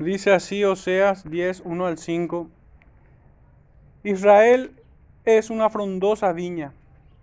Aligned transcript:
Dice 0.00 0.32
así 0.32 0.64
Oseas 0.64 1.22
10, 1.30 1.62
1 1.64 1.86
al 1.86 1.98
5. 1.98 2.48
Israel 4.02 4.74
es 5.24 5.50
una 5.50 5.70
frondosa 5.70 6.32
viña 6.32 6.72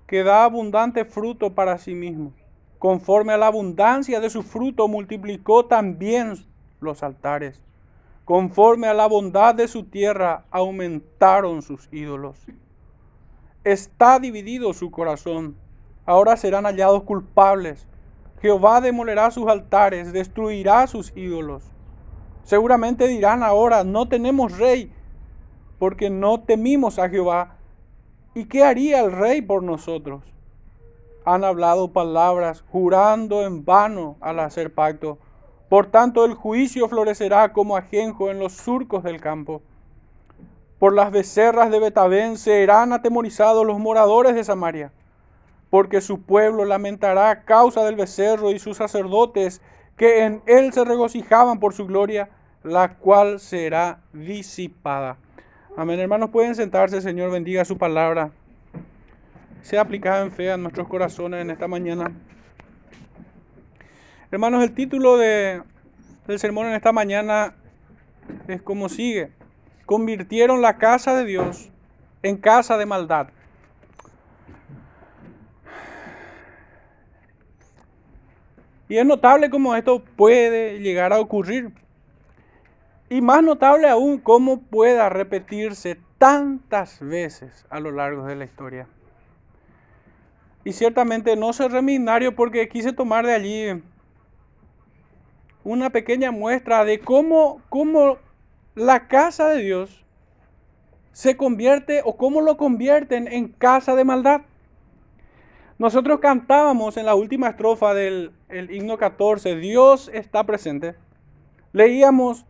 que 0.08 0.24
da 0.24 0.46
abundante 0.46 1.04
fruto 1.04 1.54
para 1.54 1.78
sí 1.78 1.94
mismo. 1.94 2.32
Conforme 2.80 3.34
a 3.34 3.38
la 3.38 3.48
abundancia 3.48 4.22
de 4.22 4.30
su 4.30 4.42
fruto 4.42 4.88
multiplicó 4.88 5.66
también 5.66 6.36
los 6.80 7.04
altares. 7.04 7.62
Conforme 8.24 8.88
a 8.88 8.94
la 8.94 9.08
bondad 9.08 9.54
de 9.54 9.68
su 9.68 9.84
tierra 9.84 10.46
aumentaron 10.50 11.62
sus 11.62 11.90
ídolos. 11.92 12.38
Está 13.66 14.18
dividido 14.18 14.74
su 14.74 14.92
corazón. 14.92 15.58
Ahora 16.06 16.38
serán 16.38 16.64
hallados 16.64 17.04
culpables. 17.04 17.86
Jehová 18.42 18.80
demolerá 18.80 19.30
sus 19.30 19.50
altares, 19.50 20.14
destruirá 20.14 20.88
sus 20.88 21.12
ídolos. 21.18 21.71
Seguramente 22.52 23.08
dirán 23.08 23.44
ahora, 23.44 23.86
no 23.86 24.10
tenemos 24.10 24.58
rey, 24.58 24.92
porque 25.80 26.10
no 26.10 26.42
temimos 26.42 27.00
a 27.00 27.08
Jehová. 27.08 27.56
¿Y 28.36 28.44
qué 28.44 28.66
haría 28.66 29.00
el 29.00 29.14
rey 29.14 29.42
por 29.42 29.64
nosotros? 29.64 30.22
Han 31.24 31.46
hablado 31.46 31.94
palabras, 31.94 32.66
jurando 32.70 33.44
en 33.44 33.64
vano 33.64 34.18
al 34.20 34.42
hacer 34.42 34.74
pacto. 34.74 35.18
Por 35.70 35.92
tanto, 35.92 36.26
el 36.26 36.34
juicio 36.34 36.90
florecerá 36.90 37.54
como 37.54 37.78
ajenjo 37.78 38.30
en 38.30 38.40
los 38.40 38.52
surcos 38.52 39.02
del 39.02 39.22
campo. 39.22 39.62
Por 40.78 40.94
las 40.94 41.10
becerras 41.10 41.72
de 41.72 41.80
Betabén 41.80 42.36
serán 42.36 42.92
atemorizados 42.92 43.66
los 43.66 43.80
moradores 43.80 44.36
de 44.36 44.44
Samaria, 44.44 44.92
porque 45.70 46.02
su 46.02 46.24
pueblo 46.24 46.66
lamentará 46.66 47.30
a 47.30 47.44
causa 47.46 47.86
del 47.86 47.96
becerro 47.96 48.52
y 48.52 48.60
sus 48.60 48.76
sacerdotes 48.76 49.62
que 49.96 50.26
en 50.26 50.42
él 50.48 50.74
se 50.74 50.84
regocijaban 50.84 51.62
por 51.62 51.74
su 51.74 51.88
gloria, 51.88 52.30
la 52.64 52.96
cual 52.96 53.40
será 53.40 54.00
disipada. 54.14 55.18
Amén, 55.78 56.00
hermanos, 56.00 56.30
pueden 56.30 56.56
sentarse, 56.56 57.02
Señor, 57.02 57.32
bendiga 57.32 57.66
su 57.66 57.78
palabra. 57.78 58.32
Sea 59.62 59.82
aplicada 59.82 60.24
en 60.24 60.32
fe 60.32 60.52
a 60.52 60.58
nuestros 60.58 60.88
corazones 60.88 61.42
en 61.42 61.50
esta 61.50 61.68
mañana. 61.68 62.12
Hermanos, 64.32 64.64
el 64.64 64.74
título 64.74 65.18
de, 65.18 65.62
del 66.28 66.40
sermón 66.40 66.68
en 66.68 66.74
esta 66.74 66.92
mañana 66.92 67.56
es 68.48 68.62
como 68.62 68.90
sigue 68.90 69.32
convirtieron 69.92 70.62
la 70.62 70.78
casa 70.78 71.14
de 71.18 71.26
Dios 71.26 71.70
en 72.24 72.38
casa 72.38 72.78
de 72.78 72.86
maldad. 72.86 73.28
Y 78.88 78.98
es 78.98 79.06
notable 79.06 79.50
cómo 79.50 79.76
esto 79.76 80.02
puede 80.16 80.80
llegar 80.80 81.12
a 81.12 81.20
ocurrir. 81.20 81.74
Y 83.12 83.20
más 83.20 83.44
notable 83.44 83.90
aún 83.90 84.20
cómo 84.20 84.62
pueda 84.62 85.10
repetirse 85.10 86.00
tantas 86.18 87.02
veces 87.02 87.66
a 87.70 87.82
lo 87.82 87.92
largo 87.92 88.26
de 88.26 88.38
la 88.38 88.46
historia. 88.46 88.88
Y 90.64 90.72
ciertamente 90.72 91.36
no 91.36 91.52
soy 91.52 91.68
reminario 91.68 92.34
porque 92.34 92.70
quise 92.70 92.94
tomar 92.94 93.26
de 93.26 93.34
allí 93.34 93.84
una 95.66 95.90
pequeña 95.90 96.32
muestra 96.32 96.86
de 96.86 97.02
cómo, 97.02 97.62
cómo 97.68 98.18
la 98.76 99.10
casa 99.10 99.50
de 99.50 99.62
Dios 99.62 100.06
se 101.12 101.36
convierte 101.36 102.04
o 102.06 102.16
cómo 102.16 102.40
lo 102.40 102.56
convierten 102.56 103.28
en 103.28 103.50
casa 103.50 103.94
de 103.94 104.06
maldad. 104.06 104.44
Nosotros 105.78 106.22
cantábamos 106.22 106.96
en 106.96 107.08
la 107.08 107.16
última 107.16 107.50
estrofa 107.50 107.94
del 107.94 108.32
himno 108.50 108.98
14, 108.98 109.58
Dios 109.58 110.10
está 110.14 110.46
presente. 110.46 110.96
Leíamos, 111.74 112.46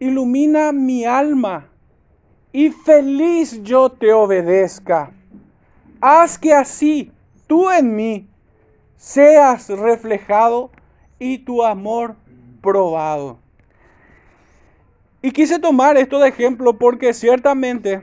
ilumina 0.00 0.72
mi 0.72 1.04
alma 1.04 1.68
y 2.52 2.70
feliz 2.70 3.62
yo 3.62 3.90
te 3.90 4.12
obedezca. 4.12 5.12
Haz 6.00 6.38
que 6.38 6.52
así 6.52 7.12
tú 7.46 7.70
en 7.70 7.94
mí 7.94 8.28
seas 8.96 9.68
reflejado 9.68 10.70
y 11.18 11.38
tu 11.38 11.62
amor 11.62 12.16
probado. 12.62 13.38
Y 15.22 15.30
quise 15.30 15.58
tomar 15.58 15.98
esto 15.98 16.18
de 16.18 16.30
ejemplo 16.30 16.78
porque 16.78 17.12
ciertamente 17.12 18.02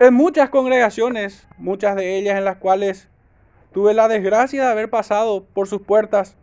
en 0.00 0.14
muchas 0.14 0.50
congregaciones, 0.50 1.46
muchas 1.56 1.94
de 1.94 2.18
ellas 2.18 2.36
en 2.36 2.44
las 2.44 2.56
cuales 2.56 3.08
tuve 3.72 3.94
la 3.94 4.08
desgracia 4.08 4.64
de 4.64 4.70
haber 4.70 4.90
pasado 4.90 5.44
por 5.44 5.68
sus 5.68 5.82
puertas, 5.82 6.36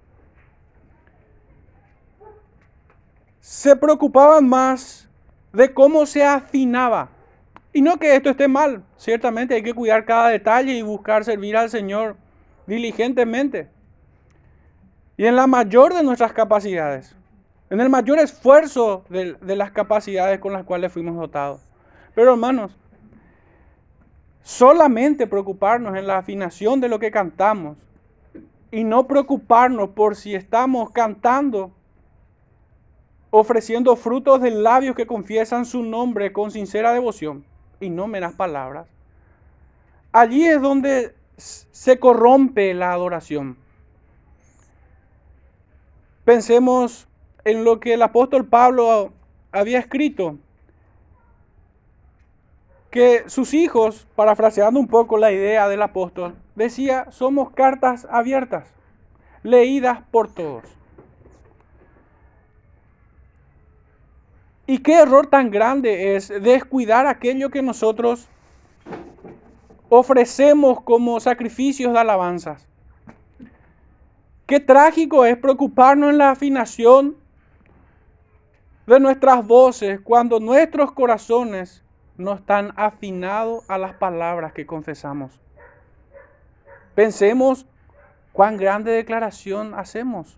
se 3.39 3.75
preocupaban 3.75 4.47
más 4.47 5.09
de 5.53 5.73
cómo 5.73 6.05
se 6.05 6.25
afinaba. 6.25 7.09
Y 7.73 7.81
no 7.81 7.97
que 7.97 8.15
esto 8.15 8.29
esté 8.29 8.47
mal, 8.47 8.83
ciertamente 8.97 9.55
hay 9.55 9.63
que 9.63 9.73
cuidar 9.73 10.05
cada 10.05 10.29
detalle 10.29 10.73
y 10.73 10.81
buscar 10.81 11.23
servir 11.23 11.55
al 11.55 11.69
Señor 11.69 12.15
diligentemente. 12.65 13.69
Y 15.15 15.25
en 15.25 15.35
la 15.35 15.47
mayor 15.47 15.93
de 15.93 16.03
nuestras 16.03 16.33
capacidades 16.33 17.17
en 17.69 17.81
el 17.81 17.89
mayor 17.89 18.19
esfuerzo 18.19 19.03
de, 19.09 19.55
las 19.55 19.71
capacidades 19.71 20.39
con 20.39 20.53
las 20.53 20.63
cuales 20.63 20.91
fuimos 20.91 21.15
dotados. 21.15 21.61
Pero 22.15 22.31
hermanos, 22.31 22.75
solamente 24.41 25.27
preocuparnos 25.27 25.95
en 25.97 26.07
la 26.07 26.17
afinación 26.17 26.79
de 26.79 26.87
lo 26.87 26.99
que 26.99 27.11
cantamos 27.11 27.77
y 28.71 28.83
no 28.83 29.07
preocuparnos 29.07 29.89
por 29.89 30.15
si 30.15 30.33
estamos 30.33 30.91
cantando, 30.91 31.71
ofreciendo 33.29 33.95
frutos 33.95 34.41
de 34.41 34.51
labios 34.51 34.95
que 34.95 35.07
confiesan 35.07 35.65
su 35.65 35.83
nombre 35.83 36.31
con 36.31 36.51
sincera 36.51 36.93
devoción 36.93 37.43
y 37.79 37.89
no 37.89 38.07
meras 38.07 38.33
palabras. 38.33 38.87
Allí 40.11 40.45
es 40.45 40.61
donde 40.61 41.13
se 41.37 41.99
corrompe 41.99 42.73
la 42.73 42.93
adoración. 42.93 43.57
Pensemos 46.25 47.07
en 47.45 47.63
lo 47.63 47.79
que 47.79 47.93
el 47.93 48.01
apóstol 48.01 48.45
Pablo 48.45 49.13
había 49.51 49.79
escrito, 49.79 50.37
que 52.89 53.23
sus 53.27 53.53
hijos, 53.53 54.07
parafraseando 54.15 54.79
un 54.79 54.87
poco 54.87 55.17
la 55.17 55.31
idea 55.31 55.67
del 55.67 55.81
apóstol, 55.81 56.35
decía, 56.55 57.11
somos 57.11 57.51
cartas 57.51 58.07
abiertas, 58.09 58.73
leídas 59.43 60.01
por 60.09 60.33
todos. 60.33 60.76
Y 64.69 64.79
qué 64.79 64.99
error 64.99 65.27
tan 65.27 65.49
grande 65.49 66.17
es 66.17 66.27
descuidar 66.27 67.07
aquello 67.07 67.49
que 67.49 67.61
nosotros 67.61 68.27
ofrecemos 69.87 70.81
como 70.81 71.21
sacrificios 71.21 71.93
de 71.93 71.99
alabanzas. 71.99 72.67
Qué 74.45 74.59
trágico 74.59 75.25
es 75.25 75.37
preocuparnos 75.37 76.09
en 76.09 76.17
la 76.17 76.31
afinación 76.31 77.15
de 78.85 78.99
nuestras 78.99 79.47
voces 79.47 80.01
cuando 80.01 80.37
nuestros 80.41 80.91
corazones 80.91 81.81
no 82.17 82.33
están 82.33 82.73
afinados 82.75 83.63
a 83.69 83.77
las 83.77 83.93
palabras 83.93 84.51
que 84.51 84.65
confesamos. 84.65 85.39
Pensemos 86.93 87.65
cuán 88.33 88.57
grande 88.57 88.91
declaración 88.91 89.73
hacemos. 89.75 90.37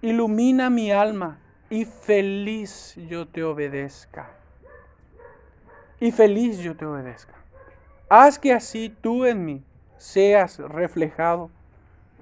Ilumina 0.00 0.70
mi 0.70 0.90
alma 0.90 1.38
y 1.70 1.84
feliz 1.84 2.94
yo 3.08 3.26
te 3.26 3.42
obedezca. 3.42 4.30
Y 6.00 6.12
feliz 6.12 6.58
yo 6.58 6.76
te 6.76 6.84
obedezca. 6.84 7.34
Haz 8.08 8.38
que 8.38 8.52
así 8.52 8.94
tú 9.00 9.24
en 9.24 9.44
mí 9.44 9.64
seas 9.96 10.58
reflejado 10.58 11.50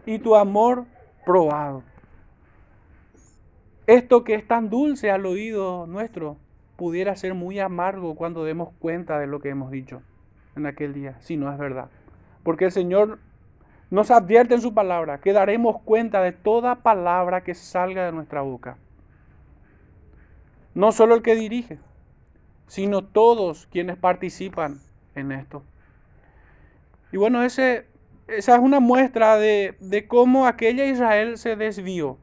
y 0.07 0.19
tu 0.19 0.37
amor 0.37 0.85
probado 1.25 1.83
esto 3.87 4.23
que 4.23 4.35
es 4.35 4.47
tan 4.47 4.71
dulce 4.71 5.11
al 5.11 5.27
oído 5.27 5.87
nuestro 5.87 6.37
pudiera 6.77 7.17
ser 7.17 7.35
muy 7.35 7.59
amargo 7.59 8.15
cuando 8.15 8.45
demos 8.45 8.71
cuenta 8.79 9.19
de 9.19 9.27
lo 9.27 9.41
que 9.41 9.49
hemos 9.49 9.71
dicho 9.71 10.03
en 10.55 10.67
aquel 10.67 10.93
día, 10.93 11.17
si 11.21 11.37
no 11.37 11.53
es 11.53 11.59
verdad. 11.59 11.89
Porque 12.45 12.67
el 12.67 12.73
Señor 12.73 13.19
nos 13.91 14.11
advierte 14.11 14.55
en 14.55 14.61
su 14.61 14.73
palabra 14.73 15.19
que 15.19 15.33
daremos 15.33 15.81
cuenta 15.83 16.23
de 16.23 16.33
toda 16.33 16.77
palabra 16.77 17.43
que 17.43 17.55
salga 17.55 18.07
de 18.07 18.13
nuestra 18.13 18.41
boca. 18.43 18.77
No 20.75 20.93
solo 20.93 21.15
el 21.15 21.23
que 21.23 21.35
dirige, 21.35 21.79
sino 22.67 23.05
todos 23.05 23.67
quienes 23.67 23.97
participan 23.97 24.81
en 25.15 25.33
esto. 25.33 25.63
Y 27.13 27.19
bueno, 27.19 27.43
esa 27.43 27.85
es 28.29 28.49
una 28.49 28.81
muestra 28.81 29.37
de, 29.37 29.77
de 29.81 30.07
cómo 30.07 30.47
aquella 30.47 30.87
Israel 30.87 31.37
se 31.37 31.57
desvió 31.57 32.19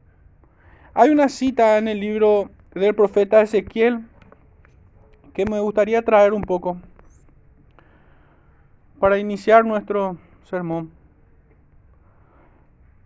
hay 0.92 1.10
una 1.10 1.28
cita 1.28 1.78
en 1.78 1.86
el 1.86 2.00
libro 2.00 2.50
del 2.74 2.94
profeta 2.94 3.40
Ezequiel 3.40 4.04
que 5.32 5.44
me 5.44 5.60
gustaría 5.60 6.02
traer 6.02 6.32
un 6.32 6.42
poco 6.42 6.78
para 8.98 9.18
iniciar 9.18 9.64
nuestro 9.64 10.18
sermón. 10.44 10.90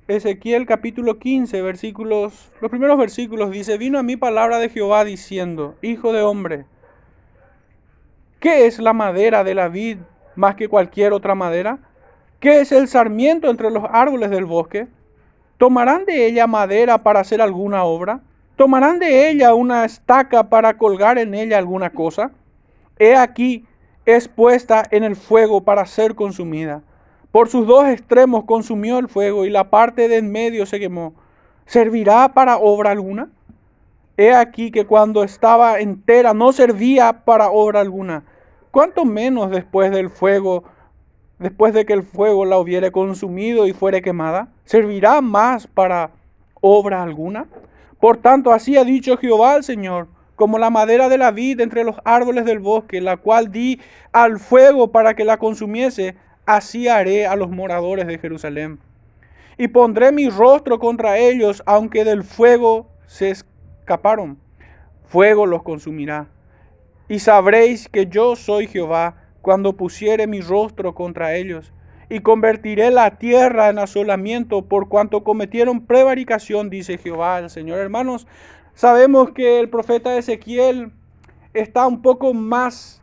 Ezequiel 0.06 0.66
capítulo 0.66 1.18
15, 1.18 1.62
versículos, 1.62 2.52
los 2.60 2.70
primeros 2.70 2.98
versículos 2.98 3.50
dice, 3.50 3.78
vino 3.78 3.98
a 3.98 4.02
mí 4.02 4.18
palabra 4.18 4.58
de 4.58 4.68
Jehová 4.68 5.02
diciendo, 5.02 5.76
Hijo 5.80 6.12
de 6.12 6.20
hombre, 6.20 6.66
¿qué 8.38 8.66
es 8.66 8.78
la 8.80 8.92
madera 8.92 9.44
de 9.44 9.54
la 9.54 9.68
vid 9.68 9.96
más 10.36 10.56
que 10.56 10.68
cualquier 10.68 11.14
otra 11.14 11.34
madera? 11.34 11.78
¿Qué 12.38 12.60
es 12.60 12.70
el 12.70 12.86
sarmiento 12.86 13.48
entre 13.48 13.70
los 13.70 13.84
árboles 13.90 14.28
del 14.28 14.44
bosque? 14.44 14.88
¿Tomarán 15.56 16.04
de 16.04 16.26
ella 16.26 16.46
madera 16.46 17.02
para 17.02 17.20
hacer 17.20 17.40
alguna 17.40 17.84
obra? 17.84 18.20
¿Tomarán 18.56 18.98
de 18.98 19.30
ella 19.30 19.54
una 19.54 19.86
estaca 19.86 20.50
para 20.50 20.76
colgar 20.76 21.16
en 21.16 21.32
ella 21.32 21.56
alguna 21.56 21.88
cosa? 21.88 22.30
He 22.98 23.16
aquí, 23.16 23.64
es 24.04 24.28
puesta 24.28 24.82
en 24.90 25.02
el 25.02 25.16
fuego 25.16 25.62
para 25.62 25.86
ser 25.86 26.14
consumida. 26.14 26.82
Por 27.34 27.48
sus 27.48 27.66
dos 27.66 27.88
extremos 27.88 28.44
consumió 28.44 29.00
el 29.00 29.08
fuego 29.08 29.44
y 29.44 29.50
la 29.50 29.68
parte 29.68 30.06
de 30.06 30.18
en 30.18 30.30
medio 30.30 30.66
se 30.66 30.78
quemó. 30.78 31.14
¿Servirá 31.66 32.32
para 32.32 32.58
obra 32.58 32.92
alguna? 32.92 33.28
He 34.16 34.32
aquí 34.32 34.70
que 34.70 34.86
cuando 34.86 35.24
estaba 35.24 35.80
entera 35.80 36.32
no 36.32 36.52
servía 36.52 37.24
para 37.24 37.50
obra 37.50 37.80
alguna. 37.80 38.22
¿Cuánto 38.70 39.04
menos 39.04 39.50
después 39.50 39.90
del 39.90 40.10
fuego, 40.10 40.62
después 41.40 41.74
de 41.74 41.84
que 41.84 41.94
el 41.94 42.04
fuego 42.04 42.44
la 42.44 42.56
hubiere 42.56 42.92
consumido 42.92 43.66
y 43.66 43.72
fuere 43.72 44.00
quemada? 44.00 44.46
¿Servirá 44.64 45.20
más 45.20 45.66
para 45.66 46.12
obra 46.60 47.02
alguna? 47.02 47.46
Por 47.98 48.18
tanto, 48.18 48.52
así 48.52 48.76
ha 48.76 48.84
dicho 48.84 49.16
Jehová 49.16 49.54
al 49.54 49.64
Señor, 49.64 50.06
como 50.36 50.56
la 50.56 50.70
madera 50.70 51.08
de 51.08 51.18
la 51.18 51.32
vid 51.32 51.58
entre 51.58 51.82
los 51.82 51.96
árboles 52.04 52.44
del 52.44 52.60
bosque, 52.60 53.00
la 53.00 53.16
cual 53.16 53.50
di 53.50 53.80
al 54.12 54.38
fuego 54.38 54.92
para 54.92 55.14
que 55.14 55.24
la 55.24 55.38
consumiese, 55.38 56.14
así 56.46 56.88
haré 56.88 57.26
a 57.26 57.36
los 57.36 57.50
moradores 57.50 58.06
de 58.06 58.18
Jerusalén. 58.18 58.78
Y 59.56 59.68
pondré 59.68 60.12
mi 60.12 60.28
rostro 60.28 60.78
contra 60.78 61.18
ellos, 61.18 61.62
aunque 61.66 62.04
del 62.04 62.24
fuego 62.24 62.88
se 63.06 63.30
escaparon. 63.30 64.38
Fuego 65.06 65.46
los 65.46 65.62
consumirá. 65.62 66.26
Y 67.08 67.20
sabréis 67.20 67.88
que 67.88 68.06
yo 68.06 68.34
soy 68.34 68.66
Jehová 68.66 69.16
cuando 69.42 69.74
pusiere 69.74 70.26
mi 70.26 70.40
rostro 70.40 70.94
contra 70.94 71.34
ellos. 71.34 71.72
Y 72.08 72.20
convertiré 72.20 72.90
la 72.90 73.18
tierra 73.18 73.68
en 73.68 73.78
asolamiento 73.78 74.62
por 74.62 74.88
cuanto 74.88 75.22
cometieron 75.22 75.86
prevaricación, 75.86 76.70
dice 76.70 76.98
Jehová 76.98 77.38
el 77.38 77.50
Señor. 77.50 77.78
Hermanos, 77.78 78.26
sabemos 78.74 79.30
que 79.30 79.60
el 79.60 79.68
profeta 79.68 80.16
Ezequiel 80.16 80.92
está 81.52 81.86
un 81.86 82.02
poco 82.02 82.34
más 82.34 83.02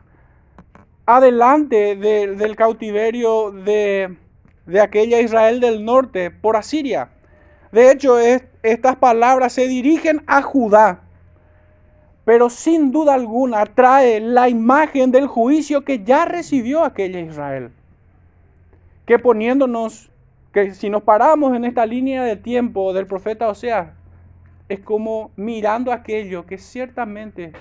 adelante 1.06 1.96
del 1.96 2.56
cautiverio 2.56 3.50
de, 3.50 4.16
aquella 4.80 5.20
Israel 5.20 5.60
del 5.60 5.84
norte 5.84 6.30
por 6.30 6.56
Asiria. 6.56 7.10
De 7.72 7.90
hecho, 7.90 8.18
estas 8.18 8.96
palabras 8.96 9.52
se 9.54 9.66
dirigen 9.66 10.22
a 10.26 10.42
Judá, 10.42 11.00
pero 12.24 12.50
sin 12.50 12.92
duda 12.92 13.14
alguna 13.14 13.66
trae 13.66 14.20
la 14.20 14.48
imagen 14.48 15.10
del 15.10 15.26
juicio 15.26 15.84
que 15.84 16.04
ya 16.04 16.24
recibió 16.24 16.84
aquella 16.84 17.20
Israel. 17.20 17.72
Que 19.06 19.18
poniéndonos, 19.18 20.10
que 20.52 20.74
si 20.74 20.90
nos 20.90 21.02
paramos 21.02 21.56
en 21.56 21.64
esta 21.64 21.86
línea 21.86 22.22
de 22.22 22.36
tiempo 22.36 22.92
del 22.92 23.06
profeta 23.06 23.48
Oseas, 23.48 23.88
es 24.68 24.80
como 24.80 25.32
mirando 25.34 25.92
aquello 25.92 26.46
que 26.46 26.58
ciertamente 26.58 27.52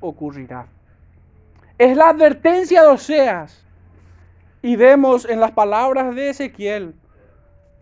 ocurrirá. 0.00 0.68
Es 1.78 1.96
la 1.96 2.08
advertencia 2.08 2.82
de 2.82 2.88
Oseas. 2.88 3.64
Y 4.62 4.76
vemos 4.76 5.26
en 5.26 5.40
las 5.40 5.52
palabras 5.52 6.14
de 6.14 6.30
Ezequiel 6.30 6.94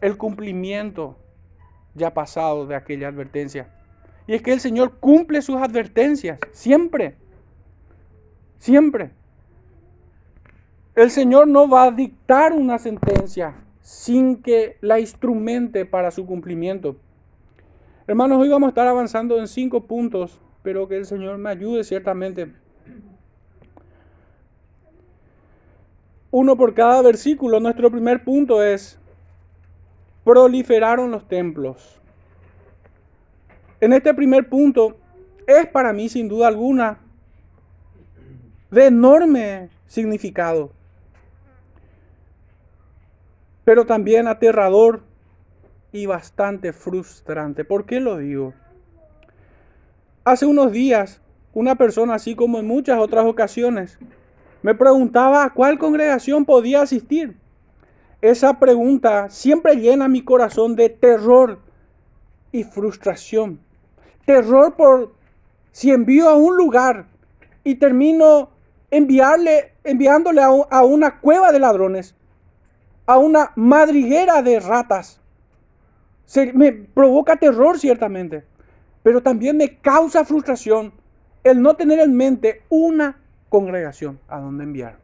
el 0.00 0.16
cumplimiento 0.16 1.16
ya 1.94 2.12
pasado 2.12 2.66
de 2.66 2.74
aquella 2.74 3.08
advertencia. 3.08 3.68
Y 4.26 4.34
es 4.34 4.42
que 4.42 4.52
el 4.52 4.60
Señor 4.60 4.98
cumple 4.98 5.42
sus 5.42 5.56
advertencias, 5.56 6.38
siempre. 6.52 7.16
Siempre. 8.58 9.12
El 10.94 11.10
Señor 11.10 11.46
no 11.46 11.68
va 11.68 11.84
a 11.84 11.90
dictar 11.90 12.52
una 12.52 12.78
sentencia 12.78 13.54
sin 13.80 14.42
que 14.42 14.76
la 14.80 14.98
instrumente 14.98 15.84
para 15.84 16.10
su 16.10 16.26
cumplimiento. 16.26 16.96
Hermanos, 18.06 18.40
hoy 18.40 18.48
vamos 18.48 18.68
a 18.68 18.70
estar 18.70 18.86
avanzando 18.86 19.38
en 19.38 19.46
cinco 19.46 19.86
puntos, 19.86 20.40
pero 20.62 20.88
que 20.88 20.96
el 20.96 21.06
Señor 21.06 21.38
me 21.38 21.50
ayude 21.50 21.84
ciertamente 21.84 22.52
uno 26.34 26.56
por 26.56 26.74
cada 26.74 27.00
versículo. 27.00 27.60
Nuestro 27.60 27.92
primer 27.92 28.24
punto 28.24 28.60
es, 28.60 28.98
proliferaron 30.24 31.12
los 31.12 31.28
templos. 31.28 32.00
En 33.80 33.92
este 33.92 34.12
primer 34.12 34.48
punto 34.48 34.96
es 35.46 35.68
para 35.68 35.92
mí 35.92 36.08
sin 36.08 36.26
duda 36.28 36.48
alguna 36.48 36.98
de 38.68 38.86
enorme 38.86 39.68
significado, 39.86 40.72
pero 43.64 43.86
también 43.86 44.26
aterrador 44.26 45.02
y 45.92 46.06
bastante 46.06 46.72
frustrante. 46.72 47.64
¿Por 47.64 47.86
qué 47.86 48.00
lo 48.00 48.18
digo? 48.18 48.54
Hace 50.24 50.46
unos 50.46 50.72
días, 50.72 51.20
una 51.52 51.76
persona, 51.76 52.14
así 52.14 52.34
como 52.34 52.58
en 52.58 52.66
muchas 52.66 52.98
otras 52.98 53.24
ocasiones, 53.24 54.00
me 54.64 54.74
preguntaba 54.74 55.44
a 55.44 55.50
cuál 55.52 55.78
congregación 55.78 56.46
podía 56.46 56.80
asistir. 56.80 57.36
Esa 58.22 58.58
pregunta 58.58 59.28
siempre 59.28 59.76
llena 59.76 60.08
mi 60.08 60.24
corazón 60.24 60.74
de 60.74 60.88
terror 60.88 61.58
y 62.50 62.64
frustración. 62.64 63.60
Terror 64.24 64.74
por 64.74 65.12
si 65.70 65.90
envío 65.90 66.30
a 66.30 66.36
un 66.36 66.56
lugar 66.56 67.08
y 67.62 67.74
termino 67.74 68.52
enviándole 68.90 70.40
a, 70.70 70.82
una 70.82 71.20
cueva 71.20 71.52
de 71.52 71.60
ladrones, 71.60 72.14
a 73.04 73.18
una 73.18 73.52
madriguera 73.56 74.40
de 74.40 74.60
ratas. 74.60 75.20
Me 76.54 76.72
provoca 76.72 77.36
terror 77.36 77.78
ciertamente, 77.78 78.46
pero 79.02 79.22
también 79.22 79.58
me 79.58 79.76
causa 79.76 80.24
frustración 80.24 80.94
el 81.42 81.60
no 81.60 81.76
tener 81.76 81.98
en 81.98 82.16
mente 82.16 82.62
una 82.70 83.20
congregación 83.54 84.18
a 84.26 84.40
donde 84.40 84.64
enviar. 84.64 84.96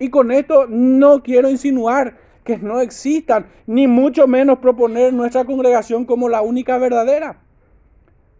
Y 0.00 0.10
con 0.10 0.32
esto 0.32 0.66
no 0.68 1.22
quiero 1.22 1.48
insinuar 1.48 2.16
que 2.42 2.58
no 2.58 2.80
existan, 2.80 3.46
ni 3.64 3.86
mucho 3.86 4.26
menos 4.26 4.58
proponer 4.58 5.12
nuestra 5.12 5.44
congregación 5.44 6.04
como 6.04 6.28
la 6.28 6.42
única 6.42 6.78
verdadera. 6.78 7.38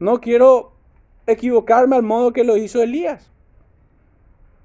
No 0.01 0.21
quiero 0.21 0.73
equivocarme 1.29 1.95
al 1.95 2.03
modo 2.03 2.33
que 2.33 2.43
lo 2.43 2.57
hizo 2.57 2.83
Elías. 2.83 3.31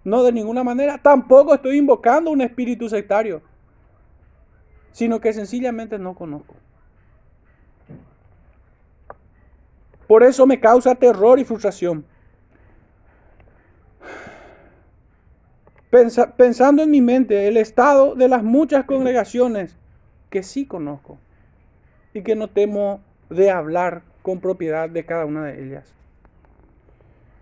No 0.04 0.24
de 0.24 0.32
ninguna 0.32 0.64
manera. 0.64 0.98
Tampoco 0.98 1.54
estoy 1.54 1.78
invocando 1.78 2.32
un 2.32 2.42
espíritu 2.42 2.90
sectario, 2.90 3.44
sino 4.94 5.22
que 5.22 5.32
sencillamente 5.32 6.00
no 6.00 6.16
conozco. 6.16 6.56
Por 10.08 10.24
eso 10.24 10.48
me 10.48 10.60
causa 10.60 10.96
terror 10.96 11.38
y 11.38 11.46
frustración. 11.46 12.04
Pensando 15.92 16.84
en 16.84 16.90
mi 16.90 17.02
mente 17.02 17.48
el 17.48 17.58
estado 17.58 18.16
de 18.16 18.30
las 18.30 18.44
muchas 18.44 18.86
congregaciones 18.86 19.78
que 20.30 20.42
sí 20.42 20.66
conozco 20.66 21.18
y 22.14 22.22
que 22.22 22.36
no 22.36 22.50
temo 22.50 23.02
de 23.30 23.52
hablar 23.52 24.04
con 24.22 24.40
propiedad 24.40 24.90
de 24.90 25.06
cada 25.06 25.26
una 25.26 25.46
de 25.46 25.64
ellas. 25.64 25.94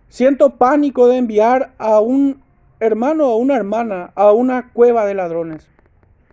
Siento 0.09 0.55
pánico 0.55 1.07
de 1.07 1.17
enviar 1.17 1.73
a 1.77 1.99
un 1.99 2.41
hermano 2.79 3.27
o 3.27 3.37
una 3.37 3.55
hermana 3.55 4.11
a 4.15 4.31
una 4.31 4.71
cueva 4.71 5.05
de 5.05 5.13
ladrones, 5.13 5.69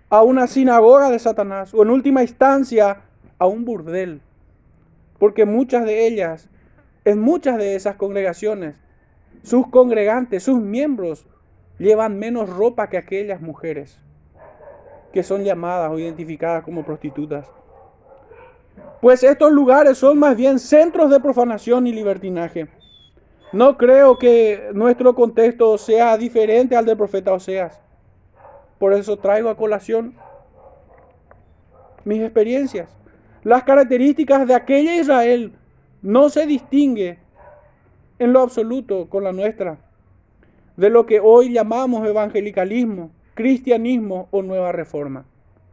a 0.09 0.23
una 0.23 0.47
sinagoga 0.47 1.11
de 1.11 1.19
Satanás 1.19 1.75
o 1.75 1.83
en 1.83 1.91
última 1.91 2.23
instancia 2.23 3.03
a 3.39 3.47
un 3.47 3.67
burdel, 3.67 4.23
porque 5.19 5.45
muchas 5.45 5.85
de 5.85 6.07
ellas, 6.07 6.49
en 7.05 7.21
muchas 7.21 7.59
de 7.59 7.75
esas 7.75 7.97
congregaciones, 7.97 8.81
sus 9.43 9.67
congregantes, 9.69 10.43
sus 10.43 10.61
miembros, 10.61 11.27
llevan 11.79 12.19
menos 12.19 12.49
ropa 12.49 12.89
que 12.89 12.97
aquellas 12.97 13.41
mujeres 13.41 13.99
que 15.13 15.23
son 15.23 15.45
llamadas 15.45 15.91
o 15.91 15.99
identificadas 15.99 16.63
como 16.63 16.85
prostitutas. 16.85 17.51
Pues 19.01 19.23
estos 19.23 19.51
lugares 19.51 19.97
son 19.97 20.19
más 20.19 20.37
bien 20.37 20.59
centros 20.59 21.11
de 21.11 21.21
profanación 21.21 21.87
y 21.87 21.93
libertinaje. 21.93 22.69
No 23.53 23.79
creo 23.79 24.19
que 24.19 24.71
nuestro 24.75 25.15
contexto 25.15 25.79
sea 25.79 26.19
diferente 26.19 26.77
al 26.77 26.85
del 26.85 26.97
profeta 26.97 27.33
Oseas. 27.33 27.81
Por 28.79 28.93
eso 28.93 29.17
traigo 29.17 29.49
a 29.49 29.57
colación 29.57 30.15
mis 32.05 32.21
experiencias. 32.21 32.95
Las 33.43 33.65
características 33.65 34.47
de 34.47 34.55
aquella 34.55 34.97
Israel 34.97 35.53
no 36.03 36.29
se 36.29 36.47
distingue 36.47 37.19
en 38.19 38.33
lo 38.33 38.41
absoluto 38.41 39.09
con 39.09 39.25
la 39.25 39.33
nuestra 39.33 39.79
de 40.77 40.91
lo 40.91 41.07
que 41.07 41.21
hoy 41.21 41.53
llamamos 41.53 42.07
evangelicalismo, 42.07 43.11
cristianismo 43.35 44.29
o 44.31 44.43
nueva 44.43 44.73
reforma. 44.73 45.25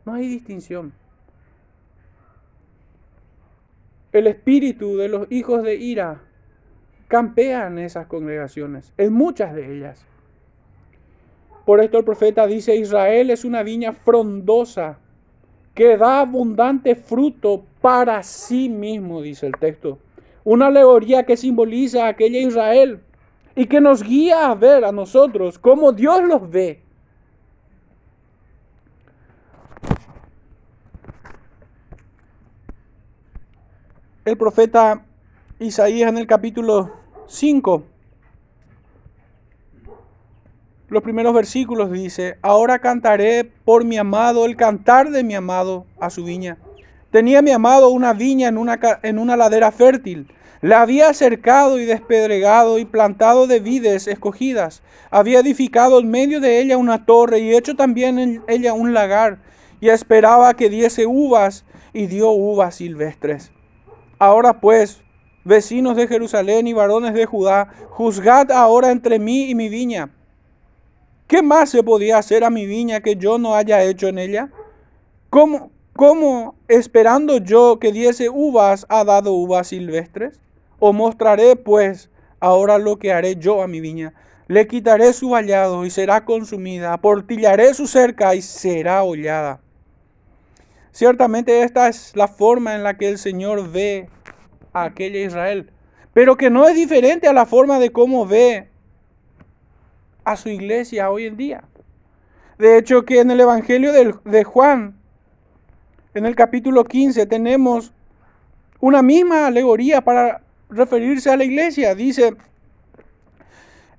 No 0.05 0.13
hay 0.13 0.27
distinción. 0.27 0.93
el 4.13 4.27
espíritu 4.27 4.95
de 4.95 5.09
los 5.09 5.31
hijos 5.31 5.63
de 5.63 5.75
ira 5.75 6.21
campea 7.07 7.67
en 7.67 7.79
esas 7.79 8.05
congregaciones, 8.05 8.93
en 8.97 9.11
muchas 9.11 9.53
de 9.55 9.75
ellas. 9.75 10.05
Por 11.65 11.81
esto 11.81 11.97
el 11.97 12.05
profeta 12.05 12.45
dice, 12.45 12.75
Israel 12.75 13.31
es 13.31 13.43
una 13.43 13.63
viña 13.63 13.91
frondosa 13.93 14.99
que 15.73 15.97
da 15.97 16.21
abundante 16.21 16.95
fruto 16.95 17.63
para 17.81 18.21
sí 18.21 18.69
mismo, 18.69 19.21
dice 19.21 19.47
el 19.47 19.53
texto. 19.59 19.97
Una 20.43 20.67
alegoría 20.67 21.23
que 21.23 21.37
simboliza 21.37 22.05
a 22.05 22.09
aquella 22.09 22.39
Israel 22.39 22.99
y 23.55 23.65
que 23.67 23.79
nos 23.79 24.03
guía 24.03 24.49
a 24.49 24.55
ver 24.55 24.85
a 24.85 24.91
nosotros 24.91 25.59
cómo 25.59 25.91
Dios 25.91 26.23
los 26.23 26.49
ve. 26.49 26.81
El 34.25 34.37
profeta 34.37 35.05
Isaías 35.59 36.09
en 36.09 36.17
el 36.17 36.27
capítulo 36.27 36.93
5 37.27 37.83
los 40.93 41.01
primeros 41.01 41.33
versículos 41.33 41.91
dice, 41.91 42.37
ahora 42.43 42.77
cantaré 42.77 43.51
por 43.65 43.83
mi 43.83 43.97
amado 43.97 44.45
el 44.45 44.55
cantar 44.55 45.09
de 45.09 45.23
mi 45.23 45.33
amado 45.33 45.87
a 45.99 46.11
su 46.11 46.23
viña. 46.23 46.59
Tenía 47.09 47.41
mi 47.41 47.49
amado 47.49 47.89
una 47.89 48.13
viña 48.13 48.47
en 48.47 48.59
una, 48.59 48.79
en 49.01 49.17
una 49.17 49.35
ladera 49.35 49.71
fértil. 49.71 50.27
La 50.63 50.81
había 50.81 51.13
cercado 51.13 51.77
y 51.77 51.83
despedregado 51.83 52.79
y 52.79 52.85
plantado 52.85 53.47
de 53.47 53.59
vides 53.59 54.07
escogidas. 54.07 54.81
Había 55.11 55.41
edificado 55.41 55.99
en 55.99 56.09
medio 56.09 56.39
de 56.39 56.61
ella 56.61 56.77
una 56.77 57.05
torre 57.05 57.39
y 57.39 57.53
hecho 57.53 57.75
también 57.75 58.17
en 58.17 58.41
ella 58.47 58.71
un 58.71 58.93
lagar. 58.93 59.39
Y 59.81 59.89
esperaba 59.89 60.53
que 60.53 60.69
diese 60.69 61.05
uvas 61.05 61.65
y 61.91 62.07
dio 62.07 62.29
uvas 62.31 62.75
silvestres. 62.75 63.51
Ahora 64.19 64.61
pues, 64.61 65.01
vecinos 65.43 65.97
de 65.97 66.07
Jerusalén 66.07 66.65
y 66.65 66.71
varones 66.71 67.13
de 67.13 67.25
Judá, 67.25 67.67
juzgad 67.89 68.49
ahora 68.49 68.91
entre 68.91 69.19
mí 69.19 69.49
y 69.49 69.55
mi 69.55 69.67
viña 69.67 70.11
¿Qué 71.27 71.41
más 71.41 71.71
se 71.71 71.83
podía 71.83 72.19
hacer 72.19 72.45
a 72.45 72.49
mi 72.49 72.65
viña 72.65 73.01
que 73.01 73.17
yo 73.17 73.37
no 73.37 73.53
haya 73.53 73.83
hecho 73.83 74.07
en 74.07 74.17
ella? 74.17 74.49
¿Cómo, 75.29 75.71
cómo 75.93 76.55
esperando 76.69 77.39
yo 77.39 77.79
que 77.79 77.91
diese 77.91 78.29
uvas 78.29 78.85
ha 78.87 79.03
dado 79.03 79.33
uvas 79.33 79.67
silvestres? 79.67 80.39
¿O 80.85 80.91
mostraré 80.91 81.55
pues 81.55 82.09
ahora 82.41 82.77
lo 82.77 82.99
que 82.99 83.13
haré 83.13 83.37
yo 83.37 83.61
a 83.61 83.69
mi 83.69 83.79
viña? 83.79 84.13
Le 84.49 84.67
quitaré 84.67 85.13
su 85.13 85.29
vallado 85.29 85.85
y 85.85 85.89
será 85.89 86.25
consumida, 86.25 86.91
aportillaré 86.91 87.73
su 87.73 87.87
cerca 87.87 88.35
y 88.35 88.41
será 88.41 89.01
hollada. 89.03 89.61
Ciertamente 90.91 91.63
esta 91.63 91.87
es 91.87 92.13
la 92.17 92.27
forma 92.27 92.75
en 92.75 92.83
la 92.83 92.97
que 92.97 93.07
el 93.07 93.17
Señor 93.17 93.71
ve 93.71 94.09
a 94.73 94.83
aquella 94.83 95.21
Israel, 95.21 95.71
pero 96.11 96.35
que 96.35 96.49
no 96.49 96.67
es 96.67 96.75
diferente 96.75 97.29
a 97.29 97.33
la 97.33 97.45
forma 97.45 97.79
de 97.79 97.93
cómo 97.93 98.25
ve 98.25 98.67
a 100.25 100.35
su 100.35 100.49
iglesia 100.49 101.09
hoy 101.09 101.27
en 101.27 101.37
día. 101.37 101.63
De 102.57 102.77
hecho, 102.77 103.05
que 103.05 103.21
en 103.21 103.31
el 103.31 103.39
Evangelio 103.39 103.93
de, 103.93 104.43
Juan, 104.43 104.99
en 106.13 106.25
el 106.25 106.35
capítulo 106.35 106.83
15, 106.83 107.25
tenemos 107.25 107.93
una 108.81 109.01
misma 109.01 109.47
alegoría 109.47 110.01
para 110.01 110.43
referirse 110.73 111.29
a 111.29 111.37
la 111.37 111.43
iglesia. 111.43 111.95
Dice 111.95 112.35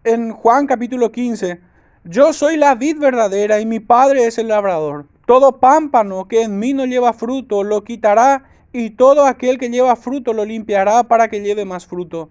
en 0.05 0.33
Juan 0.33 0.67
capítulo 0.67 1.11
15, 1.11 1.61
yo 2.05 2.33
soy 2.33 2.57
la 2.57 2.75
vid 2.75 2.99
verdadera 2.99 3.61
y 3.61 3.67
mi 3.67 3.81
padre 3.81 4.27
es 4.27 4.39
el 4.39 4.49
labrador. 4.49 5.07
Todo 5.27 5.59
pámpano 5.61 6.29
que 6.29 6.43
en 6.43 6.59
mí 6.59 6.75
no 6.75 6.85
lleva 6.85 7.15
fruto 7.15 7.65
lo 7.65 7.83
quitará 7.85 8.45
y 8.73 8.91
todo 8.91 9.25
aquel 9.25 9.59
que 9.59 9.71
lleva 9.71 9.97
fruto 9.97 10.35
lo 10.35 10.45
limpiará 10.45 11.05
para 11.05 11.29
que 11.29 11.41
lleve 11.41 11.65
más 11.65 11.87
fruto. 11.87 12.29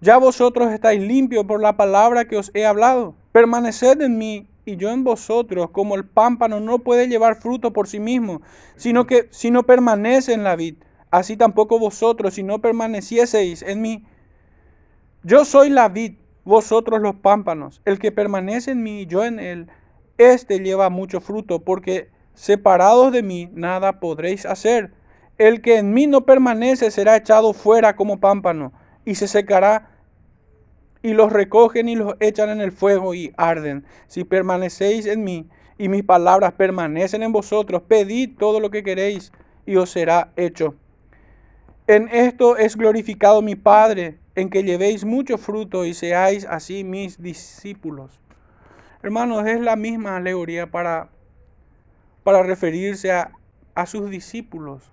Ya 0.00 0.18
vosotros 0.18 0.72
estáis 0.72 1.00
limpios 1.00 1.44
por 1.44 1.60
la 1.60 1.76
palabra 1.76 2.26
que 2.26 2.36
os 2.36 2.50
he 2.54 2.66
hablado. 2.66 3.14
Permaneced 3.32 4.00
en 4.00 4.18
mí 4.18 4.46
y 4.64 4.76
yo 4.76 4.90
en 4.90 5.02
vosotros, 5.02 5.70
como 5.70 5.96
el 5.96 6.04
pámpano 6.04 6.60
no 6.60 6.80
puede 6.80 7.08
llevar 7.08 7.36
fruto 7.36 7.72
por 7.72 7.88
sí 7.88 7.98
mismo, 7.98 8.42
sino 8.76 9.06
que 9.06 9.28
si 9.30 9.50
no 9.50 9.64
permanece 9.64 10.32
en 10.32 10.44
la 10.44 10.54
vid, 10.54 10.76
así 11.12 11.36
tampoco 11.36 11.78
vosotros, 11.78 12.34
si 12.34 12.42
no 12.42 12.60
permanecieseis 12.60 13.62
en 13.62 13.82
mí. 13.82 14.04
Yo 15.22 15.44
soy 15.44 15.70
la 15.70 15.88
vid, 15.88 16.14
vosotros 16.44 17.00
los 17.00 17.14
pámpanos. 17.14 17.80
El 17.84 18.00
que 18.00 18.10
permanece 18.10 18.72
en 18.72 18.82
mí 18.82 19.02
y 19.02 19.06
yo 19.06 19.24
en 19.24 19.38
él, 19.38 19.68
éste 20.18 20.58
lleva 20.58 20.90
mucho 20.90 21.20
fruto, 21.20 21.60
porque 21.60 22.10
separados 22.34 23.12
de 23.12 23.22
mí 23.22 23.48
nada 23.52 24.00
podréis 24.00 24.46
hacer. 24.46 24.92
El 25.38 25.60
que 25.60 25.78
en 25.78 25.92
mí 25.92 26.06
no 26.06 26.24
permanece 26.24 26.90
será 26.90 27.16
echado 27.16 27.52
fuera 27.52 27.94
como 27.94 28.18
pámpano 28.18 28.72
y 29.04 29.14
se 29.14 29.28
secará 29.28 29.90
y 31.02 31.12
los 31.12 31.32
recogen 31.32 31.88
y 31.88 31.96
los 31.96 32.14
echan 32.20 32.48
en 32.48 32.60
el 32.60 32.72
fuego 32.72 33.14
y 33.14 33.32
arden. 33.36 33.84
Si 34.06 34.24
permanecéis 34.24 35.06
en 35.06 35.24
mí 35.24 35.48
y 35.76 35.88
mis 35.88 36.04
palabras 36.04 36.52
permanecen 36.52 37.22
en 37.22 37.32
vosotros, 37.32 37.82
pedid 37.86 38.30
todo 38.38 38.60
lo 38.60 38.70
que 38.70 38.82
queréis 38.82 39.30
y 39.66 39.76
os 39.76 39.90
será 39.90 40.32
hecho. 40.36 40.74
En 41.92 42.08
esto 42.08 42.56
es 42.56 42.74
glorificado 42.74 43.42
mi 43.42 43.54
Padre, 43.54 44.18
en 44.34 44.48
que 44.48 44.62
llevéis 44.62 45.04
mucho 45.04 45.36
fruto 45.36 45.84
y 45.84 45.92
seáis 45.92 46.46
así 46.46 46.84
mis 46.84 47.20
discípulos. 47.20 48.18
Hermanos, 49.02 49.46
es 49.46 49.60
la 49.60 49.76
misma 49.76 50.16
alegoría 50.16 50.70
para, 50.70 51.10
para 52.24 52.42
referirse 52.42 53.12
a, 53.12 53.32
a 53.74 53.84
sus 53.84 54.08
discípulos. 54.08 54.90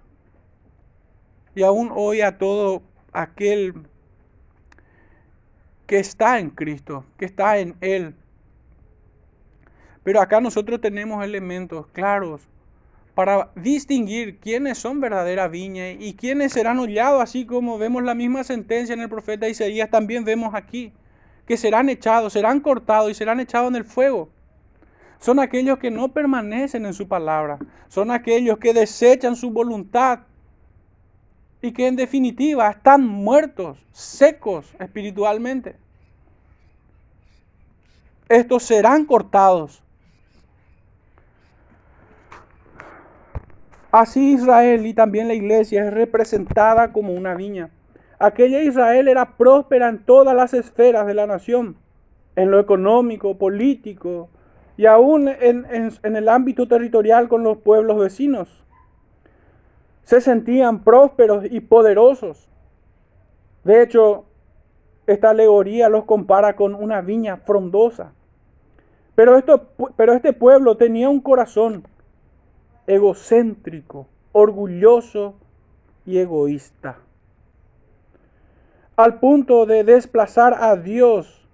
Y 1.56 1.64
aún 1.64 1.90
hoy 1.96 2.20
a 2.20 2.38
todo 2.38 2.82
aquel 3.14 3.76
que 5.88 6.00
está 6.00 6.38
en 6.38 6.50
Cristo, 6.50 7.06
que 7.18 7.24
está 7.24 7.60
en 7.60 7.78
Él. 7.80 8.14
Pero 10.04 10.20
acá 10.20 10.42
nosotros 10.42 10.82
tenemos 10.82 11.24
elementos 11.24 11.88
claros 11.94 12.42
para 13.20 13.52
distinguir 13.54 14.40
quiénes 14.40 14.78
son 14.78 15.02
verdadera 15.02 15.50
viña 15.50 15.92
y 15.92 16.14
quiénes 16.14 16.54
serán 16.54 16.80
hollados, 16.80 17.22
así 17.22 17.46
como 17.46 17.78
vemos 17.78 18.02
la 18.02 18.16
misma 18.16 18.46
sentencia 18.46 18.94
en 18.94 19.02
el 19.02 19.10
profeta 19.10 19.50
Isaías, 19.50 19.90
también 19.90 20.24
vemos 20.24 20.56
aquí, 20.56 20.94
que 21.46 21.58
serán 21.58 21.90
echados, 21.90 22.32
serán 22.32 22.62
cortados 22.62 23.12
y 23.12 23.14
serán 23.14 23.42
echados 23.42 23.68
en 23.68 23.76
el 23.76 23.84
fuego. 23.84 24.30
Son 25.20 25.38
aquellos 25.42 25.80
que 25.80 25.92
no 25.92 26.14
permanecen 26.14 26.86
en 26.86 26.94
su 26.94 27.10
palabra, 27.10 27.60
son 27.90 28.10
aquellos 28.10 28.58
que 28.58 28.74
desechan 28.74 29.36
su 29.36 29.52
voluntad 29.52 30.20
y 31.62 31.74
que 31.74 31.88
en 31.88 31.98
definitiva 31.98 32.70
están 32.70 33.06
muertos, 33.06 33.86
secos 33.92 34.74
espiritualmente. 34.80 35.76
Estos 38.30 38.64
serán 38.64 39.04
cortados. 39.04 39.84
Así 43.92 44.34
Israel 44.34 44.86
y 44.86 44.94
también 44.94 45.28
la 45.28 45.34
iglesia 45.34 45.84
es 45.86 45.94
representada 45.94 46.92
como 46.94 47.14
una 47.14 47.34
viña. 47.34 47.72
Aquella 48.20 48.62
Israel 48.62 49.08
era 49.08 49.38
próspera 49.38 49.90
en 49.90 50.06
todas 50.06 50.36
las 50.36 50.54
esferas 50.54 51.08
de 51.08 51.16
la 51.16 51.26
nación, 51.26 51.76
en 52.36 52.52
lo 52.52 52.60
económico, 52.60 53.38
político 53.38 54.30
y 54.78 54.86
aún 54.86 55.28
en, 55.28 55.66
el 56.04 56.30
ámbito 56.30 56.68
territorial 56.68 57.28
con 57.28 57.44
los 57.44 57.58
pueblos 57.58 57.98
vecinos 57.98 58.64
se 60.04 60.22
sentían 60.22 60.84
prósperos 60.84 61.46
y 61.50 61.60
poderosos. 61.60 62.50
De 63.64 63.82
hecho, 63.82 64.26
esta 65.06 65.32
alegoría 65.32 65.90
los 65.90 66.06
compara 66.06 66.56
con 66.56 66.76
una 66.76 67.02
viña 67.02 67.38
frondosa. 67.38 68.14
Pero, 69.16 69.38
esto, 69.38 69.68
pero 69.96 70.14
este 70.14 70.34
pueblo 70.34 70.78
tenía 70.78 71.10
un 71.10 71.20
corazón 71.20 71.84
egocéntrico, 72.90 74.08
orgulloso 74.32 75.36
y 76.06 76.18
egoísta. 76.18 76.98
Al 78.96 79.20
punto 79.20 79.68
de 79.68 79.84
desplazar 79.84 80.56
a 80.56 80.76
Dios 80.76 81.48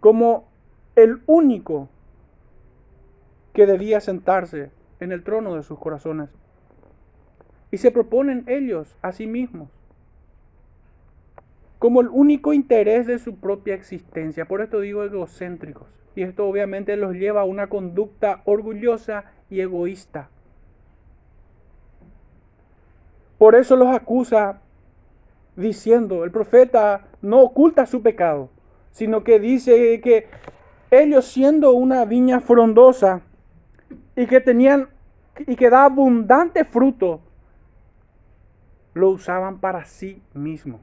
como 0.00 0.48
el 0.96 1.22
único 1.26 1.88
que 3.52 3.66
debía 3.66 4.00
sentarse 4.00 4.72
en 4.98 5.12
el 5.12 5.22
trono 5.22 5.54
de 5.54 5.62
sus 5.62 5.78
corazones. 5.78 6.30
Y 7.70 7.78
se 7.78 7.92
proponen 7.92 8.44
ellos 8.48 8.96
a 9.00 9.12
sí 9.12 9.26
mismos 9.26 9.68
como 11.78 12.00
el 12.00 12.08
único 12.08 12.52
interés 12.52 13.06
de 13.06 13.18
su 13.18 13.36
propia 13.36 13.74
existencia. 13.74 14.46
Por 14.46 14.62
esto 14.62 14.80
digo 14.80 15.04
egocéntricos. 15.04 16.03
Y 16.14 16.22
esto 16.22 16.46
obviamente 16.46 16.96
los 16.96 17.14
lleva 17.14 17.42
a 17.42 17.44
una 17.44 17.68
conducta 17.68 18.42
orgullosa 18.44 19.24
y 19.50 19.60
egoísta. 19.60 20.28
Por 23.38 23.54
eso 23.56 23.76
los 23.76 23.94
acusa 23.94 24.60
diciendo, 25.56 26.24
el 26.24 26.30
profeta 26.30 27.06
no 27.20 27.40
oculta 27.42 27.86
su 27.86 28.02
pecado, 28.02 28.50
sino 28.90 29.24
que 29.24 29.40
dice 29.40 30.00
que 30.00 30.28
ellos 30.90 31.26
siendo 31.26 31.72
una 31.72 32.04
viña 32.04 32.40
frondosa, 32.40 33.22
y 34.16 34.26
que 34.26 34.40
tenían 34.40 34.88
y 35.46 35.56
que 35.56 35.68
da 35.68 35.84
abundante 35.84 36.64
fruto, 36.64 37.20
lo 38.92 39.10
usaban 39.10 39.58
para 39.58 39.84
sí 39.84 40.22
mismos, 40.32 40.80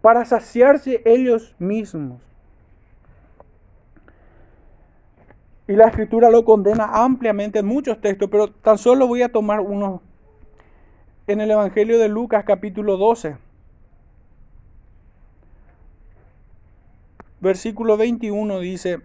para 0.00 0.24
saciarse 0.24 1.00
ellos 1.04 1.54
mismos. 1.60 2.20
Y 5.68 5.74
la 5.74 5.86
escritura 5.86 6.30
lo 6.30 6.44
condena 6.44 7.04
ampliamente 7.04 7.60
en 7.60 7.66
muchos 7.66 8.00
textos, 8.00 8.28
pero 8.30 8.48
tan 8.48 8.78
solo 8.78 9.06
voy 9.06 9.22
a 9.22 9.30
tomar 9.30 9.60
uno 9.60 10.02
en 11.26 11.40
el 11.40 11.50
Evangelio 11.50 11.98
de 11.98 12.08
Lucas 12.08 12.44
capítulo 12.44 12.96
12. 12.96 13.36
Versículo 17.40 17.96
21 17.96 18.58
dice, 18.60 19.00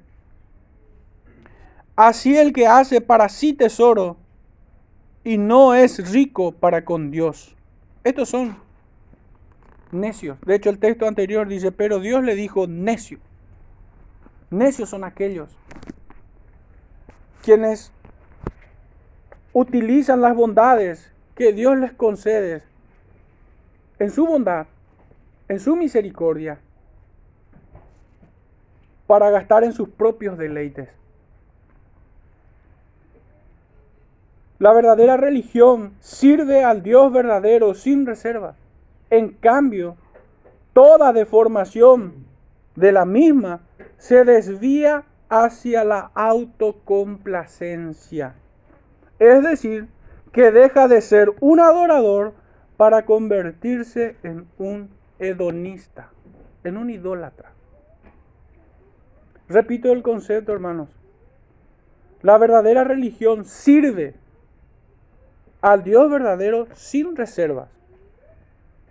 Así 1.96 2.38
el 2.38 2.54
que 2.54 2.68
hace 2.68 3.02
para 3.02 3.30
sí 3.30 3.54
tesoro 3.54 4.18
y 5.24 5.38
no 5.38 5.76
es 5.76 6.12
rico 6.12 6.52
para 6.52 6.86
con 6.86 7.12
Dios. 7.12 7.56
Estos 8.04 8.30
son 8.30 8.58
necios. 9.92 10.38
De 10.42 10.56
hecho, 10.56 10.70
el 10.70 10.80
texto 10.80 11.08
anterior 11.08 11.48
dice, 11.48 11.72
pero 11.72 12.00
Dios 12.00 12.24
le 12.24 12.36
dijo 12.36 12.68
necio. 12.68 13.20
Necios 14.50 14.90
son 14.90 15.04
aquellos 15.04 15.50
quienes 17.48 17.94
utilizan 19.54 20.20
las 20.20 20.36
bondades 20.36 21.14
que 21.34 21.54
Dios 21.54 21.78
les 21.78 21.94
concede 21.94 22.62
en 24.00 24.12
su 24.12 24.26
bondad, 24.26 24.68
en 25.48 25.62
su 25.62 25.78
misericordia, 25.78 26.60
para 29.08 29.30
gastar 29.30 29.64
en 29.64 29.72
sus 29.72 29.88
propios 29.88 30.38
deleites. 30.38 30.90
La 34.60 34.74
verdadera 34.74 35.16
religión 35.16 35.94
sirve 36.02 36.66
al 36.66 36.84
Dios 36.84 37.14
verdadero 37.14 37.76
sin 37.76 38.06
reserva. 38.06 38.56
En 39.10 39.30
cambio, 39.30 39.96
toda 40.74 41.14
deformación 41.14 42.26
de 42.76 42.92
la 42.92 43.06
misma 43.06 43.62
se 43.98 44.26
desvía 44.26 45.06
hacia 45.30 45.84
la 45.84 46.12
autocomplacencia. 46.14 48.36
Es 49.20 49.44
decir, 49.44 49.90
que 50.32 50.52
deja 50.52 50.88
de 50.88 51.02
ser 51.02 51.34
un 51.40 51.60
adorador 51.60 52.34
para 52.78 53.06
convertirse 53.06 54.16
en 54.24 54.48
un 54.58 54.90
hedonista, 55.20 56.10
en 56.64 56.78
un 56.78 56.90
idólatra. 56.90 57.52
Repito 59.50 59.92
el 59.92 60.04
concepto, 60.04 60.54
hermanos. 60.54 60.90
La 62.22 62.38
verdadera 62.38 62.84
religión 62.84 63.46
sirve 63.46 64.16
al 65.62 65.84
Dios 65.84 66.10
verdadero 66.10 66.68
sin 66.74 67.16
reservas. 67.16 67.70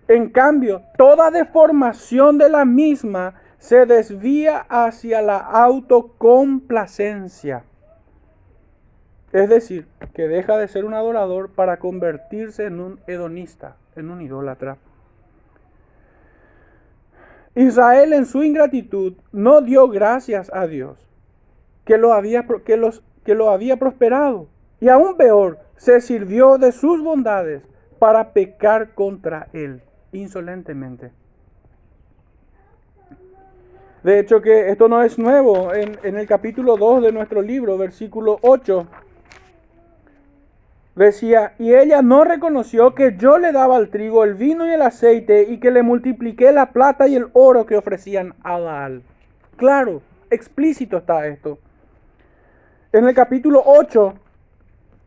En 0.09 0.31
cambio, 0.31 0.83
toda 0.97 1.31
deformación 1.31 2.39
de 2.39 2.49
la 2.49 2.65
misma 2.65 3.35
se 3.59 3.87
desvía 3.87 4.67
hacia 4.69 5.23
la 5.23 5.39
autocomplacencia. 5.39 7.65
Es 9.33 9.49
decir, 9.49 9.87
que 10.15 10.29
deja 10.29 10.57
de 10.57 10.69
ser 10.69 10.85
un 10.85 10.95
adorador 10.95 11.51
para 11.51 11.79
convertirse 11.79 12.65
en 12.65 12.81
un 12.81 13.01
hedonista, 13.07 13.77
en 13.97 14.11
un 14.11 14.23
idólatra. 14.23 14.79
Israel 17.55 18.13
en 18.13 18.27
su 18.27 18.45
ingratitud 18.45 19.15
no 19.33 19.63
dio 19.63 19.89
gracias 19.89 20.51
a 20.53 20.67
Dios 20.67 20.99
que 21.85 21.97
lo 21.97 22.13
había, 22.13 22.47
que 22.65 22.91
que 23.25 23.35
lo 23.35 23.51
había 23.51 23.77
prosperado. 23.77 24.49
Y 24.81 24.89
aún 24.89 25.17
peor, 25.17 25.59
se 25.77 26.01
sirvió 26.01 26.59
de 26.59 26.73
sus 26.73 27.03
bondades 27.03 27.63
para 27.99 28.33
pecar 28.33 28.95
contra 28.95 29.49
él 29.53 29.83
insolentemente. 30.13 31.13
De 34.07 34.21
hecho 34.21 34.41
que 34.41 34.71
esto 34.71 34.87
no 34.87 35.03
es 35.03 35.19
nuevo. 35.19 35.75
En, 35.75 35.99
en, 36.05 36.17
el 36.17 36.29
capítulo 36.29 36.77
2 36.77 37.03
de 37.03 37.11
nuestro 37.11 37.43
libro, 37.43 37.77
versículo 37.77 38.39
8, 38.41 38.87
decía, 40.95 41.55
y 41.59 41.75
ella 41.75 42.03
no 42.03 42.23
reconoció 42.23 42.95
que 42.95 43.17
yo 43.19 43.37
le 43.39 43.51
daba 43.51 43.79
el 43.79 43.91
trigo, 43.91 44.23
el 44.23 44.35
vino 44.35 44.65
y 44.65 44.71
el 44.71 44.83
aceite, 44.83 45.51
y 45.51 45.59
que 45.59 45.73
le 45.73 45.83
multipliqué 45.83 46.53
la 46.53 46.71
plata 46.71 47.09
y 47.09 47.17
el 47.17 47.31
oro 47.33 47.67
que 47.67 47.77
ofrecían 47.77 48.35
a 48.45 48.61
Baal. 48.61 49.03
Claro, 49.57 50.03
explícito 50.31 50.99
está 50.99 51.27
esto. 51.27 51.59
En 52.93 53.09
el 53.09 53.15
capítulo 53.17 53.61
8, 53.67 54.15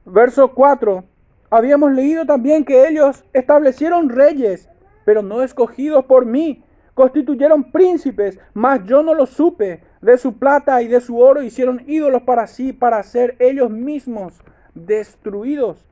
verso 0.07 0.51
4, 0.51 1.05
habíamos 1.49 1.93
leído 1.93 2.25
también 2.25 2.65
que 2.65 2.89
ellos 2.89 3.23
establecieron 3.31 4.09
reyes, 4.09 4.67
pero 5.05 5.21
no 5.21 5.41
escogidos 5.41 6.03
por 6.03 6.25
mí. 6.25 6.65
Constituyeron 6.99 7.71
príncipes, 7.71 8.37
mas 8.53 8.83
yo 8.83 9.01
no 9.01 9.13
lo 9.13 9.25
supe. 9.25 9.79
De 10.01 10.17
su 10.17 10.37
plata 10.37 10.81
y 10.81 10.89
de 10.89 10.99
su 10.99 11.17
oro 11.17 11.41
hicieron 11.41 11.81
ídolos 11.87 12.23
para 12.23 12.45
sí, 12.45 12.73
para 12.73 13.01
ser 13.03 13.37
ellos 13.39 13.71
mismos 13.71 14.33
destruidos. 14.75 15.85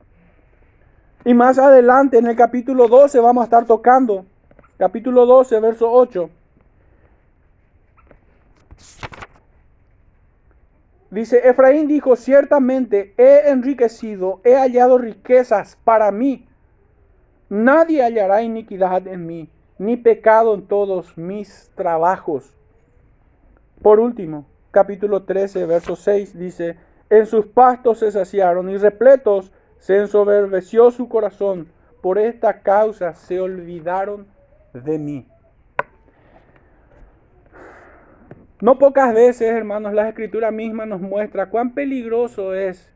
Y 1.24 1.32
más 1.32 1.58
adelante 1.58 2.18
en 2.18 2.26
el 2.26 2.36
capítulo 2.36 2.88
12 2.88 3.20
vamos 3.20 3.40
a 3.40 3.44
estar 3.46 3.64
tocando, 3.64 4.26
capítulo 4.76 5.24
12, 5.24 5.60
verso 5.60 5.90
8. 5.90 6.28
Dice, 11.10 11.48
Efraín 11.48 11.88
dijo, 11.88 12.16
ciertamente 12.16 13.14
he 13.16 13.48
enriquecido, 13.48 14.42
he 14.44 14.56
hallado 14.56 14.98
riquezas 14.98 15.78
para 15.84 16.12
mí. 16.12 16.46
Nadie 17.48 18.02
hallará 18.02 18.42
iniquidad 18.42 19.06
en 19.06 19.26
mí, 19.26 19.48
ni 19.78 19.96
pecado 19.96 20.54
en 20.54 20.66
todos 20.66 21.16
mis 21.16 21.70
trabajos. 21.74 22.54
Por 23.82 24.00
último, 24.00 24.46
capítulo 24.70 25.22
13, 25.22 25.66
verso 25.66 25.96
6 25.96 26.38
dice, 26.38 26.76
en 27.10 27.26
sus 27.26 27.46
pastos 27.46 28.00
se 28.00 28.10
saciaron 28.10 28.68
y 28.68 28.76
repletos 28.76 29.52
se 29.78 29.98
ensoberbeció 29.98 30.90
su 30.90 31.08
corazón. 31.08 31.68
Por 32.02 32.18
esta 32.18 32.60
causa 32.60 33.14
se 33.14 33.40
olvidaron 33.40 34.26
de 34.72 34.98
mí. 34.98 35.26
No 38.60 38.78
pocas 38.78 39.14
veces, 39.14 39.48
hermanos, 39.52 39.94
la 39.94 40.08
escritura 40.08 40.50
misma 40.50 40.84
nos 40.84 41.00
muestra 41.00 41.48
cuán 41.48 41.74
peligroso 41.74 42.54
es 42.54 42.92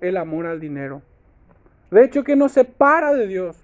el 0.00 0.16
amor 0.16 0.46
al 0.46 0.60
dinero. 0.60 1.02
De 1.90 2.04
hecho, 2.04 2.22
que 2.22 2.36
nos 2.36 2.52
separa 2.52 3.12
de 3.12 3.26
Dios. 3.26 3.63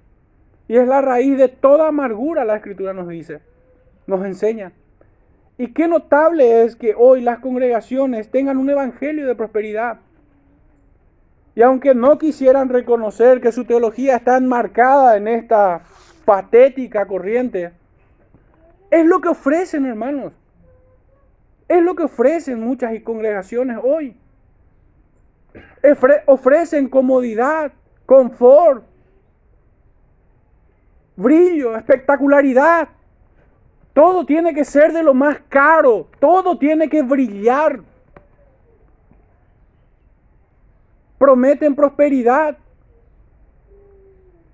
Y 0.70 0.76
es 0.76 0.87
la 0.87 1.00
raíz 1.00 1.37
de 1.37 1.48
toda 1.48 1.88
amargura, 1.88 2.44
la 2.44 2.54
escritura 2.54 2.92
nos 2.92 3.09
dice, 3.09 3.40
nos 4.06 4.24
enseña. 4.24 4.70
Y 5.59 5.72
qué 5.72 5.88
notable 5.88 6.62
es 6.62 6.76
que 6.76 6.94
hoy 6.96 7.22
las 7.22 7.40
congregaciones 7.40 8.30
tengan 8.30 8.56
un 8.56 8.70
evangelio 8.70 9.26
de 9.26 9.35
prosperidad. 9.35 9.98
Y 11.56 11.62
aunque 11.62 11.92
no 11.92 12.18
quisieran 12.18 12.68
reconocer 12.68 13.40
que 13.40 13.50
su 13.50 13.64
teología 13.64 14.14
está 14.14 14.37
enmarcada 14.37 15.16
en 15.16 15.26
esta 15.26 15.83
patética 16.24 17.04
corriente, 17.04 17.72
es 18.92 19.04
lo 19.04 19.20
que 19.20 19.30
ofrecen, 19.30 19.87
hermanos. 19.87 20.33
Es 21.66 21.83
lo 21.83 21.96
que 21.96 22.04
ofrecen 22.04 22.61
muchas 22.61 22.92
congregaciones 23.02 23.76
hoy. 23.83 24.16
Ofrecen 26.26 26.88
comodidad, 26.88 27.72
confort, 28.06 28.85
brillo, 31.20 31.76
espectacularidad. 31.76 32.88
Todo 33.92 34.24
tiene 34.24 34.54
que 34.54 34.64
ser 34.64 34.92
de 34.92 35.02
lo 35.02 35.14
más 35.14 35.38
caro. 35.48 36.09
Todo 36.18 36.59
tiene 36.59 36.88
que 36.88 37.02
brillar. 37.02 37.80
Prometen 41.18 41.74
prosperidad. 41.74 42.56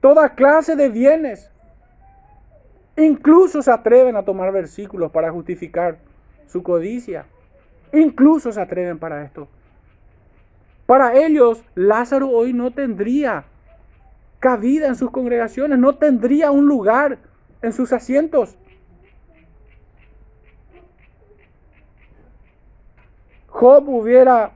Toda 0.01 0.35
clase 0.35 0.75
de 0.77 0.89
bienes. 0.89 1.51
Incluso 2.97 3.63
se 3.63 3.71
atreven 3.71 4.17
a 4.17 4.25
tomar 4.25 4.53
versículos 4.53 5.11
para 5.11 5.31
justificar 5.31 5.99
su 6.47 6.63
codicia. 6.63 7.27
Incluso 7.93 8.51
se 8.53 8.61
atreven 8.61 8.99
para 8.99 9.23
esto. 9.23 9.49
Para 10.87 11.15
ellos, 11.17 11.63
Lázaro 11.75 12.31
hoy 12.31 12.53
no 12.53 12.71
tendría 12.71 13.45
cabida 14.41 14.87
en 14.87 14.97
sus 14.97 15.11
congregaciones, 15.11 15.79
no 15.79 15.97
tendría 15.97 16.51
un 16.51 16.67
lugar 16.67 17.19
en 17.63 17.73
sus 17.73 17.93
asientos. 17.93 18.57
Job 23.49 23.89
hubiera 23.89 24.53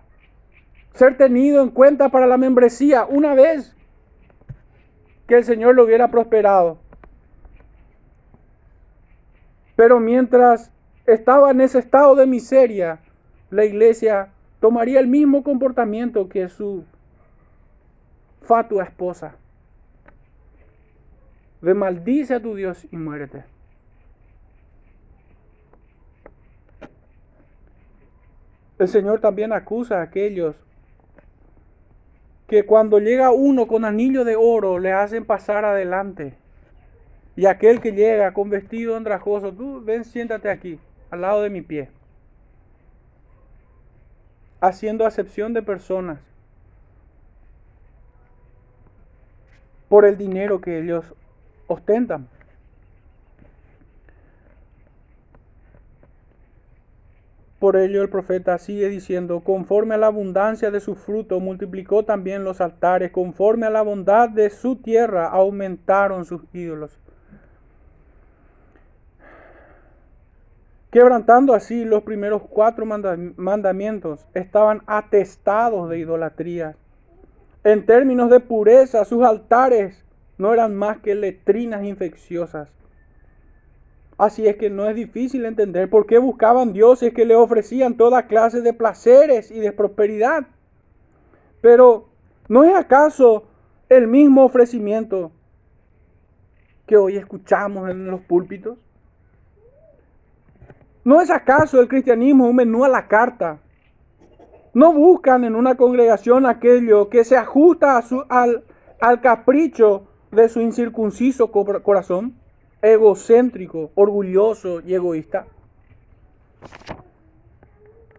ser 0.93 1.17
tenido 1.17 1.63
en 1.63 1.71
cuenta 1.71 2.11
para 2.11 2.27
la 2.27 2.37
membresía 2.37 3.07
una 3.07 3.35
vez 3.35 3.75
que 5.27 5.37
el 5.37 5.45
Señor 5.45 5.75
lo 5.75 5.85
hubiera 5.85 6.11
prosperado. 6.11 6.79
Pero 9.77 9.99
mientras 9.99 10.71
estaba 11.07 11.51
en 11.51 11.63
ese 11.63 11.79
estado 11.79 12.15
de 12.15 12.27
miseria, 12.27 13.01
la 13.49 13.65
iglesia 13.65 14.29
tomaría 14.61 15.01
el 15.01 15.07
mismo 15.07 15.43
comportamiento 15.43 16.29
que 16.29 16.49
su 16.49 16.85
fatua 18.43 18.85
esposa. 18.85 19.37
De 21.63 21.75
maldice 21.75 22.35
a 22.35 22.41
tu 22.41 22.55
Dios 22.55 22.87
y 22.91 22.97
muérete. 22.97 23.45
El 28.79 28.89
Señor 28.89 29.21
también 29.21 29.53
acusa 29.53 29.99
a 29.99 30.03
aquellos 30.03 30.57
que 32.47 32.65
cuando 32.65 32.99
llega 32.99 33.31
uno 33.31 33.69
con 33.69 33.85
anillo 33.85 34.25
de 34.25 34.37
oro 34.37 34.79
le 34.79 34.93
hacen 34.93 35.25
pasar 35.25 35.65
adelante. 35.65 36.35
Y 37.37 37.47
aquel 37.47 37.81
que 37.81 37.93
llega 37.93 38.33
con 38.33 38.51
vestido 38.51 38.97
andrajoso, 38.97 39.53
tú 39.53 39.83
ven, 39.85 40.05
siéntate 40.05 40.51
aquí, 40.51 40.81
al 41.11 41.21
lado 41.21 41.43
de 41.43 41.51
mi 41.51 41.61
pie. 41.61 41.91
Haciendo 44.61 45.07
acepción 45.07 45.53
de 45.53 45.63
personas 45.63 46.19
por 49.89 50.05
el 50.05 50.17
dinero 50.17 50.61
que 50.61 50.81
ellos 50.81 51.15
ostentan. 51.73 52.29
Por 57.59 57.77
ello 57.77 58.03
el 58.03 58.09
profeta 58.09 58.57
sigue 58.59 58.89
diciendo, 58.89 59.41
conforme 59.41 59.95
a 59.95 59.99
la 59.99 60.07
abundancia 60.07 60.71
de 60.71 60.81
su 60.81 60.95
fruto 60.95 61.41
multiplicó 61.41 62.05
también 62.05 62.43
los 62.43 62.61
altares, 62.61 63.11
conforme 63.13 63.67
a 63.67 63.71
la 63.71 63.83
bondad 63.83 64.31
de 64.31 64.49
su 64.49 64.77
tierra 64.77 65.29
aumentaron 65.29 66.25
sus 66.25 66.43
ídolos. 66.55 66.99
Quebrantando 70.91 71.53
así 71.55 71.85
los 71.85 72.03
primeros 72.03 72.43
cuatro 72.49 72.85
mandamientos, 72.87 74.27
estaban 74.35 74.83
atestados 74.87 75.89
de 75.91 75.99
idolatría. 75.99 76.75
En 77.63 77.85
términos 77.85 78.31
de 78.31 78.41
pureza, 78.41 79.05
sus 79.05 79.23
altares 79.23 80.03
no 80.41 80.55
eran 80.55 80.75
más 80.75 80.99
que 80.99 81.15
letrinas 81.15 81.85
infecciosas. 81.85 82.69
Así 84.17 84.47
es 84.47 84.57
que 84.57 84.71
no 84.71 84.89
es 84.89 84.97
difícil 84.97 85.45
entender 85.45 85.89
por 85.89 86.07
qué 86.07 86.19
buscaban 86.19 86.73
dioses 86.73 87.13
que 87.13 87.27
le 87.27 87.35
ofrecían 87.35 87.95
toda 87.95 88.27
clase 88.27 88.63
de 88.63 88.73
placeres 88.73 89.51
y 89.51 89.61
de 89.61 89.73
prosperidad. 89.73 90.47
Pero 91.61 92.09
¿no 92.49 92.65
es 92.65 92.75
acaso 92.75 93.45
el 93.91 94.07
mismo 94.07 94.45
ofrecimiento 94.45 95.31
que 96.87 96.97
hoy 96.97 97.17
escuchamos 97.17 97.91
en 97.91 98.07
los 98.07 98.21
púlpitos? 98.23 98.79
¿No 101.05 101.21
es 101.21 101.31
acaso 101.31 101.81
el 101.81 101.89
cristianismo 101.89 102.49
un 102.49 102.57
menú 102.57 102.85
a 102.85 102.89
la 102.89 103.09
carta? 103.09 103.59
¿No 104.73 104.93
buscan 104.93 105.45
en 105.45 105.55
una 105.55 105.77
congregación 105.77 106.47
aquello 106.47 107.11
que 107.11 107.25
se 107.25 107.37
ajusta 107.37 107.99
a 107.99 108.03
su, 108.03 108.25
al, 108.29 108.65
al 109.01 109.21
capricho 109.21 110.10
de 110.31 110.49
su 110.49 110.61
incircunciso 110.61 111.51
corazón? 111.51 112.35
egocéntrico, 112.83 113.91
orgulloso 113.95 114.81
y 114.81 114.95
egoísta? 114.95 115.47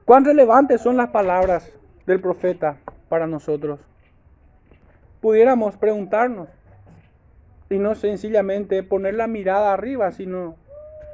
¿Cuán 0.05 0.25
relevantes 0.25 0.81
son 0.81 0.97
las 0.97 1.09
palabras 1.09 1.71
del 2.05 2.19
profeta 2.19 2.77
para 3.09 3.27
nosotros? 3.27 3.79
Pudiéramos 5.21 5.77
preguntarnos 5.77 6.49
y 7.69 7.77
no 7.77 7.95
sencillamente 7.95 8.83
poner 8.83 9.13
la 9.13 9.27
mirada 9.27 9.73
arriba, 9.73 10.11
sino 10.11 10.55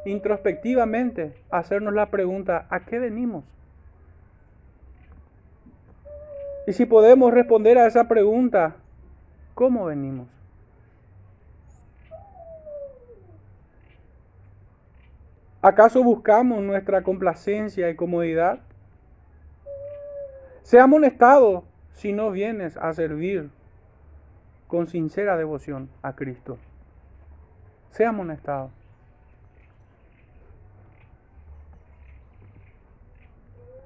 introspectivamente 0.05 1.33
hacernos 1.51 1.93
la 1.93 2.09
pregunta, 2.09 2.65
¿a 2.69 2.79
qué 2.81 2.97
venimos? 2.97 3.43
Y 6.65 6.73
si 6.73 6.85
podemos 6.85 7.33
responder 7.33 7.77
a 7.77 7.87
esa 7.87 8.07
pregunta, 8.07 8.75
¿cómo 9.53 9.85
venimos? 9.85 10.36
¿Acaso 15.61 16.03
buscamos 16.03 16.61
nuestra 16.61 17.01
complacencia 17.01 17.89
y 17.89 17.95
comodidad? 17.95 18.59
Sea 20.61 20.83
amonestado 20.83 21.63
si 21.93 22.13
no 22.13 22.29
vienes 22.29 22.77
a 22.77 22.93
servir 22.93 23.49
con 24.67 24.87
sincera 24.87 25.35
devoción 25.35 25.89
a 26.03 26.15
Cristo. 26.15 26.59
Sea 27.89 28.09
amonestado. 28.09 28.69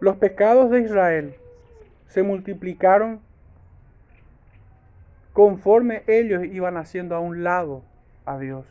Los 0.01 0.17
pecados 0.17 0.71
de 0.71 0.81
Israel 0.81 1.35
se 2.07 2.23
multiplicaron 2.23 3.21
conforme 5.31 6.03
ellos 6.07 6.43
iban 6.43 6.75
haciendo 6.75 7.15
a 7.15 7.19
un 7.19 7.43
lado 7.43 7.83
a 8.25 8.37
Dios. 8.37 8.65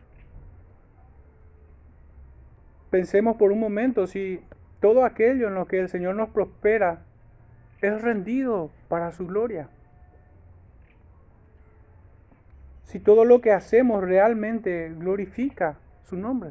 Pensemos 2.91 3.37
por 3.37 3.53
un 3.53 3.61
momento 3.61 4.07
si 4.09 4.41
todo 4.81 5.05
aquello 5.05 5.47
en 5.47 5.55
lo 5.55 5.67
que 5.67 5.79
el 5.79 5.89
Señor 5.89 6.17
nos 6.17 6.31
prospera 6.31 7.03
es 7.81 8.03
rendido 8.03 8.71
para 8.89 9.13
su 9.13 9.27
gloria. 9.27 9.69
Si 12.85 12.99
todo 12.99 13.25
lo 13.25 13.41
que 13.41 13.53
hacemos 13.53 14.03
realmente 14.03 14.93
glorifica 14.99 15.79
su 16.03 16.17
nombre. 16.17 16.51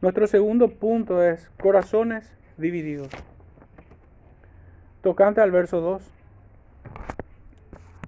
Nuestro 0.00 0.26
segundo 0.26 0.70
punto 0.70 1.22
es 1.22 1.50
corazones 1.60 2.32
divididos. 2.56 3.08
Tocante 5.02 5.42
al 5.42 5.50
verso 5.50 5.80
2. 5.82 6.10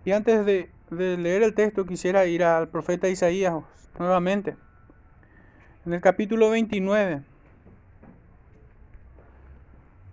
Y 0.06 0.12
antes 0.12 0.46
de, 0.46 0.70
de 0.90 1.18
leer 1.18 1.42
el 1.42 1.54
texto 1.54 1.84
quisiera 1.84 2.24
ir 2.24 2.42
al 2.42 2.68
profeta 2.68 3.08
Isaías 3.08 3.54
nuevamente. 3.98 4.56
En 5.84 5.92
el 5.92 6.00
capítulo 6.00 6.50
29, 6.50 7.22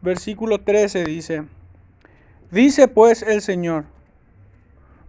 versículo 0.02 0.62
13 0.62 1.06
dice, 1.06 1.44
dice 2.52 2.88
pues 2.88 3.24
el 3.24 3.42
Señor, 3.42 3.86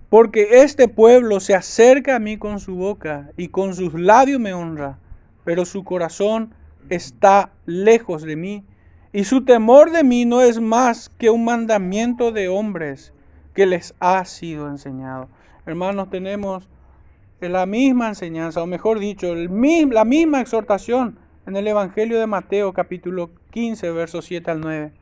porque 0.09 0.63
este 0.63 0.89
pueblo 0.89 1.41
se 1.41 1.55
acerca 1.55 2.17
a 2.17 2.21
mí 2.21 2.39
con 2.39 2.61
su 2.61 2.77
boca 2.77 3.31
y 3.37 3.49
con 3.49 3.75
sus 3.75 3.95
labios 3.95 4.41
me 4.41 4.55
honra, 4.55 4.99
pero 5.45 5.65
su 5.65 5.85
corazón 5.85 6.55
está 6.89 7.51
lejos 7.67 8.23
de 8.23 8.37
mí 8.37 8.65
y 9.13 9.25
su 9.25 9.45
temor 9.45 9.91
de 9.91 10.03
mí 10.03 10.25
no 10.25 10.41
es 10.41 10.61
más 10.61 11.09
que 11.09 11.31
un 11.31 11.45
mandamiento 11.45 12.33
de 12.33 12.49
hombres 12.49 13.13
que 13.55 13.67
les 13.67 13.95
ha 14.01 14.25
sido 14.25 14.69
enseñado. 14.69 15.29
Hermanos, 15.67 16.11
tenemos 16.11 16.69
la 17.41 17.67
misma 17.67 18.09
enseñanza, 18.09 18.63
o 18.63 18.67
mejor 18.67 18.99
dicho, 18.99 19.35
la 19.35 20.05
misma 20.05 20.41
exhortación 20.41 21.19
en 21.47 21.57
el 21.57 21.67
Evangelio 21.67 22.19
de 22.19 22.27
Mateo 22.27 22.73
capítulo 22.73 23.31
15, 23.51 23.91
versos 23.91 24.25
7 24.25 24.51
al 24.51 24.61
9. 24.61 24.93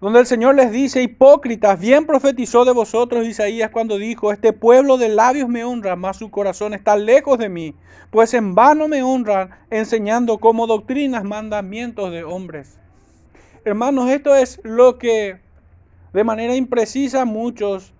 Donde 0.00 0.20
el 0.20 0.26
Señor 0.26 0.54
les 0.54 0.70
dice, 0.70 1.02
hipócritas, 1.02 1.80
bien 1.80 2.06
profetizó 2.06 2.64
de 2.64 2.72
vosotros 2.72 3.26
Isaías 3.26 3.70
cuando 3.70 3.96
dijo, 3.96 4.30
este 4.30 4.52
pueblo 4.52 4.98
de 4.98 5.08
labios 5.08 5.48
me 5.48 5.64
honra, 5.64 5.96
mas 5.96 6.18
su 6.18 6.30
corazón 6.30 6.74
está 6.74 6.96
lejos 6.96 7.38
de 7.38 7.48
mí, 7.48 7.74
pues 8.10 8.34
en 8.34 8.54
vano 8.54 8.88
me 8.88 9.02
honran 9.02 9.50
enseñando 9.70 10.38
como 10.38 10.66
doctrinas 10.66 11.24
mandamientos 11.24 12.12
de 12.12 12.24
hombres. 12.24 12.78
Hermanos, 13.64 14.10
esto 14.10 14.36
es 14.36 14.60
lo 14.62 14.98
que 14.98 15.40
de 16.12 16.24
manera 16.24 16.54
imprecisa 16.54 17.24
muchos 17.24 17.92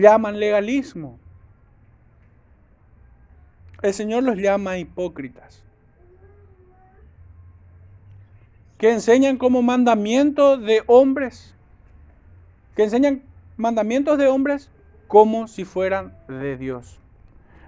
llaman 0.00 0.38
legalismo. 0.38 1.18
El 3.82 3.94
Señor 3.94 4.22
los 4.22 4.36
llama 4.36 4.78
hipócritas. 4.78 5.62
Que 8.78 8.92
enseñan 8.92 9.38
como 9.38 9.62
mandamiento 9.62 10.58
de 10.58 10.82
hombres. 10.86 11.54
Que 12.74 12.84
enseñan 12.84 13.22
mandamientos 13.56 14.18
de 14.18 14.28
hombres 14.28 14.70
como 15.08 15.48
si 15.48 15.64
fueran 15.64 16.16
de 16.28 16.56
Dios. 16.56 16.98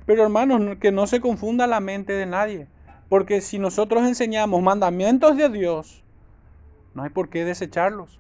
Pero 0.07 0.23
hermanos, 0.23 0.77
que 0.81 0.93
no 0.93 1.07
se 1.07 1.21
confunda 1.21 1.67
la 1.67 1.81
mente 1.81 2.13
de 2.13 2.27
nadie. 2.27 2.67
Porque 3.09 3.41
si 3.41 3.59
nosotros 3.59 4.07
enseñamos 4.07 4.63
mandamientos 4.63 5.37
de 5.37 5.49
Dios, 5.49 6.03
no 6.95 7.03
hay 7.05 7.11
por 7.11 7.31
qué 7.31 7.45
desecharlos. 7.45 8.19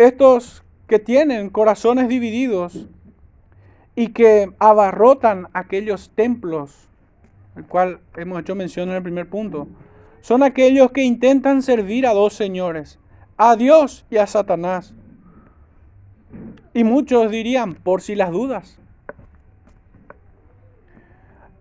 Estos 0.00 0.64
que 0.86 0.98
tienen 0.98 1.50
corazones 1.50 2.08
divididos 2.08 2.88
y 3.94 4.08
que 4.08 4.50
abarrotan 4.58 5.48
aquellos 5.52 6.10
templos, 6.14 6.88
el 7.54 7.66
cual 7.66 8.00
hemos 8.16 8.40
hecho 8.40 8.54
mención 8.54 8.88
en 8.88 8.96
el 8.96 9.02
primer 9.02 9.28
punto, 9.28 9.68
son 10.22 10.42
aquellos 10.42 10.90
que 10.92 11.02
intentan 11.02 11.62
servir 11.62 12.06
a 12.06 12.14
dos 12.14 12.32
señores, 12.32 12.98
a 13.36 13.56
Dios 13.56 14.06
y 14.10 14.16
a 14.16 14.26
Satanás. 14.26 14.94
Y 16.72 16.84
muchos 16.84 17.30
dirían, 17.30 17.74
por 17.74 18.00
si 18.00 18.14
las 18.14 18.30
dudas. 18.30 18.78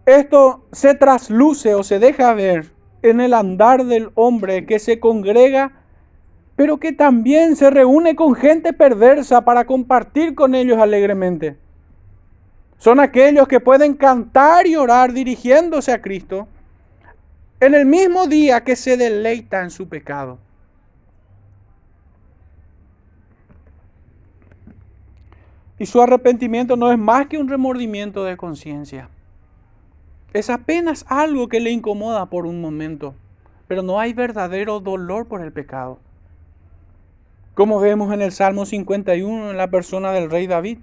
Esto 0.05 0.65
se 0.71 0.95
trasluce 0.95 1.75
o 1.75 1.83
se 1.83 1.99
deja 1.99 2.33
ver 2.33 2.71
en 3.01 3.19
el 3.19 3.33
andar 3.33 3.85
del 3.85 4.11
hombre 4.15 4.65
que 4.65 4.79
se 4.79 4.99
congrega, 4.99 5.78
pero 6.59 6.77
que 6.77 6.91
también 6.91 7.55
se 7.55 7.69
reúne 7.69 8.17
con 8.17 8.35
gente 8.35 8.73
perversa 8.73 9.45
para 9.45 9.63
compartir 9.63 10.35
con 10.35 10.53
ellos 10.53 10.77
alegremente. 10.77 11.55
Son 12.77 12.99
aquellos 12.99 13.47
que 13.47 13.61
pueden 13.61 13.93
cantar 13.93 14.67
y 14.67 14.75
orar 14.75 15.13
dirigiéndose 15.13 15.93
a 15.93 16.01
Cristo 16.01 16.49
en 17.61 17.75
el 17.75 17.85
mismo 17.85 18.27
día 18.27 18.61
que 18.65 18.75
se 18.75 18.97
deleita 18.97 19.61
en 19.61 19.69
su 19.69 19.87
pecado. 19.87 20.37
Y 25.77 25.85
su 25.85 26.01
arrepentimiento 26.01 26.75
no 26.75 26.91
es 26.91 26.97
más 26.97 27.27
que 27.27 27.37
un 27.37 27.47
remordimiento 27.47 28.25
de 28.25 28.35
conciencia. 28.35 29.07
Es 30.33 30.49
apenas 30.49 31.05
algo 31.07 31.47
que 31.47 31.61
le 31.61 31.71
incomoda 31.71 32.25
por 32.25 32.45
un 32.45 32.59
momento, 32.59 33.15
pero 33.69 33.81
no 33.81 33.97
hay 33.97 34.11
verdadero 34.11 34.81
dolor 34.81 35.25
por 35.25 35.39
el 35.39 35.53
pecado. 35.53 35.99
Como 37.59 37.81
vemos 37.81 38.13
en 38.13 38.21
el 38.21 38.31
Salmo 38.31 38.65
51 38.65 39.51
en 39.51 39.57
la 39.57 39.69
persona 39.69 40.13
del 40.13 40.31
rey 40.31 40.47
David. 40.47 40.77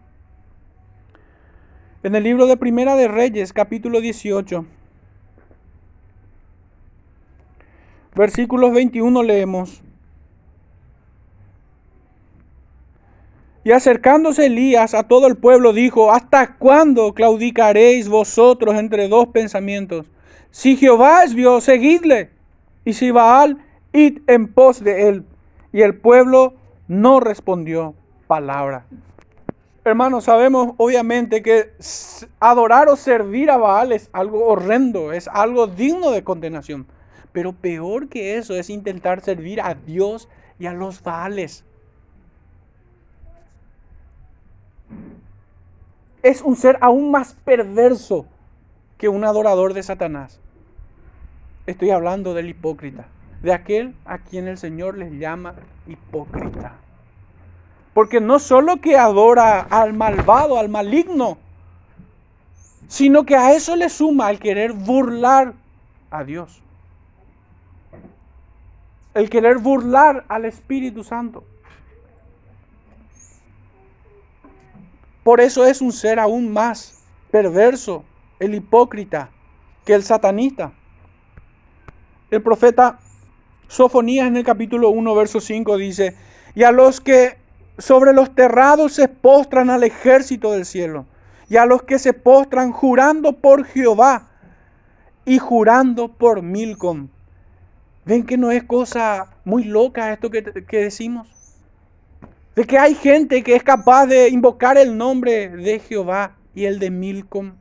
En 2.03 2.15
el 2.15 2.23
libro 2.23 2.45
de 2.45 2.59
Primera 2.59 2.97
de 2.97 3.09
Reyes, 3.09 3.55
capítulo 3.55 4.03
18, 4.03 4.67
versículos 8.15 8.75
21 8.75 9.23
leemos. 9.23 9.81
Y 13.65 13.73
acercándose 13.73 14.45
Elías 14.45 14.93
a 14.93 15.05
todo 15.05 15.29
el 15.29 15.39
pueblo 15.39 15.73
dijo, 15.73 16.13
¿hasta 16.13 16.57
cuándo 16.57 17.15
claudicaréis 17.15 18.07
vosotros 18.07 18.75
entre 18.75 19.09
dos 19.09 19.29
pensamientos? 19.29 20.11
Si 20.51 20.77
Jehová 20.77 21.25
es 21.25 21.35
Dios, 21.35 21.65
seguidle. 21.65 22.29
Y 22.85 22.93
si 22.93 23.13
Baal, 23.13 23.65
id 23.95 24.19
en 24.27 24.53
pos 24.53 24.85
de 24.85 25.09
él. 25.09 25.25
Y 25.73 25.81
el 25.81 25.97
pueblo 25.97 26.53
no 26.89 27.21
respondió 27.21 27.95
palabra. 28.27 28.87
Hermanos, 29.85 30.25
sabemos 30.25 30.75
obviamente 30.79 31.43
que 31.43 31.73
adorar 32.41 32.89
o 32.89 32.97
servir 32.97 33.51
a 33.51 33.57
Baal 33.57 33.93
es 33.93 34.11
algo 34.13 34.47
horrendo, 34.47 35.13
es 35.13 35.29
algo 35.29 35.67
digno 35.67 36.11
de 36.11 36.25
condenación. 36.25 36.87
Pero 37.33 37.53
peor 37.53 38.09
que 38.09 38.37
eso 38.37 38.55
es 38.55 38.71
intentar 38.71 39.21
servir 39.21 39.61
a 39.61 39.75
Dios 39.75 40.29
y 40.59 40.67
a 40.67 40.73
los 40.73 41.03
Baales. 41.03 41.65
es 46.27 46.43
un 46.43 46.57
ser 46.57 46.77
aún 46.81 47.13
más 47.13 47.37
perverso 47.45 48.27
que 48.99 49.09
un 49.09 49.25
adorador 49.25 49.75
de 49.75 49.83
Satanás. 49.85 50.41
Estoy 51.67 51.91
hablando 51.91 52.35
del 52.35 52.49
hipócrita, 52.49 53.07
de 53.47 53.53
aquel 53.53 53.95
a 54.05 54.19
quien 54.19 54.49
el 54.49 54.59
Señor 54.59 54.99
les 54.99 55.13
llama 55.13 55.55
hipócrita. 55.87 56.73
Porque 57.95 58.21
no 58.21 58.41
solo 58.41 58.81
que 58.81 58.97
adora 58.97 59.61
al 59.61 59.95
malvado, 59.95 60.59
al 60.59 60.69
maligno, 60.69 61.39
sino 62.89 63.25
que 63.25 63.37
a 63.37 63.53
eso 63.53 63.77
le 63.77 63.89
suma 63.89 64.33
el 64.33 64.41
querer 64.41 64.73
burlar 64.73 65.55
a 66.11 66.25
Dios. 66.25 66.61
El 69.15 69.31
querer 69.31 69.59
burlar 69.59 70.25
al 70.27 70.45
Espíritu 70.45 71.05
Santo. 71.05 71.45
Por 75.23 75.41
eso 75.41 75.65
es 75.65 75.81
un 75.81 75.93
ser 75.93 76.19
aún 76.19 76.53
más 76.53 77.01
perverso, 77.31 78.05
el 78.41 78.57
hipócrita, 78.57 79.31
que 79.85 79.95
el 79.95 80.03
satanista. 80.03 80.73
El 82.29 82.43
profeta 82.43 82.99
Sofonías 83.69 84.27
en 84.29 84.37
el 84.37 84.45
capítulo 84.45 84.91
1, 84.91 85.15
verso 85.15 85.41
5 85.41 85.77
dice, 85.77 86.17
y 86.55 86.63
a 86.63 86.73
los 86.73 87.01
que 87.01 87.37
sobre 87.79 88.13
los 88.13 88.35
terrados 88.35 88.93
se 88.93 89.09
postran 89.09 89.71
al 89.71 89.85
ejército 89.85 90.53
del 90.53 90.65
cielo, 90.65 91.07
y 91.49 91.57
a 91.57 91.67
los 91.67 91.83
que 91.83 91.99
se 91.99 92.13
postran 92.13 92.73
jurando 92.73 93.33
por 93.33 93.65
Jehová 93.65 94.29
y 95.25 95.39
jurando 95.39 96.09
por 96.09 96.43
Milcom. 96.43 97.09
¿Ven 98.05 98.25
que 98.25 98.37
no 98.39 98.51
es 98.51 98.65
cosa 98.65 99.31
muy 99.45 99.65
loca 99.65 100.13
esto 100.13 100.31
que, 100.31 100.43
que 100.43 100.79
decimos? 100.79 101.37
de 102.57 102.65
que 102.65 102.79
hay 102.79 102.95
gente 102.95 103.43
que 103.43 103.55
es 103.55 103.63
capaz 103.63 104.07
de 104.07 104.31
invocar 104.31 104.79
el 104.79 104.97
nombre 104.97 105.51
de 105.51 105.79
Jehová 105.79 106.37
y 106.55 106.65
el 106.65 106.79
de 106.79 106.91
Milcom. 106.91 107.53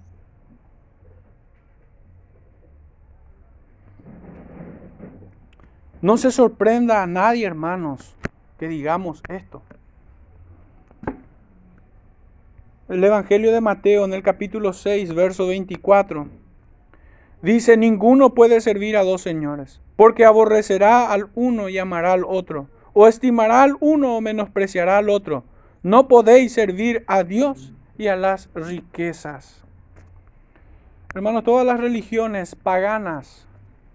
No 6.01 6.17
se 6.17 6.31
sorprenda 6.31 7.01
a 7.01 7.07
nadie, 7.07 7.45
hermanos, 7.45 8.15
que 8.59 8.67
digamos 8.67 9.21
esto. 9.29 9.61
El 12.87 13.03
Evangelio 13.03 13.51
de 13.51 13.61
Mateo 13.61 14.05
en 14.05 14.13
el 14.13 14.21
capítulo 14.21 14.73
6, 14.73 15.15
verso 15.15 15.47
24, 15.47 16.27
dice, 17.41 17.77
ninguno 17.77 18.33
puede 18.33 18.61
servir 18.61 18.97
a 18.97 19.03
dos 19.03 19.21
señores, 19.21 19.81
porque 19.95 20.25
aborrecerá 20.25 21.11
al 21.11 21.29
uno 21.33 21.69
y 21.69 21.77
amará 21.79 22.13
al 22.13 22.23
otro 22.25 22.67
o 22.95 23.07
estimará 23.07 23.61
al 23.61 23.75
uno 23.81 24.15
o 24.15 24.21
menospreciará 24.21 24.97
al 24.97 25.09
otro. 25.09 25.43
No 25.83 26.07
podéis 26.07 26.53
servir 26.53 27.03
a 27.07 27.23
Dios 27.23 27.73
y 27.97 28.07
a 28.07 28.15
las 28.15 28.49
riquezas. 28.55 29.63
Hermanos, 31.13 31.43
todas 31.43 31.65
las 31.65 31.79
religiones 31.79 32.55
paganas 32.55 33.47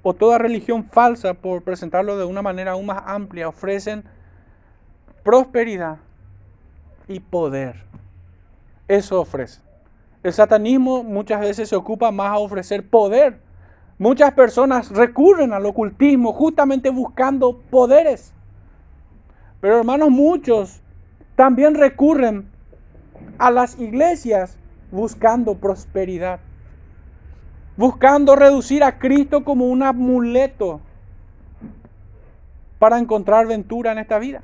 o 0.02 0.14
toda 0.14 0.38
religión 0.38 0.84
falsa, 0.84 1.34
por 1.34 1.62
presentarlo 1.62 2.16
de 2.16 2.24
una 2.24 2.42
manera 2.42 2.72
aún 2.72 2.86
más 2.86 3.02
amplia, 3.06 3.48
ofrecen 3.48 4.04
prosperidad 5.22 5.98
y 7.08 7.20
poder. 7.20 7.84
Eso 8.88 9.20
ofrece. 9.20 9.60
El 10.22 10.32
satanismo 10.32 11.02
muchas 11.02 11.40
veces 11.40 11.68
se 11.68 11.76
ocupa 11.76 12.10
más 12.10 12.32
a 12.32 12.38
ofrecer 12.38 12.88
poder. 12.88 13.40
Muchas 13.98 14.32
personas 14.32 14.90
recurren 14.90 15.52
al 15.52 15.66
ocultismo 15.66 16.32
justamente 16.32 16.90
buscando 16.90 17.58
poderes. 17.70 18.32
Pero 19.60 19.78
hermanos, 19.78 20.10
muchos 20.10 20.80
también 21.36 21.74
recurren 21.74 22.48
a 23.38 23.50
las 23.50 23.78
iglesias 23.78 24.56
buscando 24.90 25.54
prosperidad, 25.54 26.40
buscando 27.80 28.36
reducir 28.36 28.84
a 28.84 28.98
Cristo 28.98 29.42
como 29.42 29.64
un 29.64 29.82
amuleto 29.82 30.82
para 32.78 32.98
encontrar 32.98 33.46
ventura 33.46 33.90
en 33.92 33.98
esta 33.98 34.18
vida. 34.18 34.42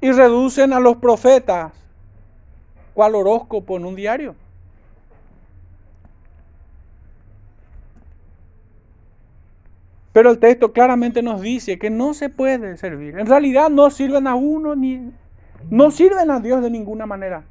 Y 0.00 0.10
reducen 0.10 0.72
a 0.72 0.80
los 0.80 0.96
profetas, 0.96 1.72
cual 2.94 3.14
horóscopo 3.14 3.76
en 3.76 3.84
un 3.84 3.94
diario. 3.94 4.34
Pero 10.12 10.32
el 10.32 10.40
texto 10.40 10.72
claramente 10.72 11.22
nos 11.22 11.40
dice 11.40 11.78
que 11.78 11.90
no 11.90 12.12
se 12.12 12.28
puede 12.28 12.76
servir. 12.76 13.16
En 13.20 13.26
realidad 13.28 13.70
no 13.70 13.88
sirven 13.90 14.26
a 14.26 14.34
uno 14.34 14.74
ni 14.74 15.12
no 15.70 15.92
sirven 15.92 16.32
a 16.32 16.40
Dios 16.40 16.60
de 16.60 16.70
ninguna 16.70 17.06
manera, 17.06 17.44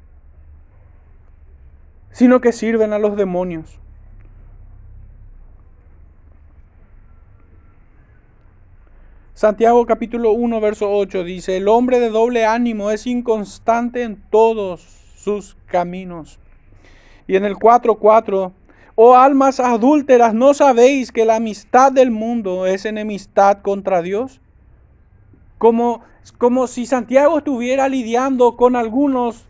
sino 2.10 2.42
que 2.42 2.52
sirven 2.52 2.92
a 2.92 2.98
los 2.98 3.16
demonios. 3.16 3.78
Santiago 9.42 9.84
capítulo 9.86 10.30
1 10.30 10.60
verso 10.60 10.88
8 10.88 11.24
dice, 11.24 11.56
el 11.56 11.66
hombre 11.66 11.98
de 11.98 12.10
doble 12.10 12.46
ánimo 12.46 12.92
es 12.92 13.08
inconstante 13.08 14.04
en 14.04 14.22
todos 14.30 14.82
sus 15.16 15.56
caminos. 15.66 16.38
Y 17.26 17.34
en 17.34 17.44
el 17.44 17.56
4.4 17.56 18.52
Oh 18.94 19.16
almas 19.16 19.58
adúlteras, 19.58 20.32
¿no 20.32 20.54
sabéis 20.54 21.10
que 21.10 21.24
la 21.24 21.34
amistad 21.34 21.90
del 21.90 22.12
mundo 22.12 22.66
es 22.66 22.84
enemistad 22.84 23.62
contra 23.62 24.00
Dios? 24.00 24.40
Como, 25.58 26.02
como 26.38 26.68
si 26.68 26.86
Santiago 26.86 27.38
estuviera 27.38 27.88
lidiando 27.88 28.56
con 28.56 28.76
algunos 28.76 29.44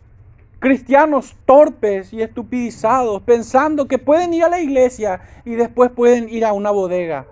cristianos 0.59 1.37
torpes 1.45 2.15
y 2.15 2.23
estupidizados, 2.23 3.21
pensando 3.25 3.89
que 3.89 3.99
pueden 3.99 4.33
ir 4.33 4.45
a 4.45 4.49
la 4.49 4.61
iglesia 4.61 5.21
y 5.45 5.51
después 5.51 5.91
pueden 5.91 6.31
ir 6.31 6.47
a 6.47 6.55
una 6.55 6.71
bodega. 6.71 7.27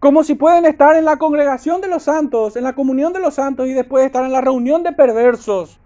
Como 0.00 0.24
si 0.24 0.34
pueden 0.34 0.66
estar 0.66 0.96
en 0.96 1.04
la 1.04 1.18
congregación 1.18 1.80
de 1.80 1.88
los 1.88 2.02
santos, 2.02 2.56
en 2.56 2.64
la 2.64 2.74
comunión 2.74 3.12
de 3.12 3.20
los 3.20 3.34
santos 3.34 3.68
y 3.68 3.72
después 3.72 4.04
estar 4.04 4.24
en 4.24 4.32
la 4.32 4.40
reunión 4.40 4.82
de 4.82 4.92
perversos 4.92 5.80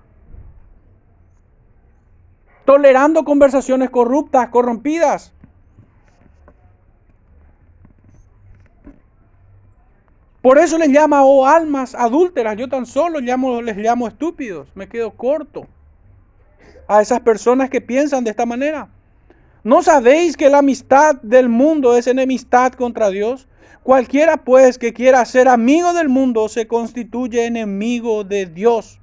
tolerando 2.64 3.24
conversaciones 3.24 3.90
corruptas, 3.90 4.48
corrompidas. 4.48 5.32
Por 10.40 10.58
eso 10.58 10.76
les 10.76 10.88
llama, 10.88 11.24
oh 11.24 11.46
almas 11.46 11.94
adúlteras. 11.94 12.56
Yo 12.56 12.68
tan 12.68 12.84
solo 12.84 13.20
llamo, 13.20 13.62
les 13.62 13.76
llamo 13.76 14.06
estúpidos. 14.06 14.68
Me 14.74 14.88
quedo 14.88 15.10
corto 15.12 15.66
a 16.86 17.00
esas 17.00 17.20
personas 17.20 17.70
que 17.70 17.80
piensan 17.80 18.24
de 18.24 18.30
esta 18.30 18.44
manera. 18.44 18.88
¿No 19.62 19.82
sabéis 19.82 20.36
que 20.36 20.50
la 20.50 20.58
amistad 20.58 21.16
del 21.22 21.48
mundo 21.48 21.96
es 21.96 22.06
enemistad 22.06 22.72
contra 22.72 23.08
Dios? 23.08 23.48
Cualquiera 23.82 24.38
pues 24.38 24.78
que 24.78 24.92
quiera 24.92 25.24
ser 25.24 25.48
amigo 25.48 25.92
del 25.92 26.08
mundo 26.08 26.48
se 26.48 26.66
constituye 26.66 27.46
enemigo 27.46 28.24
de 28.24 28.46
Dios. 28.46 29.00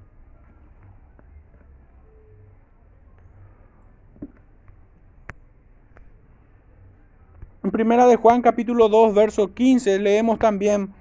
En 7.63 7.69
primera 7.69 8.07
de 8.07 8.15
Juan 8.15 8.41
capítulo 8.41 8.89
2 8.89 9.13
verso 9.13 9.53
15 9.53 9.99
leemos 9.99 10.39
también, 10.39 10.91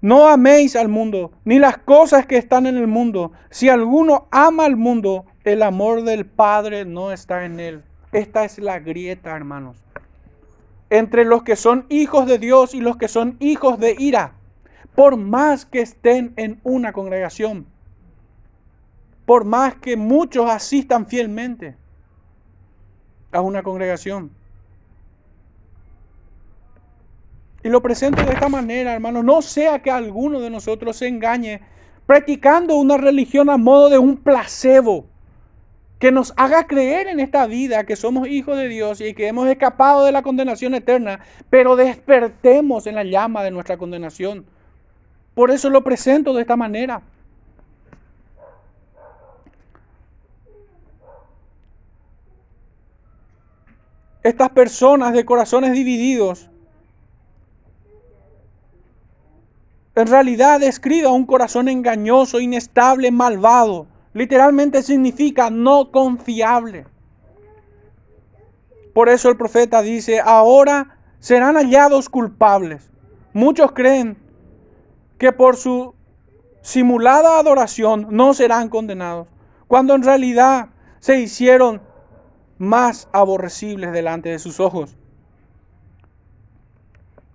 no 0.00 0.28
améis 0.28 0.76
al 0.76 0.88
mundo, 0.88 1.32
ni 1.44 1.58
las 1.58 1.78
cosas 1.78 2.26
que 2.26 2.36
están 2.36 2.66
en 2.66 2.76
el 2.76 2.86
mundo. 2.86 3.32
Si 3.50 3.68
alguno 3.68 4.28
ama 4.30 4.66
al 4.66 4.76
mundo, 4.76 5.24
el 5.42 5.62
amor 5.64 6.02
del 6.02 6.26
Padre 6.26 6.84
no 6.84 7.10
está 7.10 7.44
en 7.44 7.58
él. 7.58 7.82
Esta 8.12 8.44
es 8.44 8.58
la 8.58 8.78
grieta, 8.78 9.34
hermanos 9.34 9.85
entre 10.90 11.24
los 11.24 11.42
que 11.42 11.56
son 11.56 11.86
hijos 11.88 12.26
de 12.26 12.38
Dios 12.38 12.74
y 12.74 12.80
los 12.80 12.96
que 12.96 13.08
son 13.08 13.36
hijos 13.40 13.78
de 13.78 13.96
ira, 13.98 14.34
por 14.94 15.16
más 15.16 15.66
que 15.66 15.80
estén 15.80 16.32
en 16.36 16.60
una 16.62 16.92
congregación, 16.92 17.66
por 19.24 19.44
más 19.44 19.74
que 19.74 19.96
muchos 19.96 20.48
asistan 20.48 21.06
fielmente 21.06 21.76
a 23.32 23.40
una 23.40 23.62
congregación. 23.62 24.30
Y 27.62 27.68
lo 27.68 27.82
presento 27.82 28.22
de 28.22 28.32
esta 28.32 28.48
manera, 28.48 28.94
hermano, 28.94 29.24
no 29.24 29.42
sea 29.42 29.82
que 29.82 29.90
alguno 29.90 30.38
de 30.38 30.50
nosotros 30.50 30.96
se 30.96 31.08
engañe 31.08 31.60
practicando 32.06 32.76
una 32.76 32.96
religión 32.96 33.50
a 33.50 33.56
modo 33.56 33.88
de 33.88 33.98
un 33.98 34.18
placebo 34.18 35.06
que 35.98 36.12
nos 36.12 36.34
haga 36.36 36.66
creer 36.66 37.08
en 37.08 37.20
esta 37.20 37.46
vida 37.46 37.84
que 37.84 37.96
somos 37.96 38.28
hijos 38.28 38.56
de 38.56 38.68
Dios 38.68 39.00
y 39.00 39.14
que 39.14 39.28
hemos 39.28 39.48
escapado 39.48 40.04
de 40.04 40.12
la 40.12 40.22
condenación 40.22 40.74
eterna, 40.74 41.20
pero 41.48 41.74
despertemos 41.74 42.86
en 42.86 42.96
la 42.96 43.04
llama 43.04 43.42
de 43.42 43.50
nuestra 43.50 43.78
condenación. 43.78 44.44
Por 45.34 45.50
eso 45.50 45.70
lo 45.70 45.82
presento 45.82 46.34
de 46.34 46.42
esta 46.42 46.56
manera. 46.56 47.02
Estas 54.22 54.50
personas 54.50 55.14
de 55.14 55.24
corazones 55.24 55.72
divididos 55.72 56.50
en 59.94 60.08
realidad 60.08 60.60
describe 60.60 61.06
un 61.06 61.24
corazón 61.24 61.68
engañoso, 61.68 62.38
inestable, 62.38 63.10
malvado 63.10 63.86
Literalmente 64.16 64.82
significa 64.82 65.50
no 65.50 65.92
confiable. 65.92 66.86
Por 68.94 69.10
eso 69.10 69.28
el 69.28 69.36
profeta 69.36 69.82
dice, 69.82 70.20
ahora 70.20 70.96
serán 71.18 71.56
hallados 71.56 72.08
culpables. 72.08 72.90
Muchos 73.34 73.72
creen 73.72 74.16
que 75.18 75.32
por 75.32 75.56
su 75.56 75.94
simulada 76.62 77.38
adoración 77.38 78.06
no 78.08 78.32
serán 78.32 78.70
condenados, 78.70 79.28
cuando 79.68 79.94
en 79.94 80.02
realidad 80.02 80.70
se 80.98 81.20
hicieron 81.20 81.82
más 82.56 83.10
aborrecibles 83.12 83.92
delante 83.92 84.30
de 84.30 84.38
sus 84.38 84.60
ojos. 84.60 84.96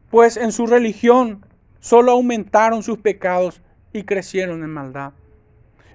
Pues 0.09 0.35
en 0.35 0.51
su 0.51 0.65
religión 0.65 1.45
solo 1.79 2.13
aumentaron 2.13 2.81
sus 2.81 2.97
pecados 2.97 3.61
y 3.93 4.01
crecieron 4.01 4.63
en 4.63 4.71
maldad. 4.71 5.13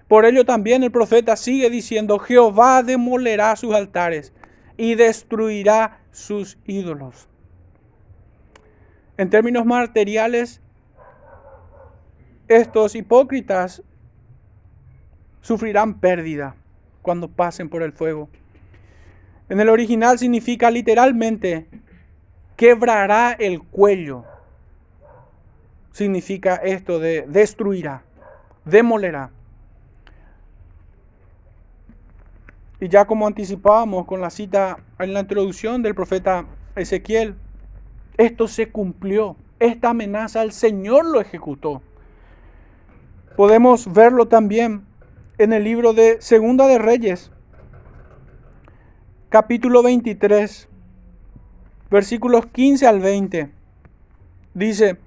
Por 0.08 0.24
ello 0.24 0.44
también 0.44 0.82
el 0.82 0.92
profeta 0.92 1.36
sigue 1.36 1.68
diciendo, 1.68 2.18
Jehová 2.18 2.82
demolerá 2.82 3.56
sus 3.56 3.74
altares 3.74 4.32
y 4.76 4.94
destruirá 4.94 6.00
sus 6.12 6.58
ídolos. 6.64 7.28
En 9.16 9.30
términos 9.30 9.64
materiales, 9.64 10.60
estos 12.48 12.94
hipócritas 12.94 13.82
sufrirán 15.40 15.98
pérdida 15.98 16.54
cuando 17.02 17.28
pasen 17.28 17.68
por 17.68 17.82
el 17.82 17.92
fuego. 17.92 18.28
En 19.48 19.60
el 19.60 19.68
original 19.68 20.18
significa 20.18 20.70
literalmente 20.70 21.66
quebrará 22.56 23.32
el 23.32 23.62
cuello. 23.62 24.24
Significa 25.92 26.56
esto 26.56 26.98
de 26.98 27.22
destruirá, 27.26 28.02
demolerá. 28.64 29.30
Y 32.80 32.88
ya 32.88 33.06
como 33.06 33.26
anticipábamos 33.26 34.06
con 34.06 34.20
la 34.20 34.30
cita 34.30 34.78
en 34.98 35.14
la 35.14 35.20
introducción 35.20 35.82
del 35.82 35.94
profeta 35.94 36.46
Ezequiel, 36.74 37.34
esto 38.18 38.48
se 38.48 38.70
cumplió. 38.70 39.36
Esta 39.58 39.90
amenaza 39.90 40.42
el 40.42 40.52
Señor 40.52 41.06
lo 41.06 41.20
ejecutó. 41.20 41.80
Podemos 43.36 43.92
verlo 43.92 44.28
también 44.28 44.84
en 45.38 45.52
el 45.52 45.64
libro 45.64 45.92
de 45.92 46.20
Segunda 46.20 46.66
de 46.66 46.78
Reyes, 46.78 47.30
capítulo 49.28 49.82
23, 49.82 50.68
versículos 51.90 52.46
15 52.46 52.86
al 52.86 53.00
20. 53.00 53.50
Dice, 54.54 54.98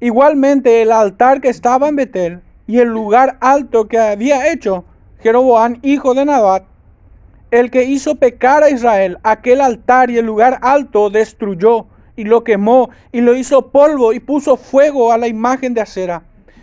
igualmente 0.00 0.82
el 0.82 0.90
altar 0.90 1.40
que 1.40 1.48
estaba 1.48 1.88
en 1.88 1.96
Betel 1.96 2.42
y 2.66 2.78
el 2.78 2.88
lugar 2.88 3.38
alto 3.40 3.86
que 3.88 3.98
había 3.98 4.52
hecho 4.52 4.84
Jeroboam, 5.22 5.78
hijo 5.82 6.14
de 6.14 6.24
Nabat, 6.24 6.64
el 7.50 7.70
que 7.70 7.84
hizo 7.84 8.14
pecar 8.14 8.62
a 8.62 8.70
Israel, 8.70 9.18
aquel 9.22 9.60
altar 9.60 10.10
y 10.10 10.16
el 10.16 10.24
lugar 10.24 10.58
alto 10.62 11.10
destruyó 11.10 11.86
y 12.16 12.24
lo 12.24 12.42
quemó 12.42 12.90
y 13.12 13.20
lo 13.20 13.34
hizo 13.34 13.70
polvo 13.70 14.12
y 14.14 14.20
puso 14.20 14.56
fuego 14.56 15.12
a 15.12 15.18
la 15.18 15.28
imagen 15.28 15.74
de 15.74 15.82
acera. 15.82 16.22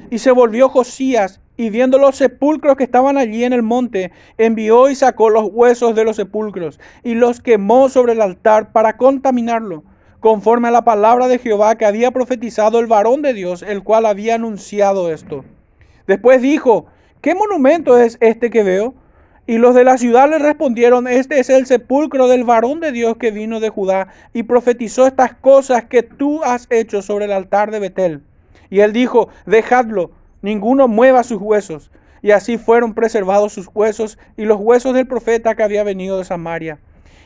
Y 0.09 0.19
se 0.19 0.31
volvió 0.31 0.69
Josías 0.69 1.39
y 1.55 1.69
viendo 1.69 1.99
los 1.99 2.15
sepulcros 2.15 2.77
que 2.77 2.83
estaban 2.83 3.17
allí 3.17 3.43
en 3.43 3.53
el 3.53 3.63
monte, 3.63 4.11
envió 4.37 4.89
y 4.89 4.95
sacó 4.95 5.29
los 5.29 5.49
huesos 5.51 5.93
de 5.93 6.03
los 6.03 6.15
sepulcros 6.15 6.79
y 7.03 7.13
los 7.13 7.41
quemó 7.41 7.89
sobre 7.89 8.13
el 8.13 8.21
altar 8.21 8.71
para 8.71 8.97
contaminarlo, 8.97 9.83
conforme 10.19 10.69
a 10.69 10.71
la 10.71 10.83
palabra 10.83 11.27
de 11.27 11.37
Jehová 11.37 11.75
que 11.75 11.85
había 11.85 12.09
profetizado 12.09 12.79
el 12.79 12.87
varón 12.87 13.21
de 13.21 13.33
Dios, 13.33 13.61
el 13.61 13.83
cual 13.83 14.07
había 14.07 14.35
anunciado 14.35 15.11
esto. 15.11 15.43
Después 16.07 16.41
dijo, 16.41 16.87
¿qué 17.21 17.35
monumento 17.35 17.97
es 17.97 18.17
este 18.21 18.49
que 18.49 18.63
veo? 18.63 18.93
Y 19.45 19.59
los 19.59 19.75
de 19.75 19.83
la 19.83 19.97
ciudad 19.97 20.29
le 20.29 20.39
respondieron, 20.39 21.07
este 21.07 21.39
es 21.39 21.49
el 21.49 21.65
sepulcro 21.65 22.27
del 22.27 22.43
varón 22.43 22.81
de 22.81 22.91
Dios 22.91 23.15
que 23.17 23.31
vino 23.31 23.59
de 23.59 23.69
Judá 23.69 24.09
y 24.33 24.43
profetizó 24.43 25.07
estas 25.07 25.33
cosas 25.35 25.85
que 25.85 26.03
tú 26.03 26.43
has 26.43 26.67
hecho 26.69 27.01
sobre 27.01 27.25
el 27.25 27.31
altar 27.31 27.71
de 27.71 27.79
Betel. 27.79 28.21
Y 28.69 28.81
él 28.81 28.91
dijo, 28.91 29.29
dejadlo, 29.45 30.11
ninguno 30.41 30.89
mueva 30.89 31.23
sus 31.23 31.41
huesos. 31.41 31.91
Y 32.21 32.31
así 32.31 32.57
fueron 32.57 32.93
preservados 32.93 33.53
sus 33.53 33.69
huesos 33.73 34.17
y 34.35 34.43
los 34.43 34.59
huesos 34.59 34.93
del 34.93 35.07
profeta 35.07 35.55
que 35.55 35.63
había 35.63 35.83
venido 35.83 36.17
de 36.17 36.25
Samaria 36.25 36.79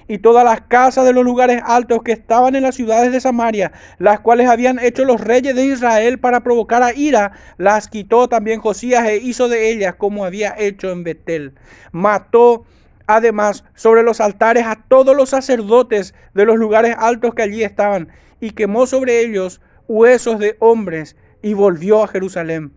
y 0.08 0.20
todas 0.20 0.44
las 0.44 0.62
casas 0.62 1.06
de 1.06 1.14
los 1.14 1.24
lugares 1.24 1.62
altos 1.66 2.04
que 2.04 2.12
estaban 2.12 2.56
en 2.56 2.64
las 2.64 2.76
ciudades 2.76 3.12
de 3.12 3.22
Samaria, 3.22 3.72
las 3.98 4.20
cuales 4.20 4.48
habían 4.48 4.80
hecho 4.80 5.06
los 5.06 5.22
reyes 5.22 5.56
de 5.56 5.66
Israel 5.66 6.20
para 6.20 6.42
provocar 6.42 6.84
a 6.84 6.94
ira, 6.94 7.34
las 7.58 7.88
quitó 7.88 8.28
también 8.28 8.60
Josías 8.60 9.06
e 9.08 9.18
hizo 9.18 9.48
de 9.48 9.72
ellas 9.72 9.96
como 9.96 10.26
había 10.26 10.56
hecho 10.58 10.92
en 10.92 11.04
Betel. 11.04 11.54
Mató 11.92 12.66
además 13.08 13.64
sobre 13.76 14.04
los 14.04 14.22
altares 14.22 14.66
a 14.66 14.76
todos 14.88 15.16
los 15.16 15.30
sacerdotes 15.30 16.14
de 16.34 16.46
los 16.46 16.58
lugares 16.58 16.96
altos 16.98 17.34
que 17.34 17.44
allí 17.44 17.64
estaban 17.64 18.10
y 18.40 18.52
quemó 18.52 18.88
sobre 18.88 19.22
ellos 19.22 19.62
huesos 19.88 20.40
de 20.40 20.56
hombres 20.60 21.16
y 21.42 21.54
volvió 21.54 22.04
a 22.04 22.08
Jerusalén. 22.08 22.72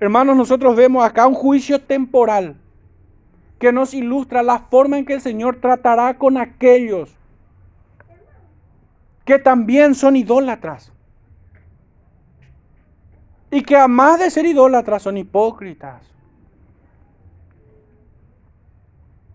Hermanos, 0.00 0.36
nosotros 0.36 0.76
vemos 0.76 1.04
acá 1.04 1.26
un 1.26 1.34
juicio 1.34 1.80
temporal 1.80 2.56
que 3.64 3.72
nos 3.72 3.94
ilustra 3.94 4.42
la 4.42 4.58
forma 4.58 4.98
en 4.98 5.06
que 5.06 5.14
el 5.14 5.22
Señor 5.22 5.58
tratará 5.58 6.18
con 6.18 6.36
aquellos 6.36 7.16
que 9.24 9.38
también 9.38 9.94
son 9.94 10.16
idólatras. 10.16 10.92
Y 13.50 13.62
que 13.62 13.74
a 13.74 13.88
más 13.88 14.18
de 14.18 14.30
ser 14.30 14.44
idólatras 14.44 15.00
son 15.00 15.16
hipócritas. 15.16 16.02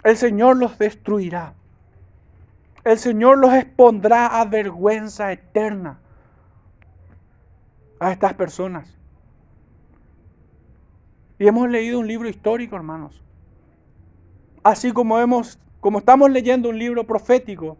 El 0.04 0.16
Señor 0.16 0.58
los 0.58 0.78
destruirá. 0.78 1.56
El 2.84 3.00
Señor 3.00 3.40
los 3.40 3.52
expondrá 3.56 4.28
a 4.28 4.46
vergüenza 4.46 5.32
eterna 5.32 5.98
a 8.00 8.12
estas 8.12 8.36
personas. 8.36 8.96
Y 11.40 11.48
hemos 11.48 11.68
leído 11.68 11.98
un 11.98 12.06
libro 12.06 12.30
histórico, 12.30 12.76
hermanos 12.76 13.24
así 14.64 14.92
como 14.92 15.20
hemos 15.20 15.60
como 15.80 16.00
estamos 16.00 16.30
leyendo 16.30 16.70
un 16.70 16.78
libro 16.78 17.06
profético 17.06 17.78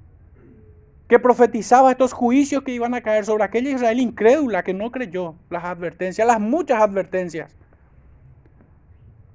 que 1.08 1.20
profetizaba 1.20 1.92
estos 1.92 2.14
juicios 2.14 2.64
que 2.64 2.72
iban 2.72 2.94
a 2.94 3.02
caer 3.02 3.26
sobre 3.26 3.44
aquella 3.44 3.72
Israel 3.72 4.00
incrédula 4.00 4.64
que 4.64 4.74
no 4.74 4.92
creyó 4.92 5.36
las 5.50 5.66
advertencias, 5.66 6.28
las 6.28 6.40
muchas 6.40 6.82
advertencias. 6.82 7.58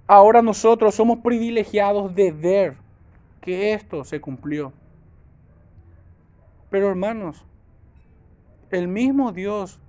Ahora 0.07 0.41
nosotros 0.41 0.95
somos 0.95 1.19
privilegiados 1.19 2.15
de 2.15 2.31
ver 2.31 2.77
que 3.41 3.75
esto 3.75 4.05
se 4.05 4.21
cumplió. 4.21 4.73
Pero 6.71 6.89
hermanos, 6.89 7.45
el 8.71 8.87
mismo 8.87 9.33
Dios 9.33 9.81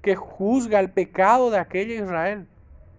que 0.00 0.16
juzga 0.16 0.80
el 0.80 0.90
pecado 0.90 1.50
de 1.50 1.58
aquella 1.58 1.94
Israel 1.94 2.46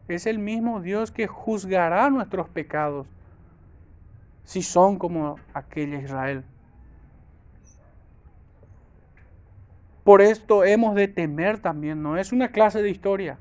es 0.07 0.27
el 0.27 0.37
mismo 0.37 0.79
Dios 0.79 1.11
que 1.11 1.25
juzgará 1.25 2.09
nuestros 2.11 2.49
pecados 2.49 3.07
si 4.45 4.61
son 4.61 4.97
como 4.97 5.37
aquella 5.53 5.99
Israel. 5.99 6.43
Por 10.03 10.21
esto 10.21 10.63
hemos 10.63 10.95
de 10.95 11.07
temer 11.07 11.59
también, 11.59 12.01
no 12.01 12.15
es 12.15 12.31
una 12.31 12.49
clase 12.49 12.81
de 12.81 12.91
historia. 12.91 13.39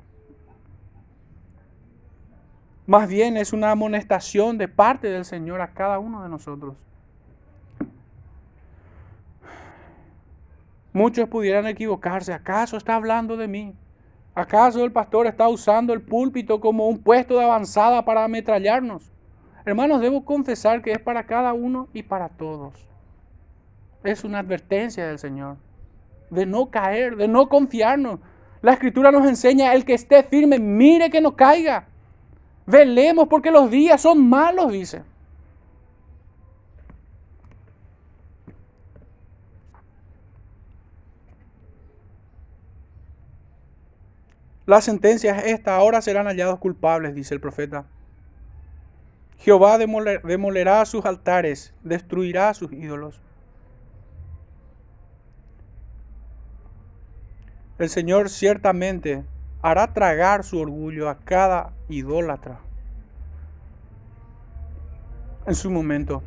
Más 2.87 3.07
bien 3.07 3.37
es 3.37 3.53
una 3.53 3.71
amonestación 3.71 4.57
de 4.57 4.67
parte 4.67 5.07
del 5.07 5.25
Señor 5.25 5.61
a 5.61 5.73
cada 5.73 5.99
uno 5.99 6.23
de 6.23 6.29
nosotros. 6.29 6.75
Muchos 10.91 11.27
pudieran 11.27 11.67
equivocarse. 11.67 12.31
¿Acaso 12.31 12.77
está 12.77 12.95
hablando 12.95 13.37
de 13.37 13.47
mí? 13.47 13.75
¿Acaso 14.33 14.83
el 14.83 14.91
pastor 14.91 15.27
está 15.27 15.47
usando 15.49 15.93
el 15.93 16.01
púlpito 16.01 16.59
como 16.59 16.87
un 16.87 16.99
puesto 16.99 17.37
de 17.37 17.43
avanzada 17.43 18.05
para 18.05 18.23
ametrallarnos? 18.23 19.11
Hermanos, 19.65 20.01
debo 20.01 20.23
confesar 20.23 20.81
que 20.81 20.91
es 20.91 20.99
para 20.99 21.25
cada 21.25 21.53
uno 21.53 21.87
y 21.93 22.03
para 22.03 22.29
todos. 22.29 22.73
Es 24.03 24.23
una 24.23 24.39
advertencia 24.39 25.07
del 25.07 25.19
Señor 25.19 25.57
de 26.29 26.45
no 26.45 26.69
caer, 26.69 27.15
de 27.15 27.27
no 27.27 27.47
confiarnos. 27.49 28.19
La 28.61 28.73
escritura 28.73 29.11
nos 29.11 29.27
enseña 29.27 29.73
el 29.73 29.85
que 29.85 29.93
esté 29.93 30.23
firme, 30.23 30.59
mire 30.59 31.09
que 31.09 31.21
no 31.21 31.35
caiga. 31.35 31.87
Velemos 32.65 33.27
porque 33.27 33.51
los 33.51 33.69
días 33.69 34.01
son 34.01 34.27
malos, 34.27 34.71
dice. 34.71 35.03
La 44.65 44.81
sentencia 44.81 45.37
es 45.37 45.53
esta, 45.53 45.75
ahora 45.75 46.01
serán 46.01 46.25
hallados 46.25 46.57
culpables, 46.57 47.13
dice 47.13 47.35
el 47.35 47.39
profeta. 47.39 47.85
Jehová 49.45 49.77
demolerá 49.77 50.83
sus 50.85 51.05
altares, 51.05 51.71
destruirá 51.83 52.51
sus 52.55 52.73
ídolos. 52.73 53.21
El 57.77 57.89
Señor 57.89 58.31
ciertamente 58.31 59.23
hará 59.61 59.93
tragar 59.93 60.43
su 60.43 60.57
orgullo 60.59 61.09
a 61.09 61.19
cada 61.19 61.73
idólatra 61.89 62.59
en 65.45 65.53
su 65.53 65.69
momento. 65.69 66.23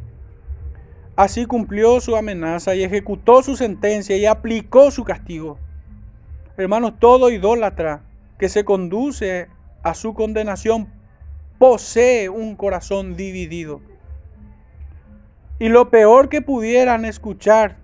Así 1.16 1.44
cumplió 1.44 2.00
su 2.00 2.14
amenaza 2.14 2.76
y 2.76 2.84
ejecutó 2.84 3.42
su 3.42 3.56
sentencia 3.56 4.16
y 4.16 4.26
aplicó 4.26 4.92
su 4.92 5.02
castigo. 5.02 5.58
Hermanos, 6.56 7.00
todo 7.00 7.30
idólatra 7.30 8.02
que 8.38 8.48
se 8.48 8.64
conduce 8.64 9.48
a 9.82 9.94
su 9.94 10.14
condenación 10.14 10.96
posee 11.58 12.28
un 12.28 12.56
corazón 12.56 13.16
dividido. 13.16 13.80
Y 15.58 15.68
lo 15.68 15.90
peor 15.90 16.28
que 16.28 16.40
pudieran 16.40 17.04
escuchar 17.04 17.76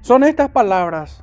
son 0.00 0.24
estas 0.24 0.50
palabras 0.50 1.22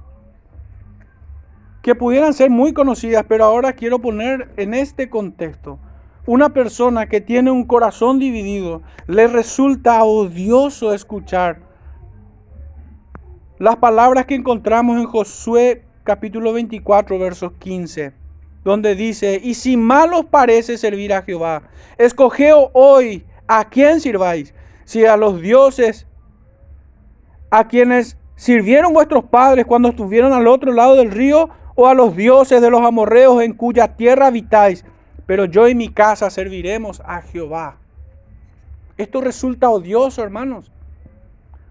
que 1.82 1.96
pudieran 1.96 2.34
ser 2.34 2.50
muy 2.50 2.74
conocidas, 2.74 3.26
pero 3.28 3.46
ahora 3.46 3.74
quiero 3.74 4.00
poner 4.00 4.52
en 4.58 4.74
este 4.74 5.10
contexto. 5.10 5.80
Una 6.26 6.50
persona 6.50 7.08
que 7.08 7.22
tiene 7.22 7.50
un 7.50 7.66
corazón 7.66 8.20
dividido, 8.20 8.84
le 9.08 9.28
resulta 9.28 10.04
odioso 10.04 10.94
escuchar 10.94 11.62
las 13.58 13.78
palabras 13.78 14.26
que 14.26 14.36
encontramos 14.36 15.00
en 15.00 15.06
Josué 15.06 15.84
capítulo 16.04 16.54
24, 16.54 17.18
versos 17.18 17.54
15, 17.60 18.14
donde 18.70 18.96
dice, 18.96 19.40
y 19.44 19.56
si 19.56 19.78
mal 19.78 20.14
os 20.14 20.26
parece 20.26 20.78
servir 20.78 21.14
a 21.14 21.22
Jehová, 21.22 21.64
escogeos 21.98 22.70
hoy 22.74 23.26
a 23.48 23.68
quién 23.68 24.00
sirváis, 24.00 24.54
si 24.86 25.06
a 25.06 25.18
los 25.18 25.42
dioses 25.42 26.08
a 27.52 27.68
quienes 27.68 28.18
sirvieron 28.36 28.94
vuestros 28.94 29.26
padres 29.26 29.66
cuando 29.66 29.90
estuvieron 29.90 30.34
al 30.34 30.48
otro 30.48 30.72
lado 30.72 30.96
del 30.96 31.12
río, 31.12 31.50
o 31.82 31.88
a 31.88 31.94
los 31.94 32.14
dioses 32.14 32.62
de 32.62 32.70
los 32.70 32.82
amorreos 32.82 33.42
en 33.42 33.54
cuya 33.54 33.96
tierra 33.96 34.28
habitáis, 34.28 34.84
pero 35.26 35.46
yo 35.46 35.66
y 35.70 35.76
mi 35.76 35.88
casa 35.88 36.30
serviremos 36.30 37.02
a 37.06 37.22
Jehová. 37.22 37.78
Esto 38.98 39.22
resulta 39.22 39.70
odioso, 39.70 40.22
hermanos, 40.22 40.70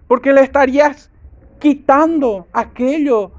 porque 0.07 0.33
le 0.33 0.41
estarías 0.41 1.11
quitando 1.59 2.47
aquello 2.53 3.33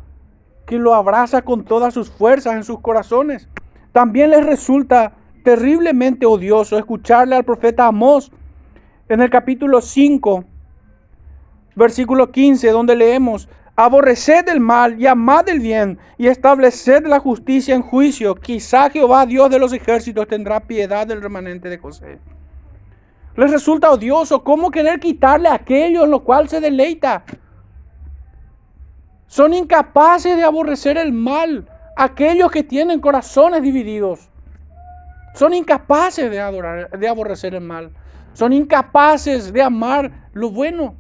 que 0.71 0.79
lo 0.79 0.95
abraza 0.95 1.43
con 1.43 1.65
todas 1.65 1.93
sus 1.93 2.09
fuerzas 2.09 2.55
en 2.55 2.63
sus 2.63 2.79
corazones. 2.79 3.49
También 3.91 4.31
les 4.31 4.47
resulta 4.47 5.15
terriblemente 5.43 6.27
odioso 6.27 6.79
escucharle 6.79 7.35
al 7.35 7.43
profeta 7.43 7.89
Amós 7.89 8.31
en 9.09 9.21
el 9.21 9.29
capítulo 9.31 9.81
5, 9.81 10.45
versículo 11.75 12.31
15, 12.31 12.71
donde 12.71 12.95
leemos, 12.95 13.49
aborreced 13.75 14.49
el 14.49 14.61
mal 14.61 14.97
y 15.03 15.09
amad 15.09 15.49
el 15.49 15.59
bien 15.59 15.99
y 16.17 16.29
estableced 16.29 17.05
la 17.05 17.19
justicia 17.19 17.75
en 17.75 17.83
juicio. 17.83 18.37
Quizá 18.37 18.91
Jehová, 18.91 19.27
Dios 19.27 19.51
de 19.51 19.59
los 19.59 19.73
ejércitos, 19.73 20.29
tendrá 20.29 20.61
piedad 20.61 21.05
del 21.05 21.21
remanente 21.21 21.69
de 21.69 21.79
José. 21.79 22.21
Les 23.35 23.51
resulta 23.51 23.91
odioso 23.91 24.45
cómo 24.45 24.71
querer 24.71 25.01
quitarle 25.01 25.49
aquello 25.49 26.05
en 26.05 26.13
lo 26.13 26.23
cual 26.23 26.49
se 26.49 26.61
deleita. 26.61 27.25
Son 29.31 29.55
incapaces 29.55 30.37
de 30.37 30.43
aborrecer 30.43 30.99
el 30.99 31.13
mal. 31.13 31.65
Aquellos 31.97 32.51
que 32.51 32.65
tienen 32.65 33.01
corazones 33.01 33.63
divididos. 33.63 34.29
Son 35.37 35.55
incapaces 35.55 36.29
de, 36.29 36.41
adorar, 36.41 36.91
de 36.99 37.07
aborrecer 37.07 37.55
el 37.55 37.61
mal. 37.61 37.93
Son 38.33 38.53
incapaces 38.53 39.53
de 39.53 39.63
amar 39.63 40.11
lo 40.33 40.51
bueno. 40.51 40.97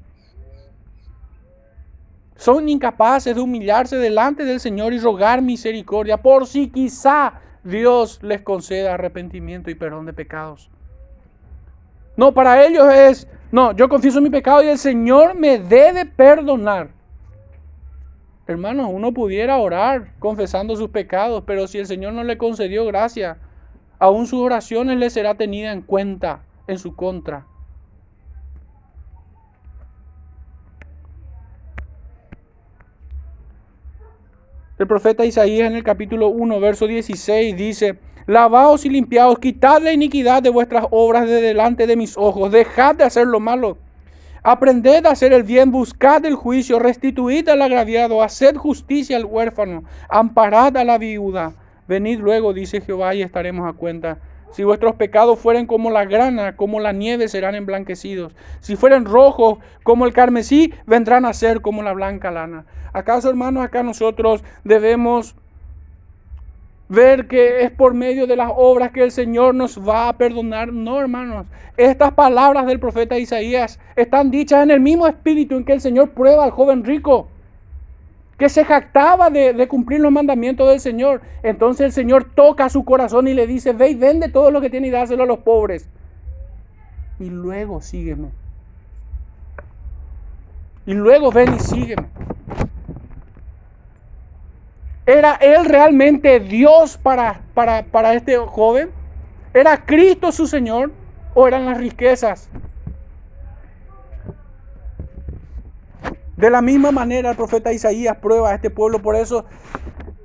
Son 2.36 2.68
incapaces 2.68 3.34
de 3.34 3.40
humillarse 3.40 3.96
delante 3.96 4.44
del 4.44 4.60
Señor 4.60 4.92
y 4.92 5.00
rogar 5.00 5.42
misericordia 5.42 6.16
por 6.16 6.46
si 6.46 6.68
quizá 6.68 7.32
Dios 7.64 8.22
les 8.22 8.42
conceda 8.42 8.94
arrepentimiento 8.94 9.72
y 9.72 9.74
perdón 9.74 10.06
de 10.06 10.12
pecados. 10.12 10.70
No, 12.16 12.32
para 12.32 12.64
ellos 12.64 12.94
es, 12.94 13.26
no, 13.50 13.72
yo 13.72 13.88
confieso 13.88 14.20
mi 14.20 14.30
pecado 14.30 14.62
y 14.62 14.68
el 14.68 14.78
Señor 14.78 15.34
me 15.34 15.58
debe 15.58 16.06
perdonar. 16.06 16.99
Hermanos, 18.50 18.90
uno 18.92 19.14
pudiera 19.14 19.58
orar 19.58 20.12
confesando 20.18 20.74
sus 20.74 20.90
pecados, 20.90 21.44
pero 21.46 21.68
si 21.68 21.78
el 21.78 21.86
Señor 21.86 22.14
no 22.14 22.24
le 22.24 22.36
concedió 22.36 22.84
gracia, 22.84 23.38
aún 24.00 24.26
sus 24.26 24.40
oraciones 24.40 24.98
le 24.98 25.08
será 25.08 25.36
tenida 25.36 25.70
en 25.70 25.82
cuenta 25.82 26.42
en 26.66 26.76
su 26.76 26.96
contra. 26.96 27.46
El 34.80 34.88
profeta 34.88 35.24
Isaías 35.24 35.70
en 35.70 35.76
el 35.76 35.84
capítulo 35.84 36.26
1, 36.26 36.58
verso 36.58 36.88
16 36.88 37.56
dice, 37.56 38.00
Lavaos 38.26 38.84
y 38.84 38.88
limpiaos, 38.88 39.38
quitad 39.38 39.80
la 39.80 39.92
iniquidad 39.92 40.42
de 40.42 40.50
vuestras 40.50 40.86
obras 40.90 41.28
de 41.28 41.40
delante 41.40 41.86
de 41.86 41.94
mis 41.94 42.16
ojos, 42.16 42.50
dejad 42.50 42.96
de 42.96 43.04
hacer 43.04 43.28
lo 43.28 43.38
malo 43.38 43.78
Aprended 44.42 45.04
a 45.04 45.10
hacer 45.10 45.34
el 45.34 45.42
bien, 45.42 45.70
buscad 45.70 46.24
el 46.24 46.34
juicio, 46.34 46.78
restituid 46.78 47.48
al 47.48 47.60
agraviado, 47.60 48.22
haced 48.22 48.56
justicia 48.56 49.16
al 49.16 49.26
huérfano, 49.26 49.84
amparad 50.08 50.76
a 50.78 50.84
la 50.84 50.96
viuda. 50.96 51.52
Venid 51.86 52.20
luego, 52.20 52.54
dice 52.54 52.80
Jehová, 52.80 53.14
y 53.14 53.22
estaremos 53.22 53.68
a 53.68 53.74
cuenta. 53.76 54.18
Si 54.50 54.64
vuestros 54.64 54.96
pecados 54.96 55.38
fueren 55.38 55.66
como 55.66 55.90
la 55.90 56.04
grana, 56.06 56.56
como 56.56 56.80
la 56.80 56.92
nieve, 56.92 57.28
serán 57.28 57.54
emblanquecidos. 57.54 58.34
Si 58.60 58.76
fueren 58.76 59.04
rojos 59.04 59.58
como 59.84 60.06
el 60.06 60.12
carmesí, 60.12 60.72
vendrán 60.86 61.24
a 61.24 61.34
ser 61.34 61.60
como 61.60 61.82
la 61.82 61.92
blanca 61.92 62.30
lana. 62.30 62.64
¿Acaso, 62.92 63.28
hermanos, 63.28 63.62
acá 63.62 63.82
nosotros 63.82 64.42
debemos 64.64 65.36
ver 66.90 67.28
que 67.28 67.62
es 67.62 67.70
por 67.70 67.94
medio 67.94 68.26
de 68.26 68.36
las 68.36 68.50
obras 68.54 68.90
que 68.90 69.04
el 69.04 69.12
Señor 69.12 69.54
nos 69.54 69.78
va 69.78 70.08
a 70.08 70.18
perdonar. 70.18 70.72
No, 70.72 71.00
hermanos. 71.00 71.46
Estas 71.76 72.12
palabras 72.12 72.66
del 72.66 72.80
profeta 72.80 73.16
Isaías 73.16 73.78
están 73.96 74.30
dichas 74.30 74.64
en 74.64 74.72
el 74.72 74.80
mismo 74.80 75.06
espíritu 75.06 75.56
en 75.56 75.64
que 75.64 75.72
el 75.72 75.80
Señor 75.80 76.10
prueba 76.10 76.44
al 76.44 76.50
joven 76.50 76.84
rico, 76.84 77.28
que 78.36 78.48
se 78.48 78.64
jactaba 78.64 79.30
de, 79.30 79.66
cumplir 79.68 80.00
los 80.00 80.10
mandamientos 80.10 80.68
del 80.68 80.80
Señor. 80.80 81.22
Entonces 81.44 81.86
el 81.86 81.92
Señor 81.92 82.24
toca 82.34 82.68
su 82.68 82.84
corazón 82.84 83.28
y 83.28 83.34
le 83.34 83.46
dice, 83.46 83.72
ve 83.72 83.90
y 83.90 83.94
vende 83.94 84.28
todo 84.28 84.50
lo 84.50 84.60
que 84.60 84.68
tiene 84.68 84.88
y 84.88 84.90
dáselo 84.90 85.22
a 85.22 85.26
los 85.26 85.38
pobres. 85.38 85.88
Y 87.20 87.30
luego 87.30 87.80
sígueme. 87.80 88.30
Y 90.86 90.94
luego 90.94 91.30
ven 91.30 91.54
y 91.54 91.60
sígueme. 91.60 92.08
¿Era 95.10 95.34
Él 95.40 95.64
realmente 95.64 96.38
Dios 96.38 96.96
para, 96.96 97.40
para, 97.52 97.82
para 97.82 98.14
este 98.14 98.36
joven? 98.36 98.92
¿Era 99.52 99.84
Cristo 99.84 100.30
su 100.30 100.46
Señor? 100.46 100.92
¿O 101.34 101.48
eran 101.48 101.66
las 101.66 101.78
riquezas? 101.78 102.48
De 106.36 106.48
la 106.48 106.62
misma 106.62 106.92
manera 106.92 107.30
el 107.30 107.36
profeta 107.36 107.72
Isaías 107.72 108.18
prueba 108.18 108.50
a 108.50 108.54
este 108.54 108.70
pueblo, 108.70 109.02
por 109.02 109.16
eso 109.16 109.46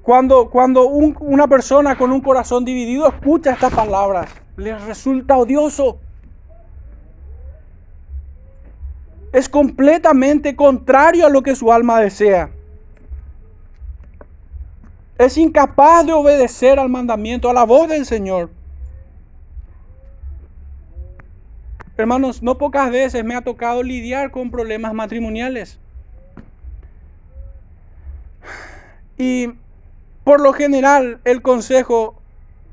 cuando, 0.04 0.52
cuando 0.52 0.86
una 0.86 1.48
persona 1.48 1.98
con 1.98 2.12
un 2.12 2.22
corazón 2.22 2.64
dividido 2.64 3.08
escucha 3.08 3.54
estas 3.54 3.74
palabras, 3.74 4.30
les 4.56 4.80
resulta 4.86 5.36
odioso. 5.36 5.98
Es 9.34 9.50
completamente 9.50 10.56
contrario 10.56 11.26
a 11.26 11.30
lo 11.30 11.42
que 11.42 11.56
su 11.56 11.74
alma 11.74 12.00
desea. 12.00 12.52
Es 15.18 15.38
incapaz 15.38 16.06
de 16.06 16.14
obedecer 16.14 16.78
al 16.78 16.90
mandamiento, 16.90 17.50
a 17.50 17.54
la 17.54 17.64
voz 17.64 17.88
del 17.88 18.06
Señor. 18.06 18.50
Hermanos, 21.98 22.44
no 22.44 22.58
pocas 22.58 22.92
veces 22.92 23.24
me 23.24 23.36
ha 23.36 23.42
tocado 23.42 23.82
lidiar 23.82 24.32
con 24.32 24.52
problemas 24.52 24.94
matrimoniales. 24.94 25.80
Y 29.18 29.54
por 30.26 30.42
lo 30.42 30.52
general 30.52 31.22
el 31.24 31.42
consejo 31.42 32.22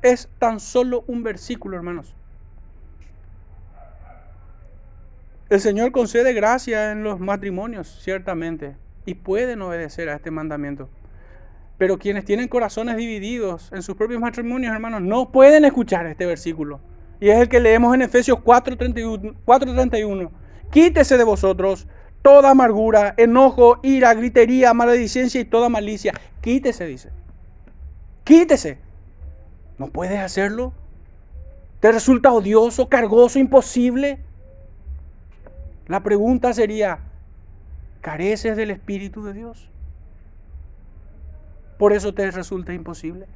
es 0.02 0.28
tan 0.40 0.58
solo 0.58 1.04
un 1.06 1.22
versículo, 1.22 1.76
hermanos. 1.76 2.12
El 5.48 5.60
Señor 5.60 5.92
concede 5.92 6.32
gracia 6.32 6.90
en 6.90 7.04
los 7.04 7.20
matrimonios, 7.20 8.00
ciertamente, 8.02 8.74
y 9.06 9.14
pueden 9.14 9.62
obedecer 9.62 10.08
a 10.08 10.16
este 10.16 10.32
mandamiento. 10.32 10.88
Pero 11.82 11.98
quienes 11.98 12.24
tienen 12.24 12.46
corazones 12.46 12.96
divididos 12.96 13.72
en 13.72 13.82
sus 13.82 13.96
propios 13.96 14.20
matrimonios, 14.20 14.72
hermanos, 14.72 15.02
no 15.02 15.32
pueden 15.32 15.64
escuchar 15.64 16.06
este 16.06 16.26
versículo. 16.26 16.78
Y 17.18 17.28
es 17.28 17.40
el 17.40 17.48
que 17.48 17.58
leemos 17.58 17.92
en 17.92 18.02
Efesios 18.02 18.38
4:31. 18.38 20.30
Quítese 20.70 21.16
de 21.16 21.24
vosotros 21.24 21.88
toda 22.22 22.50
amargura, 22.50 23.14
enojo, 23.16 23.80
ira, 23.82 24.14
gritería, 24.14 24.72
maledicencia 24.72 25.40
y 25.40 25.44
toda 25.44 25.68
malicia. 25.68 26.12
Quítese, 26.40 26.86
dice. 26.86 27.10
Quítese. 28.22 28.78
¿No 29.76 29.88
puedes 29.88 30.20
hacerlo? 30.20 30.72
¿Te 31.80 31.90
resulta 31.90 32.30
odioso, 32.30 32.88
cargoso, 32.88 33.40
imposible? 33.40 34.20
La 35.88 36.04
pregunta 36.04 36.54
sería, 36.54 37.00
¿careces 38.02 38.56
del 38.56 38.70
Espíritu 38.70 39.24
de 39.24 39.32
Dios? 39.32 39.68
Por 41.78 41.92
eso 41.92 42.14
te 42.14 42.30
resulta 42.30 42.72
imposible. 42.72 43.26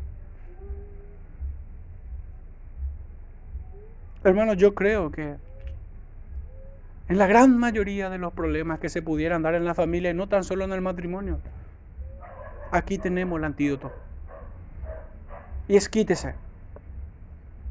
Hermanos, 4.25 4.57
yo 4.57 4.75
creo 4.75 5.11
que 5.11 5.37
en 7.09 7.19
la 7.19 7.27
gran 7.27 7.57
mayoría 7.57 8.11
de 8.11 8.19
los 8.19 8.33
problemas 8.33 8.81
que 8.81 8.89
se 8.89 9.03
pudieran 9.03 9.43
dar 9.43 9.55
en 9.55 9.65
la 9.65 9.75
familia 9.75 10.11
y 10.11 10.15
no 10.15 10.29
tan 10.29 10.43
solo 10.43 10.65
en 10.65 10.73
el 10.73 10.81
matrimonio, 10.81 11.39
aquí 12.73 12.99
tenemos 12.99 13.39
el 13.39 13.45
antídoto. 13.45 13.93
Y 15.69 15.77
es 15.77 15.89
quítese. 15.89 16.35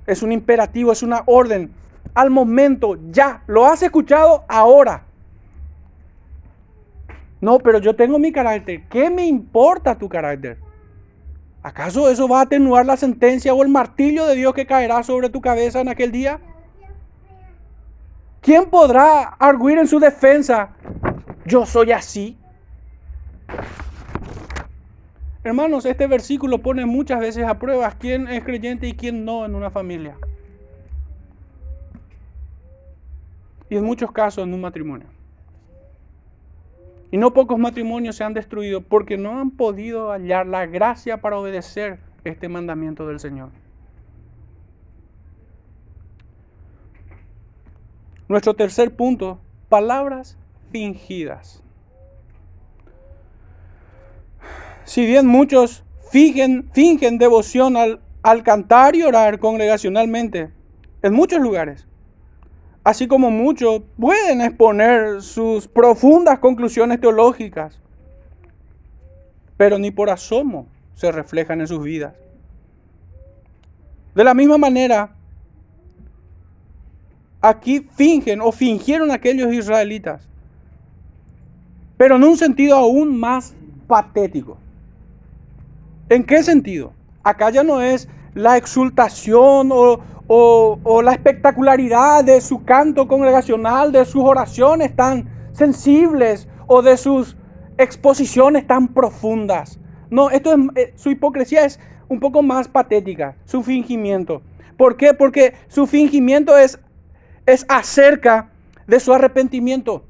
Es 0.06 0.24
un 0.24 0.32
imperativo, 0.32 0.92
es 0.92 1.04
una 1.04 1.24
orden. 1.26 1.72
Al 2.14 2.30
momento, 2.30 2.98
ya. 3.12 3.44
¿Lo 3.48 3.66
has 3.66 3.82
escuchado 3.82 4.46
ahora? 4.48 5.04
No, 7.46 7.60
pero 7.60 7.78
yo 7.78 7.96
tengo 7.96 8.18
mi 8.18 8.32
carácter. 8.32 8.88
¿Qué 8.90 9.12
me 9.12 9.28
importa 9.28 9.96
tu 9.96 10.10
carácter? 10.10 10.58
¿Acaso 11.62 12.10
eso 12.10 12.28
va 12.28 12.40
a 12.40 12.42
atenuar 12.46 12.88
la 12.88 12.98
sentencia 12.98 13.54
o 13.54 13.62
el 13.62 13.70
martillo 13.70 14.26
de 14.26 14.34
Dios 14.34 14.56
que 14.56 14.66
caerá 14.66 15.04
sobre 15.04 15.30
tu 15.30 15.42
cabeza 15.42 15.80
en 15.80 15.88
aquel 15.88 16.12
día? 16.12 16.40
¿Quién 18.42 18.66
podrá 18.66 19.26
arguir 19.38 19.78
en 19.78 19.88
su 19.88 20.00
defensa? 20.00 20.72
Yo 21.46 21.68
soy 21.68 21.92
así. 21.92 22.36
Hermanos, 25.44 25.86
este 25.86 26.08
versículo 26.08 26.64
pone 26.64 26.88
muchas 26.88 27.20
veces 27.20 27.46
a 27.46 27.60
prueba 27.60 27.92
quién 27.92 28.28
es 28.28 28.44
creyente 28.44 28.88
y 28.88 28.94
quién 28.94 29.24
no 29.24 29.46
en 29.46 29.54
una 29.54 29.70
familia. 29.70 30.18
Y 33.70 33.78
en 33.78 33.84
muchos 33.84 34.12
casos 34.12 34.44
en 34.44 34.52
un 34.52 34.62
matrimonio. 34.62 35.15
Y 37.16 37.18
no 37.18 37.32
pocos 37.32 37.58
matrimonios 37.58 38.18
se 38.18 38.26
han 38.26 38.34
destruido 38.34 38.82
porque 38.82 39.18
no 39.18 39.40
han 39.40 39.52
podido 39.52 40.12
hallar 40.12 40.46
la 40.48 40.66
gracia 40.66 41.22
para 41.22 41.38
obedecer 41.40 41.98
este 42.26 42.50
mandamiento 42.50 43.08
del 43.08 43.22
Señor. 43.22 43.52
Nuestro 48.28 48.54
tercer 48.54 48.98
punto, 48.98 49.40
palabras 49.70 50.38
fingidas. 50.74 51.64
Si 54.84 55.06
bien 55.06 55.26
muchos 55.26 55.86
fingen, 56.12 56.70
devoción 57.18 57.78
al 57.78 58.44
cantar 58.44 58.94
y 58.94 59.04
orar 59.04 59.40
congregacionalmente 59.40 60.52
en 61.02 61.14
muchos 61.14 61.40
lugares, 61.40 61.88
así 62.86 63.08
como 63.08 63.32
muchos 63.32 63.82
pueden 64.00 64.42
exponer 64.42 65.24
sus 65.24 65.68
profundas 65.68 66.38
conclusiones 66.38 67.02
teológicas, 67.02 67.82
pero 69.58 69.80
ni 69.80 69.90
por 69.90 70.12
asomo 70.12 70.68
se 70.94 71.12
reflejan 71.12 71.62
en 71.62 71.68
sus 71.68 71.84
vidas. 71.84 72.14
De 74.14 74.24
la 74.24 74.36
misma 74.36 74.60
manera, 74.60 75.16
aquí 77.42 77.88
fingen 77.96 78.40
o 78.40 78.52
fingieron 78.52 79.10
aquellos 79.10 79.52
israelitas, 79.52 80.30
pero 81.98 82.18
en 82.18 82.24
un 82.24 82.38
sentido 82.38 82.78
aún 82.78 83.20
más 83.20 83.56
patético. 83.88 84.60
¿En 86.08 86.24
qué 86.24 86.44
sentido? 86.44 86.94
Acá 87.24 87.50
ya 87.50 87.64
no 87.64 87.82
es 87.82 88.08
la 88.36 88.58
exultación 88.58 89.72
o, 89.72 90.00
o, 90.28 91.02
la 91.02 91.14
espectacularidad 91.14 92.24
de 92.24 92.42
su 92.42 92.64
canto 92.64 93.08
congregacional, 93.08 93.92
de 93.92 94.06
sus 94.06 94.24
oraciones 94.24 94.96
tan 94.96 95.30
sensibles 95.54 96.48
o 96.68 96.82
de 96.82 96.98
sus 96.98 97.38
exposiciones 97.78 98.68
tan 98.68 98.90
profundas. 98.90 99.80
No, 100.10 100.30
esto 100.30 100.54
es, 100.54 100.60
eh, 100.76 100.94
su 100.96 101.10
hipocresía 101.10 101.66
es 101.66 101.80
un 102.10 102.20
poco 102.20 102.42
más 102.42 102.68
patética, 102.68 103.36
su 103.46 103.64
fingimiento. 103.64 104.42
¿Por 104.78 104.98
qué? 104.98 105.14
Porque 105.14 105.54
su 105.68 105.88
fingimiento 105.88 106.58
es, 106.58 106.80
es 107.46 107.66
acerca 107.70 108.50
de 108.86 109.00
su 109.00 109.14
arrepentimiento. 109.14 110.04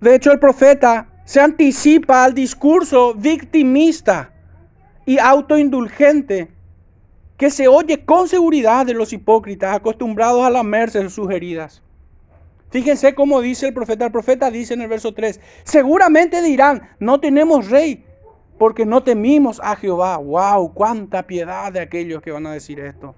De 0.00 0.14
hecho, 0.14 0.32
el 0.32 0.38
profeta 0.38 1.08
se 1.28 1.42
anticipa 1.42 2.24
al 2.24 2.32
discurso 2.32 3.12
victimista 3.12 4.32
y 5.04 5.18
autoindulgente 5.18 6.48
que 7.36 7.50
se 7.50 7.68
oye 7.68 8.02
con 8.02 8.28
seguridad 8.28 8.86
de 8.86 8.94
los 8.94 9.12
hipócritas 9.12 9.76
acostumbrados 9.76 10.42
a 10.42 10.48
lamerse 10.48 11.06
sus 11.10 11.30
heridas. 11.30 11.82
Fíjense 12.70 13.14
cómo 13.14 13.42
dice 13.42 13.66
el 13.66 13.74
profeta. 13.74 14.06
El 14.06 14.10
profeta 14.10 14.50
dice 14.50 14.72
en 14.72 14.80
el 14.80 14.88
verso 14.88 15.12
3, 15.12 15.38
seguramente 15.64 16.40
dirán, 16.40 16.88
no 16.98 17.20
tenemos 17.20 17.68
rey 17.68 18.06
porque 18.56 18.86
no 18.86 19.02
temimos 19.02 19.60
a 19.62 19.76
Jehová. 19.76 20.16
¡Wow! 20.16 20.72
¡Cuánta 20.72 21.26
piedad 21.26 21.70
de 21.70 21.80
aquellos 21.80 22.22
que 22.22 22.30
van 22.30 22.46
a 22.46 22.54
decir 22.54 22.80
esto! 22.80 23.14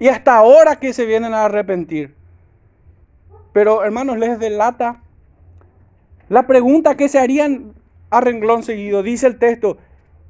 Y 0.00 0.08
hasta 0.08 0.34
ahora 0.36 0.80
que 0.80 0.92
se 0.92 1.06
vienen 1.06 1.34
a 1.34 1.44
arrepentir. 1.44 2.16
Pero 3.52 3.84
hermanos, 3.84 4.18
les 4.18 4.40
delata 4.40 5.04
la 6.28 6.46
pregunta 6.46 6.96
que 6.96 7.08
se 7.08 7.18
harían 7.18 7.74
a 8.10 8.20
renglón 8.20 8.62
seguido. 8.62 9.02
Dice 9.02 9.26
el 9.26 9.38
texto, 9.38 9.78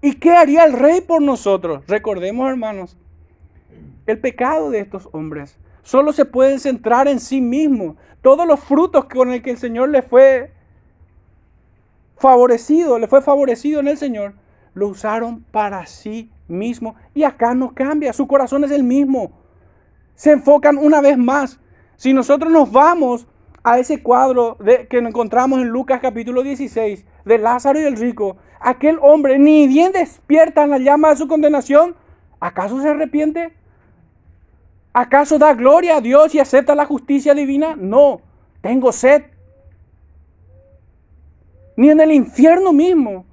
¿Y 0.00 0.14
qué 0.14 0.30
haría 0.30 0.64
el 0.64 0.74
rey 0.74 1.00
por 1.00 1.20
nosotros? 1.20 1.84
Recordemos, 1.88 2.48
hermanos, 2.48 2.96
el 4.06 4.20
pecado 4.20 4.70
de 4.70 4.78
estos 4.78 5.08
hombres. 5.12 5.58
Solo 5.82 6.12
se 6.12 6.24
pueden 6.24 6.60
centrar 6.60 7.08
en 7.08 7.18
sí 7.18 7.40
mismos. 7.40 7.96
Todos 8.22 8.46
los 8.46 8.60
frutos 8.60 9.06
con 9.06 9.32
el 9.32 9.42
que 9.42 9.50
el 9.50 9.58
Señor 9.58 9.88
le 9.88 10.02
fue 10.02 10.52
favorecido, 12.16 12.98
le 12.98 13.08
fue 13.08 13.22
favorecido 13.22 13.80
en 13.80 13.88
el 13.88 13.96
Señor, 13.96 14.34
lo 14.74 14.88
usaron 14.88 15.42
para 15.50 15.86
sí 15.86 16.30
mismo. 16.46 16.94
Y 17.14 17.24
acá 17.24 17.54
no 17.54 17.74
cambia, 17.74 18.12
su 18.12 18.28
corazón 18.28 18.64
es 18.64 18.70
el 18.70 18.84
mismo. 18.84 19.32
Se 20.14 20.30
enfocan 20.30 20.78
una 20.78 21.00
vez 21.00 21.18
más. 21.18 21.58
Si 21.96 22.12
nosotros 22.12 22.52
nos 22.52 22.70
vamos 22.70 23.26
a 23.62 23.78
ese 23.78 24.02
cuadro 24.02 24.56
que 24.88 24.98
encontramos 24.98 25.60
en 25.60 25.68
Lucas 25.68 26.00
capítulo 26.00 26.42
16, 26.42 27.04
de 27.24 27.38
Lázaro 27.38 27.80
y 27.80 27.84
el 27.84 27.96
rico, 27.96 28.36
aquel 28.60 28.98
hombre 29.02 29.38
ni 29.38 29.66
bien 29.66 29.92
despierta 29.92 30.64
en 30.64 30.70
la 30.70 30.78
llama 30.78 31.10
de 31.10 31.16
su 31.16 31.28
condenación, 31.28 31.94
¿acaso 32.40 32.80
se 32.80 32.88
arrepiente? 32.88 33.52
¿Acaso 34.92 35.38
da 35.38 35.54
gloria 35.54 35.96
a 35.96 36.00
Dios 36.00 36.34
y 36.34 36.40
acepta 36.40 36.74
la 36.74 36.86
justicia 36.86 37.34
divina? 37.34 37.76
No, 37.76 38.20
tengo 38.60 38.90
sed. 38.90 39.22
Ni 41.76 41.90
en 41.90 42.00
el 42.00 42.10
infierno 42.10 42.72
mismo 42.72 43.24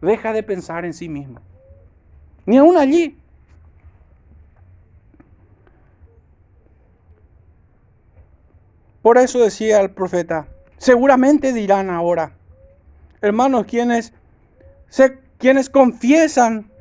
deja 0.00 0.32
de 0.32 0.42
pensar 0.42 0.84
en 0.84 0.94
sí 0.94 1.08
mismo. 1.08 1.40
Ni 2.46 2.56
aún 2.56 2.76
allí. 2.78 3.18
Por 9.06 9.18
eso 9.18 9.38
decía 9.38 9.80
el 9.80 9.90
profeta, 9.92 10.48
seguramente 10.78 11.52
dirán 11.52 11.90
ahora, 11.90 12.32
hermanos, 13.20 13.64
quienes, 13.66 14.12
quienes 15.38 15.70
confiesan, 15.70 16.72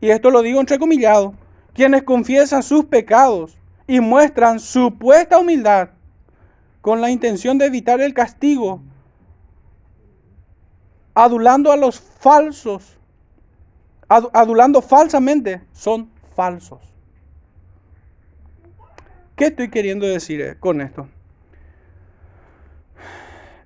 y 0.00 0.08
esto 0.08 0.30
lo 0.30 0.40
digo 0.40 0.60
entrecomillado, 0.60 1.34
quienes 1.74 2.04
confiesan 2.04 2.62
sus 2.62 2.86
pecados 2.86 3.58
y 3.86 4.00
muestran 4.00 4.60
supuesta 4.60 5.38
humildad 5.38 5.90
con 6.80 7.02
la 7.02 7.10
intención 7.10 7.58
de 7.58 7.66
evitar 7.66 8.00
el 8.00 8.14
castigo, 8.14 8.80
adulando 11.12 11.70
a 11.70 11.76
los 11.76 12.00
falsos, 12.00 12.96
adulando 14.08 14.80
falsamente, 14.80 15.60
son 15.74 16.10
falsos. 16.34 16.80
¿Qué 19.36 19.48
estoy 19.48 19.68
queriendo 19.68 20.06
decir 20.06 20.40
eh, 20.40 20.56
con 20.58 20.80
esto? 20.80 21.10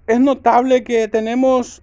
Es 0.08 0.18
notable 0.18 0.82
que 0.82 1.06
tenemos 1.06 1.82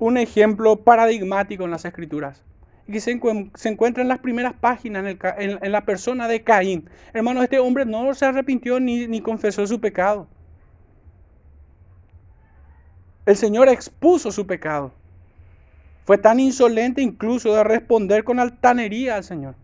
un 0.00 0.16
ejemplo 0.16 0.76
paradigmático 0.76 1.64
en 1.64 1.70
las 1.70 1.84
escrituras 1.84 2.42
y 2.88 2.92
que 2.92 3.00
se, 3.00 3.10
encuentra 3.10 4.02
en 4.02 4.08
las 4.08 4.18
primeras 4.18 4.54
páginas 4.54 5.16
en, 5.38 5.72
la 5.72 5.84
persona 5.84 6.26
de 6.26 6.42
Caín. 6.42 6.88
Hermano, 7.12 7.42
este 7.42 7.60
hombre 7.60 7.84
no 7.84 8.12
se 8.14 8.24
arrepintió 8.24 8.80
ni 8.80 9.20
confesó 9.20 9.64
su 9.66 9.80
pecado. 9.80 10.26
El 13.26 13.36
Señor 13.36 13.68
expuso 13.68 14.32
su 14.32 14.46
pecado. 14.46 14.92
Fue 16.04 16.18
tan 16.18 16.40
insolente 16.40 17.02
incluso 17.02 17.54
de 17.54 17.62
responder 17.62 18.24
con 18.24 18.40
altanería 18.40 19.16
al 19.16 19.24
Señor. 19.24 19.54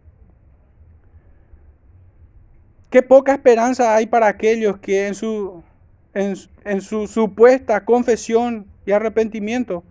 Qué 2.91 3.03
poca 3.03 3.33
esperanza 3.33 3.97
hay 3.97 4.07
para 4.07 4.29
aquellos 4.29 4.79
que 4.79 5.09
en 5.09 5.15
su, 5.15 5.63
en, 6.19 6.81
su 6.81 7.07
supuesta 7.07 7.85
confesión 7.85 8.67
y 8.85 8.93
arrepentimiento 8.93 9.85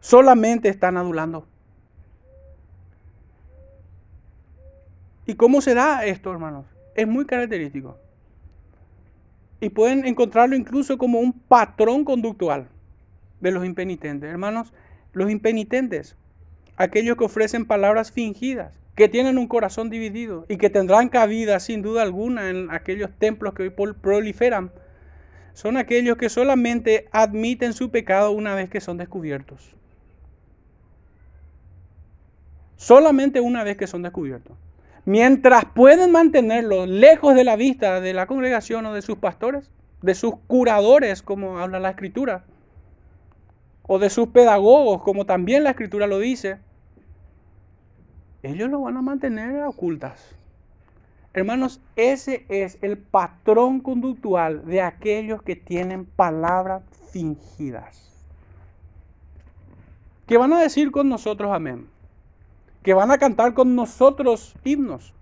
solamente 0.00 0.68
están 0.68 0.96
adulando. 0.96 1.46
¿Y 5.26 5.34
cómo 5.34 5.60
se 5.60 5.74
da 5.74 6.04
esto, 6.04 6.30
hermanos? 6.30 6.66
Es 6.94 7.06
muy 7.06 7.24
característico. 7.24 7.96
Y 9.60 9.70
pueden 9.70 10.04
encontrarlo 10.04 10.56
incluso 10.56 10.98
como 10.98 11.20
un 11.20 11.32
patrón 11.32 12.04
conductual 12.04 12.68
de 13.40 13.50
los 13.50 13.64
impenitentes. 13.64 14.30
Hermanos, 14.30 14.72
los 15.12 15.30
impenitentes, 15.30 16.16
aquellos 16.76 17.16
que 17.16 17.24
ofrecen 17.24 17.64
palabras 17.64 18.10
fingidas, 18.10 18.72
que 18.94 19.08
tienen 19.08 19.38
un 19.38 19.48
corazón 19.48 19.90
dividido 19.90 20.44
y 20.48 20.56
que 20.56 20.70
tendrán 20.70 21.08
cabida 21.08 21.60
sin 21.60 21.82
duda 21.82 22.02
alguna 22.02 22.50
en 22.50 22.70
aquellos 22.70 23.10
templos 23.18 23.54
que 23.54 23.62
hoy 23.62 23.70
proliferan, 23.70 24.72
son 25.52 25.76
aquellos 25.76 26.16
que 26.16 26.28
solamente 26.28 27.08
admiten 27.12 27.72
su 27.72 27.90
pecado 27.90 28.30
una 28.30 28.54
vez 28.54 28.70
que 28.70 28.80
son 28.80 28.96
descubiertos. 28.96 29.74
Solamente 32.76 33.40
una 33.40 33.62
vez 33.62 33.76
que 33.76 33.86
son 33.86 34.02
descubiertos. 34.02 34.56
Mientras 35.04 35.64
pueden 35.66 36.12
mantenerlo 36.12 36.86
lejos 36.86 37.34
de 37.34 37.44
la 37.44 37.56
vista 37.56 38.00
de 38.00 38.14
la 38.14 38.26
congregación 38.26 38.86
o 38.86 38.94
de 38.94 39.02
sus 39.02 39.18
pastores, 39.18 39.70
de 40.02 40.14
sus 40.14 40.34
curadores, 40.46 41.22
como 41.22 41.58
habla 41.58 41.80
la 41.80 41.90
escritura, 41.90 42.44
o 43.82 43.98
de 43.98 44.08
sus 44.08 44.28
pedagogos, 44.28 45.02
como 45.02 45.26
también 45.26 45.64
la 45.64 45.70
escritura 45.70 46.06
lo 46.06 46.18
dice, 46.18 46.58
ellos 48.42 48.70
lo 48.70 48.80
van 48.80 48.96
a 48.96 49.02
mantener 49.02 49.62
ocultas. 49.64 50.34
Hermanos, 51.32 51.80
ese 51.94 52.44
es 52.48 52.78
el 52.82 52.98
patrón 52.98 53.80
conductual 53.80 54.64
de 54.64 54.82
aquellos 54.82 55.42
que 55.42 55.54
tienen 55.54 56.04
palabras 56.04 56.82
fingidas. 57.12 58.10
Que 60.26 60.38
van 60.38 60.52
a 60.52 60.60
decir 60.60 60.90
con 60.90 61.08
nosotros 61.08 61.52
amén. 61.52 61.88
Que 62.82 62.94
van 62.94 63.10
a 63.10 63.18
cantar 63.18 63.54
con 63.54 63.76
nosotros 63.76 64.54
himnos. 64.64 65.12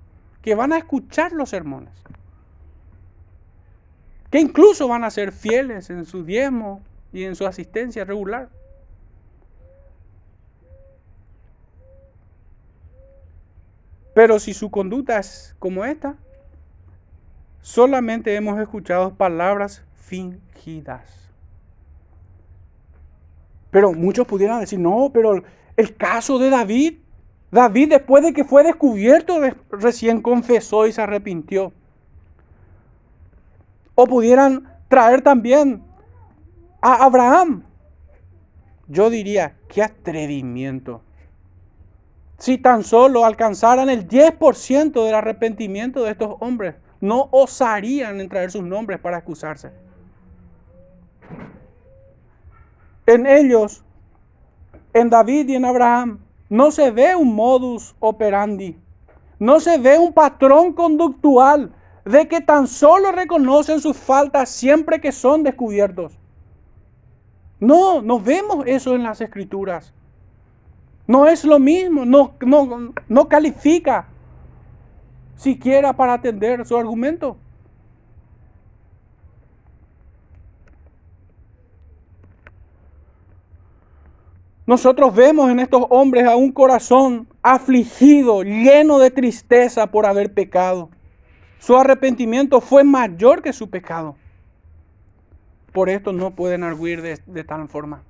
Que 0.41 0.55
van 0.55 0.73
a 0.73 0.79
escuchar 0.79 1.33
los 1.33 1.51
sermones. 1.51 1.93
Que 4.31 4.41
incluso 4.41 4.89
van 4.89 5.05
a 5.05 5.11
ser 5.11 5.33
fieles 5.33 5.91
en 5.91 6.05
su 6.05 6.25
diezmo 6.25 6.83
y 7.13 7.25
en 7.25 7.37
su 7.37 7.47
asistencia 7.47 8.05
regular. 8.05 8.49
Pero 14.19 14.41
si 14.41 14.53
su 14.53 14.69
conducta 14.69 15.17
es 15.21 15.55
como 15.61 15.85
esta, 15.85 16.17
solamente 17.61 18.35
hemos 18.35 18.59
escuchado 18.59 19.15
palabras 19.15 19.85
fingidas. 19.95 21.31
Pero 23.71 23.93
muchos 23.93 24.27
pudieran 24.27 24.59
decir, 24.59 24.81
no, 24.81 25.13
pero 25.15 25.41
el 25.77 25.97
caso 25.97 26.41
de 26.41 26.51
David, 26.51 26.95
David 27.53 27.91
después 27.91 28.25
de 28.25 28.33
que 28.33 28.43
fue 28.43 28.65
descubierto 28.65 29.39
recién 29.71 30.21
confesó 30.21 30.89
y 30.89 30.93
se 30.93 31.01
arrepintió. 31.01 31.73
O 33.95 34.05
pudieran 34.09 34.69
traer 34.89 35.23
también 35.23 35.81
a 36.81 37.05
Abraham. 37.05 37.63
Yo 38.89 39.11
diría, 39.11 39.55
qué 39.69 39.85
atrevimiento. 39.85 41.03
Si 42.39 42.57
tan 42.57 42.85
solo 42.85 43.25
alcanzaran 43.25 43.91
el 43.91 44.07
10% 44.07 45.05
del 45.05 45.15
arrepentimiento 45.15 46.05
de 46.05 46.13
estos 46.13 46.37
hombres, 46.39 46.77
no 47.01 47.29
osarían 47.33 48.21
en 48.21 48.29
traer 48.29 48.53
sus 48.53 48.63
nombres 48.63 49.01
para 49.01 49.19
excusarse. 49.19 49.73
En 53.07 53.27
ellos, 53.27 53.83
en 54.93 55.11
David 55.11 55.49
y 55.49 55.57
en 55.57 55.65
Abraham, 55.65 56.21
no 56.49 56.71
se 56.71 56.91
ve 56.93 57.17
un 57.17 57.35
modus 57.35 57.97
operandi, 57.99 58.79
no 59.39 59.61
se 59.61 59.79
ve 59.79 59.99
un 59.99 60.13
patrón 60.13 60.73
conductual 60.73 61.73
de 62.05 62.29
que 62.29 62.41
tan 62.41 62.67
solo 62.69 63.13
reconocen 63.13 63.81
sus 63.81 63.97
faltas 63.97 64.49
siempre 64.49 65.01
que 65.01 65.11
son 65.11 65.43
descubiertos. 65.43 66.19
No, 67.61 68.01
no 68.01 68.21
vemos 68.21 68.65
eso 68.67 68.95
en 68.95 69.03
las 69.03 69.21
escrituras. 69.21 69.93
No 71.09 71.27
es 71.27 71.43
lo 71.43 71.59
mismo, 71.59 72.05
no, 72.05 72.35
no, 72.45 72.93
no 73.09 73.29
califica 73.29 74.07
siquiera 75.37 75.95
para 75.95 76.13
atender 76.13 76.67
su 76.67 76.77
argumento. 76.77 77.39
Nosotros 84.67 85.15
vemos 85.15 85.51
en 85.51 85.61
estos 85.61 85.87
hombres 85.89 86.27
a 86.27 86.37
un 86.37 86.53
corazón 86.53 87.27
afligido, 87.41 88.43
lleno 88.43 88.99
de 88.99 89.11
tristeza 89.11 89.87
por 89.87 90.05
haber 90.05 90.35
pecado. 90.35 90.91
Su 91.59 91.75
arrepentimiento 91.79 92.61
fue 92.61 92.85
mayor 92.85 93.41
que 93.41 93.55
su 93.55 93.71
pecado. 93.71 94.15
Por 95.73 95.89
esto 95.89 96.13
no 96.13 96.33
pueden 96.33 96.65
arguir 96.65 97.01
de, 97.01 97.19
de 97.25 97.45
tal 97.45 97.67
forma 97.67 98.03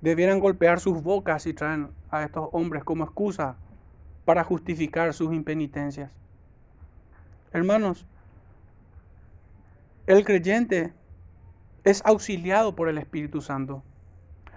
debieran 0.00 0.40
golpear 0.40 0.80
sus 0.80 1.02
bocas 1.02 1.46
y 1.46 1.54
traen 1.54 1.90
a 2.10 2.22
estos 2.24 2.48
hombres 2.52 2.84
como 2.84 3.04
excusa 3.04 3.56
para 4.24 4.44
justificar 4.44 5.12
sus 5.14 5.32
impenitencias. 5.32 6.10
Hermanos, 7.52 8.06
el 10.06 10.24
creyente 10.24 10.92
es 11.84 12.02
auxiliado 12.04 12.74
por 12.74 12.88
el 12.88 12.98
Espíritu 12.98 13.40
Santo. 13.40 13.82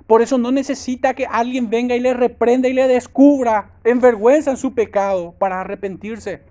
Por 0.07 0.21
eso 0.21 0.37
no 0.37 0.51
necesita 0.51 1.13
que 1.13 1.25
alguien 1.25 1.69
venga 1.69 1.95
y 1.95 1.99
le 1.99 2.13
reprenda 2.13 2.67
y 2.67 2.73
le 2.73 2.87
descubra 2.87 3.71
en 3.83 4.01
vergüenza 4.01 4.51
en 4.51 4.57
su 4.57 4.73
pecado 4.73 5.33
para 5.39 5.61
arrepentirse. 5.61 6.41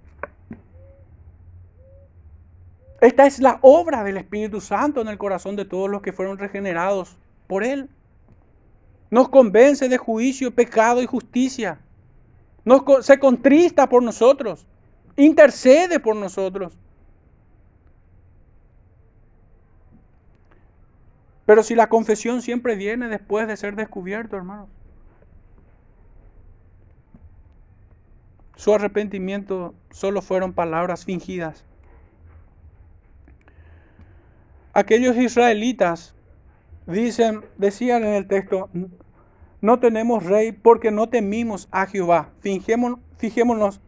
Esta 3.01 3.26
es 3.26 3.38
la 3.38 3.59
obra 3.62 4.05
del 4.05 4.18
Espíritu 4.18 4.61
Santo 4.61 5.01
en 5.01 5.09
el 5.09 5.18
corazón 5.18 5.57
de 5.57 5.64
todos 5.64 5.91
los 5.91 6.03
que 6.03 6.12
fueron 6.12 6.38
regenerados 6.38 7.16
por 7.47 7.64
Él. 7.64 7.88
Nos 9.11 9.29
convence 9.29 9.89
de 9.89 9.99
juicio, 9.99 10.55
pecado 10.55 11.03
y 11.03 11.07
justicia. 11.07 11.81
Se 13.01 13.19
contrista 13.19 13.89
por 13.89 14.03
nosotros. 14.03 14.67
Intercede 15.17 15.99
por 15.99 16.15
nosotros. 16.15 16.79
Pero 21.45 21.65
si 21.65 21.75
la 21.75 21.89
confesión 21.89 22.43
siempre 22.43 22.77
viene 22.77 23.09
después 23.09 23.49
de 23.49 23.57
ser 23.57 23.75
descubierto, 23.75 24.37
hermano. 24.37 24.69
Su 28.55 28.73
arrepentimiento 28.73 29.75
solo 29.91 30.23
fueron 30.23 30.53
palabras 30.53 31.05
fingidas. 31.05 31.65
Aquellos 34.73 35.17
israelitas 35.17 36.15
dicen, 36.93 37.45
decían 37.59 38.05
en 38.05 38.14
el 38.14 38.26
texto, 38.26 38.68
no 39.61 39.78
tenemos 39.78 40.24
rey 40.24 40.53
porque 40.53 40.91
no 40.91 41.09
temimos 41.09 41.68
a 41.70 41.86
Jehová. 41.86 42.30
fijémonos 43.18 43.80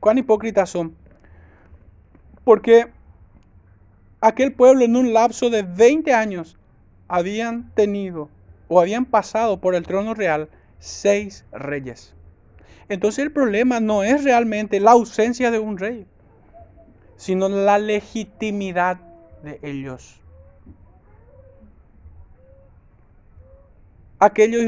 cuán 0.00 0.18
hipócritas 0.18 0.70
son. 0.70 0.96
Porque 2.44 2.88
aquel 4.20 4.52
pueblo 4.52 4.84
en 4.84 4.96
un 4.96 5.12
lapso 5.12 5.50
de 5.50 5.62
20 5.62 6.12
años 6.12 6.58
habían 7.08 7.70
tenido 7.74 8.28
o 8.68 8.80
habían 8.80 9.04
pasado 9.04 9.60
por 9.60 9.74
el 9.74 9.86
trono 9.86 10.14
real 10.14 10.48
seis 10.78 11.44
reyes. 11.52 12.14
Entonces 12.88 13.24
el 13.24 13.32
problema 13.32 13.80
no 13.80 14.02
es 14.02 14.24
realmente 14.24 14.80
la 14.80 14.92
ausencia 14.92 15.50
de 15.50 15.58
un 15.58 15.78
rey, 15.78 16.06
sino 17.16 17.48
la 17.48 17.78
legitimidad 17.78 18.98
de 19.42 19.58
ellos. 19.62 20.20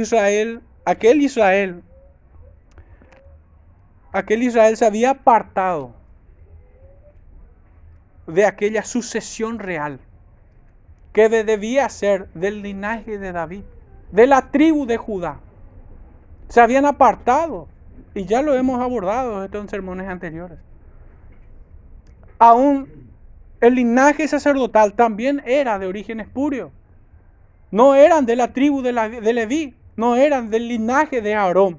Israel, 0.01 0.63
aquel 0.85 1.23
Israel, 1.23 1.83
aquel 4.13 4.43
Israel 4.43 4.77
se 4.77 4.87
había 4.87 5.11
apartado 5.11 5.95
de 8.27 8.45
aquella 8.45 8.83
sucesión 8.83 9.59
real 9.59 10.01
que 11.13 11.29
debía 11.29 11.89
ser 11.89 12.29
del 12.35 12.63
linaje 12.63 13.19
de 13.19 13.33
David, 13.33 13.63
de 14.13 14.27
la 14.27 14.51
tribu 14.51 14.85
de 14.85 14.99
Judá. 14.99 15.41
Se 16.49 16.61
habían 16.61 16.85
apartado 16.85 17.69
y 18.15 18.27
ya 18.27 18.43
lo 18.43 18.55
hemos 18.55 18.81
abordado 18.81 19.45
esto 19.45 19.59
en 19.59 19.69
sermones 19.69 20.09
anteriores. 20.09 20.59
Aún 22.39 23.11
el 23.61 23.75
linaje 23.75 24.29
sacerdotal 24.29 24.93
también 24.93 25.43
era 25.47 25.79
de 25.79 25.87
origen 25.87 26.21
espurio. 26.21 26.71
No 27.77 27.95
eran 27.95 28.25
de 28.25 28.37
la 28.37 28.55
tribu 28.55 28.81
de, 28.81 28.91
Leví, 29.35 29.75
no 29.97 30.17
eran 30.17 30.49
del 30.49 30.67
linaje 30.67 31.21
de 31.21 31.35
Aarón. 31.35 31.77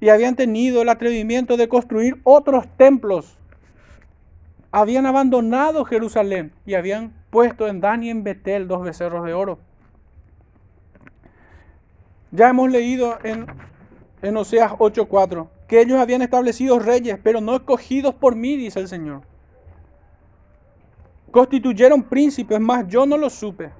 Y 0.00 0.08
habían 0.08 0.36
tenido 0.36 0.80
el 0.80 0.88
atrevimiento 0.88 1.58
de 1.58 1.68
construir 1.68 2.18
otros 2.24 2.64
templos. 2.78 3.36
Habían 4.70 5.04
abandonado 5.04 5.84
Jerusalén 5.84 6.54
y 6.64 6.72
habían 6.72 7.12
puesto 7.28 7.68
en 7.68 7.82
Dan 7.82 8.04
y 8.04 8.08
en 8.08 8.24
Betel 8.24 8.66
dos 8.66 8.82
becerros 8.82 9.26
de 9.26 9.34
oro. 9.34 9.58
Ya 12.30 12.48
hemos 12.48 12.70
leído 12.70 13.18
en, 13.22 13.44
en 14.22 14.36
Oseas 14.38 14.72
8:4 14.72 15.46
que 15.68 15.82
ellos 15.82 15.98
habían 15.98 16.22
establecido 16.22 16.78
reyes, 16.78 17.18
pero 17.22 17.42
no 17.42 17.54
escogidos 17.54 18.14
por 18.14 18.34
mí, 18.34 18.56
dice 18.56 18.80
el 18.80 18.88
Señor. 18.88 19.29
Constituyeron 21.30 22.02
príncipes, 22.02 22.58
más 22.60 22.86
yo 22.88 23.06
no 23.06 23.16
lo 23.16 23.30
supe. 23.30 23.70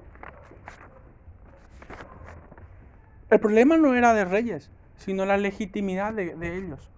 El 3.29 3.39
problema 3.39 3.77
no 3.77 3.93
era 3.93 4.13
de 4.13 4.25
reyes, 4.25 4.69
sino 4.97 5.25
la 5.25 5.37
legitimidad 5.37 6.13
de, 6.13 6.35
de 6.35 6.57
ellos. 6.57 6.89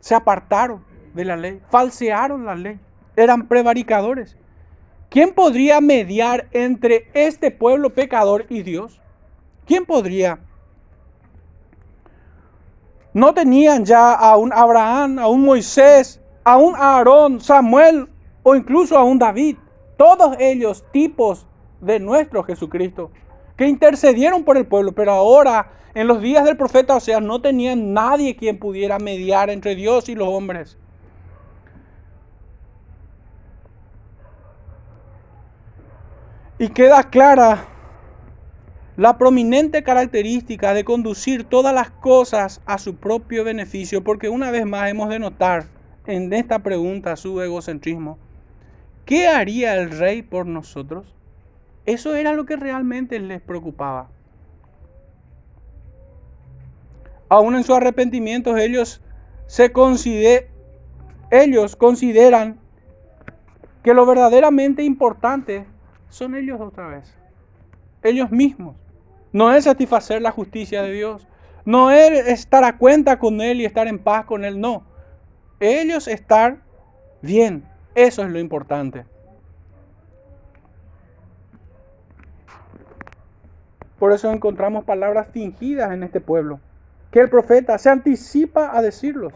Se 0.00 0.14
apartaron 0.14 0.84
de 1.14 1.24
la 1.24 1.36
ley, 1.36 1.60
falsearon 1.70 2.44
la 2.44 2.54
ley, 2.54 2.78
eran 3.16 3.48
prevaricadores. 3.48 4.36
¿Quién 5.08 5.32
podría 5.34 5.80
mediar 5.80 6.48
entre 6.52 7.08
este 7.14 7.50
pueblo 7.50 7.90
pecador 7.90 8.46
y 8.48 8.62
Dios? 8.62 9.00
¿Quién 9.66 9.86
podría? 9.86 10.38
No 13.12 13.32
tenían 13.32 13.84
ya 13.84 14.12
a 14.12 14.36
un 14.36 14.52
Abraham, 14.52 15.18
a 15.18 15.28
un 15.28 15.42
Moisés, 15.44 16.20
a 16.44 16.58
un 16.58 16.74
Aarón, 16.76 17.40
Samuel 17.40 18.08
o 18.48 18.54
incluso 18.54 18.96
a 18.96 19.02
un 19.02 19.18
David. 19.18 19.56
Todos 19.96 20.36
ellos 20.38 20.84
tipos 20.92 21.48
de 21.80 21.98
nuestro 21.98 22.44
Jesucristo 22.44 23.10
que 23.56 23.66
intercedieron 23.66 24.44
por 24.44 24.56
el 24.56 24.66
pueblo, 24.66 24.92
pero 24.92 25.10
ahora 25.10 25.72
en 25.96 26.06
los 26.06 26.22
días 26.22 26.44
del 26.44 26.56
profeta 26.56 26.94
o 26.94 27.00
sea, 27.00 27.18
no 27.18 27.40
tenían 27.40 27.92
nadie 27.92 28.36
quien 28.36 28.60
pudiera 28.60 29.00
mediar 29.00 29.50
entre 29.50 29.74
Dios 29.74 30.08
y 30.08 30.14
los 30.14 30.28
hombres. 30.28 30.78
Y 36.60 36.68
queda 36.68 37.02
clara 37.02 37.64
la 38.96 39.18
prominente 39.18 39.82
característica 39.82 40.72
de 40.72 40.84
conducir 40.84 41.42
todas 41.42 41.74
las 41.74 41.90
cosas 41.90 42.62
a 42.64 42.78
su 42.78 42.94
propio 42.94 43.42
beneficio, 43.42 44.04
porque 44.04 44.28
una 44.28 44.52
vez 44.52 44.64
más 44.66 44.88
hemos 44.88 45.08
de 45.08 45.18
notar 45.18 45.64
en 46.06 46.32
esta 46.32 46.60
pregunta 46.60 47.16
su 47.16 47.40
egocentrismo. 47.40 48.18
¿Qué 49.06 49.28
haría 49.28 49.76
el 49.76 49.90
rey 49.96 50.22
por 50.22 50.46
nosotros? 50.46 51.14
Eso 51.86 52.16
era 52.16 52.32
lo 52.32 52.44
que 52.44 52.56
realmente 52.56 53.20
les 53.20 53.40
preocupaba. 53.40 54.08
Aún 57.28 57.54
en 57.54 57.62
su 57.62 57.72
arrepentimiento 57.72 58.56
ellos 58.56 59.00
se 59.46 59.72
ellos 61.30 61.76
consideran 61.76 62.58
que 63.84 63.94
lo 63.94 64.04
verdaderamente 64.06 64.82
importante 64.82 65.64
son 66.08 66.34
ellos 66.34 66.60
otra 66.60 66.88
vez. 66.88 67.14
Ellos 68.02 68.32
mismos. 68.32 68.74
No 69.32 69.54
es 69.54 69.64
satisfacer 69.64 70.20
la 70.20 70.32
justicia 70.32 70.82
de 70.82 70.92
Dios. 70.92 71.28
No 71.64 71.92
es 71.92 72.26
estar 72.26 72.64
a 72.64 72.76
cuenta 72.76 73.20
con 73.20 73.40
Él 73.40 73.60
y 73.60 73.64
estar 73.64 73.86
en 73.86 74.00
paz 74.00 74.24
con 74.24 74.44
Él. 74.44 74.60
No. 74.60 74.84
Ellos 75.60 76.08
estar 76.08 76.58
bien. 77.22 77.64
Eso 77.96 78.22
es 78.24 78.30
lo 78.30 78.38
importante. 78.38 79.06
Por 83.98 84.12
eso 84.12 84.30
encontramos 84.30 84.84
palabras 84.84 85.28
fingidas 85.32 85.90
en 85.92 86.02
este 86.02 86.20
pueblo, 86.20 86.60
que 87.10 87.20
el 87.20 87.30
profeta 87.30 87.78
se 87.78 87.88
anticipa 87.88 88.76
a 88.76 88.82
decirlos. 88.82 89.32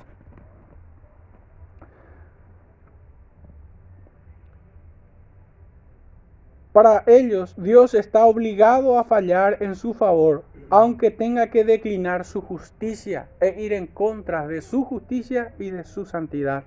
Para 6.72 7.02
ellos, 7.06 7.54
Dios 7.56 7.94
está 7.94 8.26
obligado 8.26 8.98
a 8.98 9.04
fallar 9.04 9.62
en 9.62 9.74
su 9.74 9.94
favor, 9.94 10.44
aunque 10.68 11.10
tenga 11.10 11.48
que 11.48 11.64
declinar 11.64 12.26
su 12.26 12.42
justicia 12.42 13.30
e 13.40 13.58
ir 13.58 13.72
en 13.72 13.86
contra 13.86 14.46
de 14.46 14.60
su 14.60 14.84
justicia 14.84 15.54
y 15.58 15.70
de 15.70 15.84
su 15.84 16.04
santidad. 16.04 16.64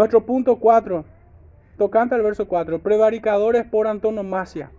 Nuestro 0.00 0.24
punto 0.24 0.56
4, 0.56 1.04
tocante 1.76 2.14
al 2.14 2.22
verso 2.22 2.48
4, 2.48 2.78
prevaricadores 2.78 3.66
por 3.66 3.86
antonomasia. 3.86 4.70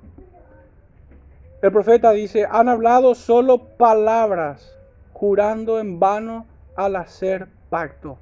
El 1.62 1.72
profeta 1.72 2.10
dice, 2.12 2.48
han 2.50 2.68
hablado 2.68 3.14
solo 3.14 3.60
palabras, 3.78 4.76
jurando 5.14 5.80
en 5.80 6.00
vano 6.00 6.48
al 6.76 6.96
hacer 6.96 7.50
pacto. 7.70 8.18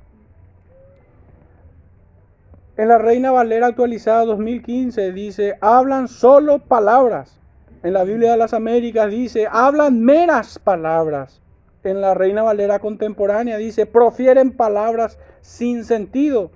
En 2.76 2.90
la 2.90 2.98
Reina 2.98 3.32
Valera 3.32 3.68
actualizada 3.68 4.26
2015 4.26 5.14
dice, 5.14 5.58
hablan 5.62 6.10
solo 6.10 6.60
palabras. 6.60 7.40
En 7.82 7.94
la 7.94 8.04
Biblia 8.04 8.32
de 8.32 8.38
las 8.40 8.54
Américas 8.54 9.10
dice, 9.10 9.48
hablan 9.50 10.04
meras 10.04 10.60
palabras. 10.60 11.42
En 11.86 12.02
la 12.02 12.14
Reina 12.14 12.44
Valera 12.44 12.80
contemporánea 12.80 13.56
dice, 13.56 13.86
profieren 13.86 14.52
palabras 14.52 15.18
sin 15.40 15.86
sentido. 15.86 16.52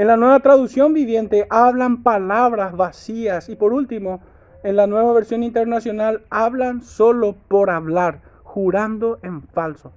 En 0.00 0.06
la 0.06 0.16
nueva 0.16 0.40
traducción 0.40 0.94
viviente 0.94 1.46
hablan 1.50 2.02
palabras 2.02 2.74
vacías. 2.74 3.50
Y 3.50 3.56
por 3.56 3.74
último, 3.74 4.22
en 4.62 4.76
la 4.76 4.86
nueva 4.86 5.12
versión 5.12 5.42
internacional 5.42 6.24
hablan 6.30 6.80
solo 6.80 7.36
por 7.48 7.68
hablar, 7.68 8.22
jurando 8.42 9.18
en 9.22 9.42
falso. 9.42 9.92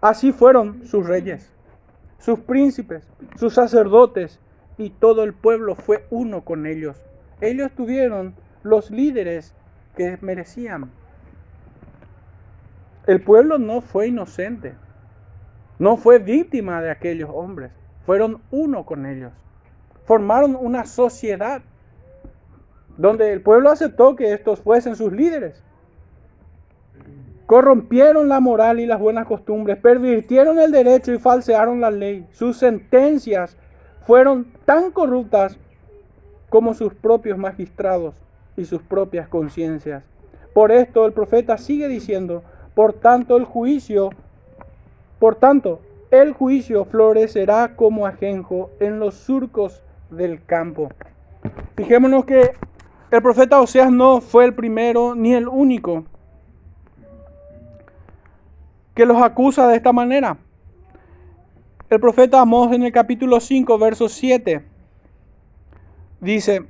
Así 0.00 0.30
fueron 0.30 0.86
sus 0.86 1.04
reyes 1.04 1.52
sus 2.22 2.38
príncipes, 2.38 3.02
sus 3.34 3.54
sacerdotes 3.54 4.38
y 4.78 4.90
todo 4.90 5.24
el 5.24 5.34
pueblo 5.34 5.74
fue 5.74 6.06
uno 6.10 6.42
con 6.42 6.66
ellos. 6.66 7.02
Ellos 7.40 7.72
tuvieron 7.72 8.36
los 8.62 8.92
líderes 8.92 9.56
que 9.96 10.18
merecían. 10.20 10.92
El 13.08 13.20
pueblo 13.22 13.58
no 13.58 13.80
fue 13.80 14.06
inocente, 14.06 14.74
no 15.80 15.96
fue 15.96 16.20
víctima 16.20 16.80
de 16.80 16.92
aquellos 16.92 17.28
hombres, 17.32 17.72
fueron 18.04 18.40
uno 18.50 18.84
con 18.84 19.06
ellos. 19.06 19.32
Formaron 20.04 20.56
una 20.58 20.84
sociedad 20.84 21.62
donde 22.96 23.32
el 23.32 23.40
pueblo 23.40 23.70
aceptó 23.70 24.16
que 24.16 24.32
estos 24.32 24.60
fuesen 24.60 24.96
sus 24.96 25.12
líderes 25.12 25.62
corrompieron 27.52 28.30
la 28.30 28.40
moral 28.40 28.80
y 28.80 28.86
las 28.86 28.98
buenas 28.98 29.26
costumbres, 29.26 29.76
pervirtieron 29.76 30.58
el 30.58 30.72
derecho 30.72 31.12
y 31.12 31.18
falsearon 31.18 31.82
la 31.82 31.90
ley. 31.90 32.26
Sus 32.32 32.56
sentencias 32.56 33.58
fueron 34.06 34.46
tan 34.64 34.90
corruptas 34.90 35.58
como 36.48 36.72
sus 36.72 36.94
propios 36.94 37.36
magistrados 37.36 38.14
y 38.56 38.64
sus 38.64 38.80
propias 38.80 39.28
conciencias. 39.28 40.02
Por 40.54 40.72
esto 40.72 41.04
el 41.04 41.12
profeta 41.12 41.58
sigue 41.58 41.88
diciendo, 41.88 42.42
por 42.74 42.94
tanto 42.94 43.36
el 43.36 43.44
juicio, 43.44 44.08
por 45.18 45.34
tanto, 45.34 45.80
el 46.12 46.32
juicio 46.32 46.84
florecerá 46.84 47.74
como 47.74 48.06
ajenjo 48.06 48.70
en 48.80 49.00
los 49.00 49.14
surcos 49.14 49.82
del 50.10 50.44
campo. 50.44 50.90
Fijémonos 51.74 52.26
que 52.26 52.52
el 53.10 53.22
profeta 53.22 53.60
Oseas 53.60 53.90
no 53.90 54.20
fue 54.20 54.44
el 54.44 54.54
primero 54.54 55.14
ni 55.14 55.32
el 55.32 55.48
único 55.48 56.04
que 58.94 59.06
los 59.06 59.22
acusa 59.22 59.66
de 59.68 59.76
esta 59.76 59.92
manera. 59.92 60.36
El 61.88 61.98
profeta 61.98 62.42
Amós 62.42 62.72
en 62.72 62.82
el 62.82 62.92
capítulo 62.92 63.40
5, 63.40 63.78
verso 63.78 64.08
7 64.08 64.62
dice, 66.20 66.66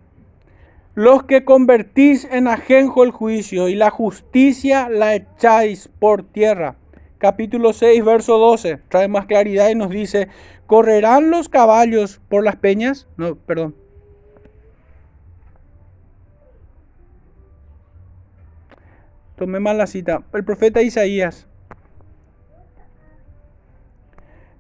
los 0.95 1.25
que 1.25 1.45
convertís 1.45 2.29
en 2.31 2.47
ajenjo 2.47 3.03
el 3.03 3.11
juicio 3.11 3.69
y 3.69 3.75
la 3.75 3.91
justicia 3.91 4.89
la 4.89 5.17
echáis 5.17 5.89
por 5.99 6.23
tierra. 6.23 6.77
Capítulo 7.23 7.73
6, 7.73 8.05
verso 8.05 8.37
12, 8.37 8.81
trae 8.89 9.07
más 9.07 9.27
claridad 9.27 9.71
y 9.71 9.77
nos 9.77 9.91
dice, 9.91 10.27
¿correrán 10.67 11.31
los 11.31 11.49
caballos 11.49 12.21
por 12.29 12.43
las 12.43 12.57
peñas? 12.57 13.07
No, 13.17 13.37
perdón. 13.37 13.77
Tomé 19.37 19.61
mal 19.61 19.79
la 19.79 19.87
cita. 19.87 20.25
El 20.33 20.43
profeta 20.43 20.83
Isaías, 20.83 21.47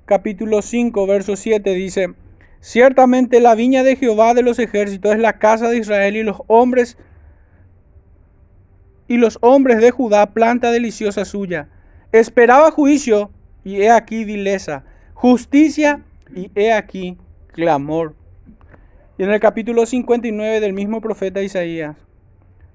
capítulo 0.04 0.62
5, 0.62 1.04
verso 1.08 1.34
7 1.34 1.68
dice, 1.74 2.14
Ciertamente 2.60 3.40
la 3.40 3.56
viña 3.56 3.82
de 3.82 3.96
Jehová 3.96 4.34
de 4.34 4.42
los 4.42 4.60
ejércitos 4.60 5.14
es 5.14 5.18
la 5.18 5.40
casa 5.40 5.68
de 5.68 5.78
Israel 5.78 6.14
y 6.14 6.22
los 6.22 6.40
hombres 6.46 6.96
y 9.08 9.16
los 9.16 9.38
hombres 9.40 9.80
de 9.80 9.90
Judá 9.90 10.26
planta 10.32 10.70
deliciosa 10.70 11.24
suya. 11.24 11.68
Esperaba 12.12 12.70
juicio 12.70 13.30
y 13.64 13.80
he 13.80 13.90
aquí 13.90 14.26
vileza, 14.26 14.84
justicia 15.14 16.02
y 16.36 16.50
he 16.54 16.70
aquí 16.70 17.16
clamor. 17.48 18.14
Y 19.16 19.22
en 19.22 19.30
el 19.30 19.40
capítulo 19.40 19.86
59 19.86 20.60
del 20.60 20.74
mismo 20.74 21.00
profeta 21.00 21.40
Isaías, 21.40 21.96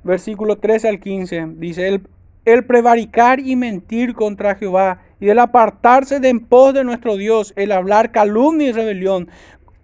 versículo 0.03 0.57
13 0.57 0.87
al 0.89 0.99
15, 0.99 1.49
dice, 1.57 1.87
el, 1.87 2.07
el 2.45 2.65
prevaricar 2.65 3.39
y 3.39 3.55
mentir 3.55 4.15
contra 4.15 4.55
Jehová 4.55 5.01
y 5.19 5.29
el 5.29 5.37
apartarse 5.37 6.19
de 6.19 6.29
en 6.29 6.39
pos 6.39 6.73
de 6.73 6.83
nuestro 6.83 7.15
Dios, 7.15 7.53
el 7.55 7.71
hablar 7.73 8.11
calumnia 8.11 8.69
y 8.69 8.71
rebelión, 8.71 9.29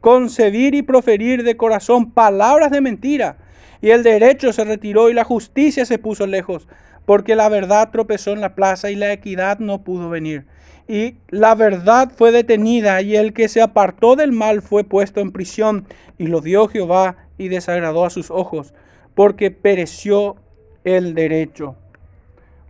concebir 0.01 0.73
y 0.73 0.81
proferir 0.81 1.43
de 1.43 1.57
corazón 1.57 2.09
palabras 2.09 2.71
de 2.71 2.81
mentira. 2.81 3.37
Y 3.81 3.91
el 3.91 4.01
derecho 4.01 4.51
se 4.51 4.63
retiró 4.63 5.11
y 5.11 5.13
la 5.13 5.25
justicia 5.25 5.85
se 5.85 5.99
puso 5.99 6.25
lejos, 6.25 6.67
porque 7.05 7.35
la 7.35 7.49
verdad 7.49 7.89
tropezó 7.91 8.31
en 8.31 8.41
la 8.41 8.55
plaza 8.55 8.91
y 8.91 8.95
la 8.95 9.11
equidad 9.11 9.59
no 9.59 9.83
pudo 9.83 10.09
venir. 10.09 10.45
Y 10.87 11.15
la 11.29 11.55
verdad 11.55 12.11
fue 12.15 12.31
detenida 12.31 13.01
y 13.01 13.15
el 13.15 13.33
que 13.33 13.47
se 13.47 13.61
apartó 13.61 14.15
del 14.15 14.31
mal 14.31 14.61
fue 14.61 14.83
puesto 14.83 15.21
en 15.21 15.31
prisión 15.31 15.85
y 16.17 16.27
lo 16.27 16.41
dio 16.41 16.67
Jehová 16.67 17.15
y 17.37 17.47
desagradó 17.47 18.05
a 18.05 18.09
sus 18.09 18.29
ojos, 18.29 18.73
porque 19.15 19.51
pereció 19.51 20.35
el 20.83 21.13
derecho. 21.13 21.75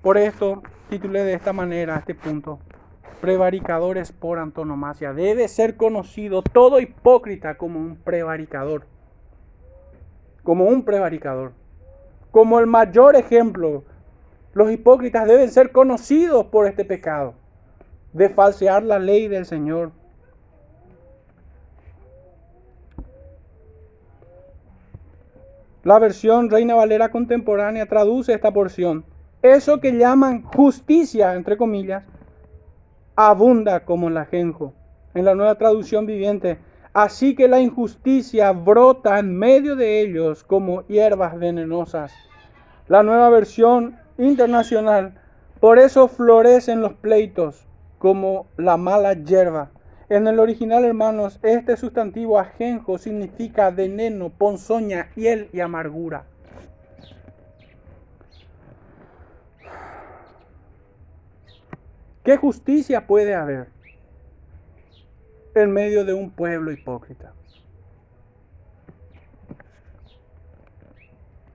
Por 0.02 0.18
esto 0.18 0.62
titulé 0.90 1.24
de 1.24 1.34
esta 1.34 1.54
manera 1.54 1.98
este 1.98 2.14
punto 2.14 2.60
prevaricadores 3.24 4.12
por 4.12 4.38
antonomasia. 4.38 5.14
Debe 5.14 5.48
ser 5.48 5.78
conocido 5.78 6.42
todo 6.42 6.82
hipócrita 6.82 7.56
como 7.56 7.80
un 7.80 7.96
prevaricador. 7.96 8.86
Como 10.44 10.66
un 10.66 10.84
prevaricador. 10.84 11.54
Como 12.32 12.60
el 12.60 12.68
mayor 12.68 13.16
ejemplo, 13.16 13.86
los 14.54 14.72
hipócritas 14.72 15.28
deben 15.28 15.50
ser 15.50 15.72
conocidos 15.72 16.46
por 16.46 16.68
este 16.68 16.86
pecado 16.86 17.34
de 18.14 18.30
falsear 18.30 18.84
la 18.84 19.00
ley 19.00 19.28
del 19.28 19.46
Señor. 19.46 19.92
La 25.84 26.00
versión 26.00 26.50
Reina 26.50 26.76
Valera 26.76 27.12
contemporánea 27.12 27.88
traduce 27.88 28.34
esta 28.34 28.54
porción. 28.54 29.04
Eso 29.42 29.82
que 29.82 29.92
llaman 29.92 30.44
justicia, 30.44 31.34
entre 31.34 31.58
comillas, 31.58 32.06
abunda 33.16 33.84
como 33.84 34.08
el 34.08 34.18
ajenjo. 34.18 34.74
En 35.14 35.26
la 35.26 35.36
nueva 35.36 35.56
traducción 35.56 36.06
viviente, 36.06 36.58
así 36.94 37.36
que 37.36 37.48
la 37.48 37.60
injusticia 37.60 38.52
brota 38.52 39.20
en 39.20 39.38
medio 39.38 39.76
de 39.76 40.00
ellos 40.02 40.44
como 40.44 40.88
hierbas 40.88 41.38
venenosas. 41.38 42.14
La 42.88 43.04
nueva 43.04 43.30
versión 43.30 43.98
internacional, 44.18 45.14
por 45.60 45.80
eso 45.80 46.08
florecen 46.08 46.82
los 46.82 46.94
pleitos 46.94 47.66
como 47.98 48.48
la 48.58 48.78
mala 48.78 49.14
hierba. 49.14 49.72
En 50.10 50.28
el 50.28 50.40
original, 50.40 50.84
hermanos, 50.84 51.40
este 51.42 51.78
sustantivo 51.78 52.38
ajenjo 52.38 52.98
significa 52.98 53.70
veneno, 53.70 54.30
ponzoña, 54.30 55.10
hiel 55.16 55.50
y 55.54 55.62
amargura. 55.62 56.26
¿Qué 62.24 62.38
justicia 62.38 63.06
puede 63.08 63.34
haber 63.34 63.68
en 65.56 65.72
medio 65.72 66.06
de 66.06 66.14
un 66.14 66.30
pueblo 66.30 66.72
hipócrita? 66.72 67.34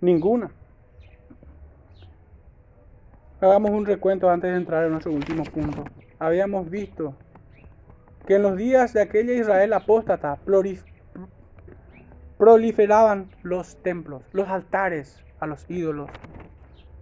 Ninguna. 0.01 0.51
Hagamos 3.41 3.71
un 3.71 3.87
recuento 3.87 4.29
antes 4.29 4.51
de 4.51 4.57
entrar 4.57 4.85
en 4.85 4.91
nuestro 4.91 5.13
último 5.13 5.45
punto. 5.45 5.85
Habíamos 6.19 6.69
visto 6.69 7.15
que 8.27 8.35
en 8.35 8.43
los 8.43 8.57
días 8.57 8.93
de 8.93 9.01
aquella 9.01 9.33
Israel 9.33 9.73
apóstata 9.75 10.41
proliferaban 12.37 13.31
los 13.45 13.81
templos, 13.81 14.25
los 14.33 14.49
altares 14.49 15.23
a 15.39 15.47
los 15.47 15.71
ídolos. 15.71 16.11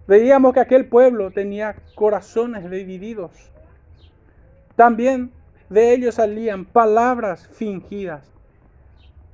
Veíamos 0.06 0.52
que 0.52 0.60
aquel 0.60 0.84
pueblo 0.84 1.30
tenía 1.30 1.76
corazones 1.94 2.70
divididos. 2.70 3.50
También 4.76 5.32
de 5.70 5.94
ellos 5.94 6.16
salían 6.16 6.66
palabras 6.66 7.48
fingidas. 7.48 8.30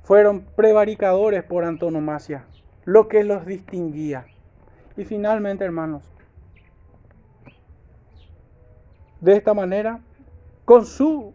Fueron 0.03 0.45
prevaricadores 0.55 1.43
por 1.43 1.65
antonomasia, 1.65 2.45
lo 2.85 3.09
que 3.09 3.25
los 3.25 3.45
distinguía. 3.45 4.25
Y 4.95 5.03
finalmente, 5.03 5.65
hermanos, 5.65 6.12
de 9.23 9.35
esta 9.35 9.53
manera, 9.53 10.01
con 10.65 10.85
su 10.85 11.33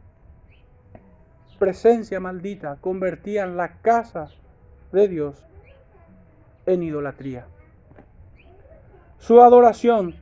presencia 1.59 2.20
maldita, 2.20 2.76
convertían 2.80 3.57
la 3.57 3.80
casa 3.80 4.28
de 4.93 5.09
Dios 5.09 5.45
en 6.66 6.82
idolatría. 6.84 7.47
Su 9.18 9.41
adoración 9.41 10.14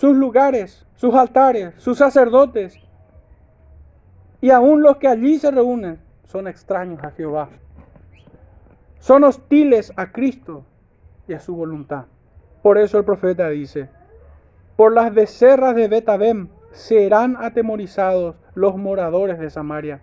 sus 0.00 0.16
lugares, 0.16 0.86
sus 0.94 1.14
altares, 1.14 1.74
sus 1.76 1.98
sacerdotes. 1.98 2.80
Y 4.40 4.48
aún 4.48 4.82
los 4.82 4.96
que 4.96 5.08
allí 5.08 5.38
se 5.38 5.50
reúnen 5.50 6.00
son 6.24 6.48
extraños 6.48 7.04
a 7.04 7.10
Jehová. 7.10 7.50
Son 8.98 9.24
hostiles 9.24 9.92
a 9.96 10.10
Cristo 10.10 10.64
y 11.28 11.34
a 11.34 11.40
su 11.40 11.54
voluntad. 11.54 12.06
Por 12.62 12.78
eso 12.78 12.96
el 12.96 13.04
profeta 13.04 13.50
dice, 13.50 13.90
por 14.80 14.94
las 14.94 15.12
becerras 15.12 15.76
de 15.76 15.88
Betabem 15.88 16.48
serán 16.72 17.36
atemorizados 17.38 18.36
los 18.54 18.78
moradores 18.78 19.38
de 19.38 19.50
Samaria. 19.50 20.00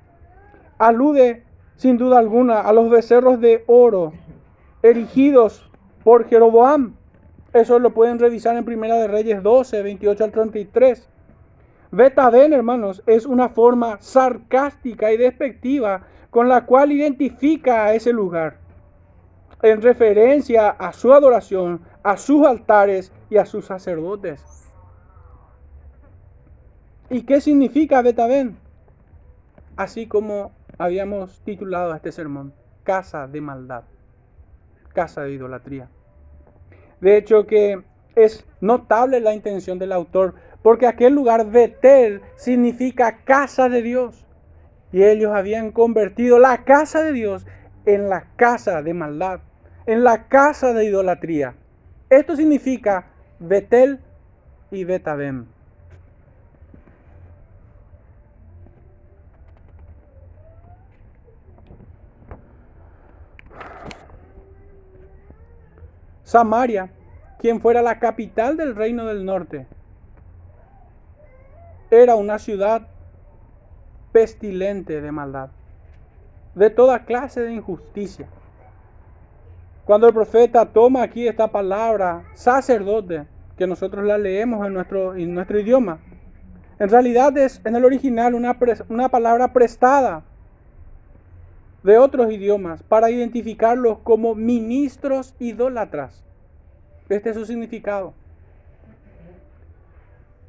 Alude 0.77 1.41
sin 1.77 1.97
duda 1.97 2.19
alguna 2.19 2.59
a 2.59 2.71
los 2.73 2.87
becerros 2.91 3.41
de 3.41 3.63
oro 3.65 4.13
erigidos 4.83 5.67
por 6.03 6.29
Jeroboam 6.29 6.93
eso 7.53 7.79
lo 7.79 7.95
pueden 7.95 8.19
revisar 8.19 8.55
en 8.55 8.65
Primera 8.65 8.97
de 8.97 9.07
Reyes 9.07 9.41
12, 9.41 9.81
28 9.81 10.23
al 10.23 10.31
33. 10.31 11.09
Betadén, 11.89 12.53
hermanos, 12.53 13.01
es 13.07 13.25
una 13.25 13.49
forma 13.49 13.97
sarcástica 13.99 15.11
y 15.11 15.17
despectiva 15.17 16.03
con 16.29 16.47
la 16.47 16.67
cual 16.67 16.91
identifica 16.91 17.85
a 17.85 17.95
ese 17.95 18.13
lugar 18.13 18.59
en 19.63 19.81
referencia 19.81 20.69
a 20.69 20.93
su 20.93 21.13
adoración, 21.13 21.81
a 22.03 22.15
sus 22.15 22.45
altares 22.45 23.11
y 23.31 23.37
a 23.37 23.45
sus 23.47 23.65
sacerdotes. 23.65 24.56
¿Y 27.09 27.21
qué 27.21 27.39
significa 27.39 28.01
Betadén? 28.01 28.57
Así 29.77 30.07
como 30.07 30.51
habíamos 30.77 31.39
titulado 31.41 31.95
este 31.95 32.11
sermón, 32.11 32.53
casa 32.83 33.27
de 33.27 33.39
maldad, 33.39 33.83
casa 34.93 35.21
de 35.23 35.31
idolatría. 35.31 35.89
De 36.99 37.15
hecho 37.15 37.47
que 37.47 37.81
es 38.15 38.45
notable 38.59 39.21
la 39.21 39.33
intención 39.33 39.79
del 39.79 39.93
autor, 39.93 40.35
porque 40.61 40.85
aquel 40.85 41.13
lugar 41.13 41.49
Betel 41.49 42.21
significa 42.35 43.23
casa 43.23 43.69
de 43.69 43.81
Dios. 43.81 44.25
Y 44.91 45.03
ellos 45.03 45.31
habían 45.33 45.71
convertido 45.71 46.39
la 46.39 46.65
casa 46.65 47.03
de 47.03 47.13
Dios 47.13 47.45
en 47.85 48.09
la 48.09 48.33
casa 48.35 48.81
de 48.81 48.93
maldad, 48.93 49.39
en 49.85 50.03
la 50.03 50.27
casa 50.27 50.73
de 50.73 50.85
idolatría. 50.85 51.55
Esto 52.09 52.35
significa 52.35 53.11
Betel 53.39 53.99
y 54.71 54.83
Betabem. 54.83 55.45
Samaria, 66.27 66.89
quien 67.39 67.61
fuera 67.61 67.81
la 67.81 67.99
capital 67.99 68.57
del 68.57 68.75
reino 68.75 69.05
del 69.05 69.23
norte, 69.23 69.65
era 71.89 72.15
una 72.15 72.37
ciudad 72.37 72.85
pestilente 74.11 74.99
de 74.99 75.09
maldad, 75.13 75.51
de 76.53 76.69
toda 76.69 77.05
clase 77.05 77.39
de 77.43 77.53
injusticia. 77.53 78.27
Cuando 79.85 80.07
el 80.07 80.13
profeta 80.13 80.65
toma 80.65 81.03
aquí 81.03 81.25
esta 81.25 81.47
palabra, 81.47 82.25
sacerdote, 82.33 83.25
que 83.57 83.65
nosotros 83.65 84.03
la 84.03 84.17
leemos 84.17 84.67
en 84.67 84.73
nuestro, 84.73 85.15
en 85.15 85.33
nuestro 85.33 85.61
idioma, 85.61 85.99
en 86.77 86.89
realidad 86.89 87.37
es 87.37 87.61
en 87.63 87.77
el 87.77 87.85
original 87.85 88.35
una, 88.35 88.57
una 88.89 89.07
palabra 89.07 89.53
prestada 89.53 90.25
de 91.83 91.97
otros 91.97 92.31
idiomas 92.31 92.83
para 92.83 93.09
identificarlos 93.09 93.99
como 93.99 94.35
ministros 94.35 95.35
idólatras. 95.39 96.23
Este 97.09 97.29
es 97.29 97.35
su 97.35 97.45
significado. 97.45 98.13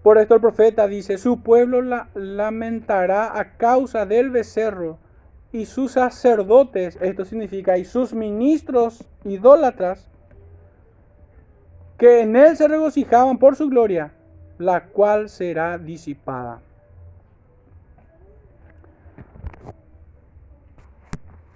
Por 0.03 0.19
esto 0.19 0.35
el 0.35 0.41
profeta 0.41 0.87
dice, 0.87 1.19
su 1.19 1.43
pueblo 1.43 1.83
la 1.83 2.09
lamentará 2.15 3.39
a 3.39 3.57
causa 3.57 4.07
del 4.07 4.31
becerro 4.31 4.99
y 5.53 5.67
sus 5.67 5.93
sacerdotes, 5.93 6.99
esto 7.01 7.25
significa, 7.25 7.79
y 7.79 7.85
sus 7.85 8.15
ministros 8.15 9.05
idólatras, 9.25 10.09
que 11.97 12.21
en 12.21 12.37
él 12.37 12.57
se 12.57 12.69
regocijaban 12.69 13.39
por 13.39 13.57
su 13.57 13.69
gloria, 13.69 14.13
la 14.59 14.87
cual 14.87 15.29
será 15.29 15.79
disipada. 15.79 16.61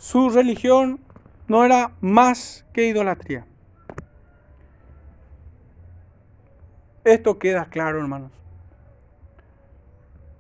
Su 0.03 0.31
religión 0.31 0.99
no 1.47 1.65
era 1.65 1.93
más 2.01 2.67
que 2.73 2.89
idolatría. 2.89 3.47
Esto 7.05 7.39
queda 7.39 7.67
claro, 7.67 8.01
hermanos. 8.01 8.33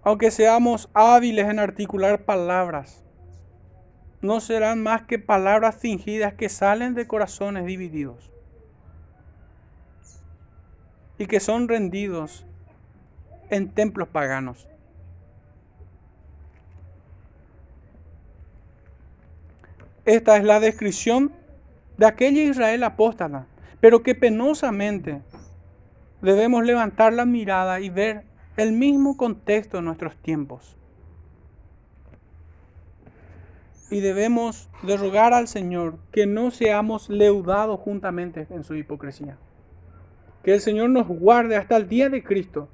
Aunque 0.03 0.33
seamos 0.33 0.91
hábiles 0.95 1.49
en 1.49 1.61
articular 1.61 2.25
palabras, 2.25 3.05
no 4.21 4.41
serán 4.41 4.83
más 4.83 5.03
que 5.03 5.21
palabras 5.21 5.77
fingidas 5.77 6.35
que 6.35 6.49
salen 6.49 6.95
de 6.95 7.07
corazones 7.07 7.65
divididos 7.65 8.33
y 11.19 11.27
que 11.27 11.39
son 11.39 11.69
rendidos 11.69 12.45
en 13.49 13.71
templos 13.71 14.09
paganos. 14.09 14.67
Esta 20.05 20.37
es 20.37 20.45
la 20.45 20.59
descripción 20.59 21.33
de 21.97 22.07
aquella 22.07 22.43
Israel 22.43 22.83
apóstata, 22.83 23.47
pero 23.81 24.03
que 24.03 24.15
penosamente 24.15 25.23
debemos 26.21 26.65
levantar 26.65 27.13
la 27.13 27.25
mirada 27.25 27.81
y 27.81 27.89
ver 27.89 28.25
el 28.57 28.73
mismo 28.73 29.17
contexto 29.17 29.79
en 29.79 29.85
nuestros 29.85 30.17
tiempos. 30.17 30.77
Y 33.91 34.01
debemos 34.01 34.69
de 34.83 34.97
rogar 34.97 35.35
al 35.35 35.49
Señor 35.49 35.99
que 36.13 36.27
no 36.27 36.51
seamos 36.51 37.09
leudados 37.09 37.79
juntamente 37.81 38.47
en 38.51 38.65
su 38.65 38.75
hipocresía. 38.75 39.37
Que 40.43 40.55
el 40.55 40.61
Señor 40.61 40.91
nos 40.91 41.07
guarde 41.07 41.57
hasta 41.57 41.77
el 41.77 41.89
día 41.89 42.09
de 42.09 42.25
Cristo 42.25 42.69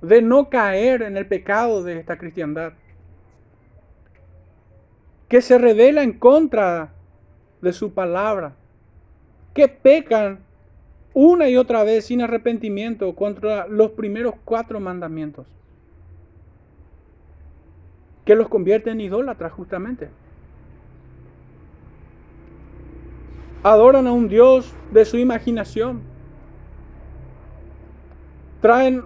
de 0.00 0.22
no 0.22 0.48
caer 0.48 1.02
en 1.02 1.16
el 1.16 1.26
pecado 1.26 1.82
de 1.84 1.98
esta 1.98 2.16
cristiandad. 2.18 2.72
Que 5.28 5.40
se 5.40 5.58
revela 5.58 6.02
en 6.02 6.12
contra 6.12 6.92
de 7.60 7.72
su 7.72 7.92
palabra. 7.92 8.54
Que 9.54 9.68
pecan 9.68 10.40
una 11.14 11.48
y 11.48 11.56
otra 11.56 11.82
vez 11.82 12.06
sin 12.06 12.20
arrepentimiento 12.20 13.14
contra 13.14 13.66
los 13.66 13.92
primeros 13.92 14.34
cuatro 14.44 14.80
mandamientos. 14.80 15.46
Que 18.26 18.34
los 18.34 18.48
convierte 18.48 18.90
en 18.90 19.00
idólatras 19.00 19.52
justamente. 19.52 20.10
Adoran 23.62 24.06
a 24.06 24.12
un 24.12 24.28
Dios 24.28 24.72
de 24.92 25.04
su 25.04 25.16
imaginación. 25.16 26.02
Traen 28.60 29.02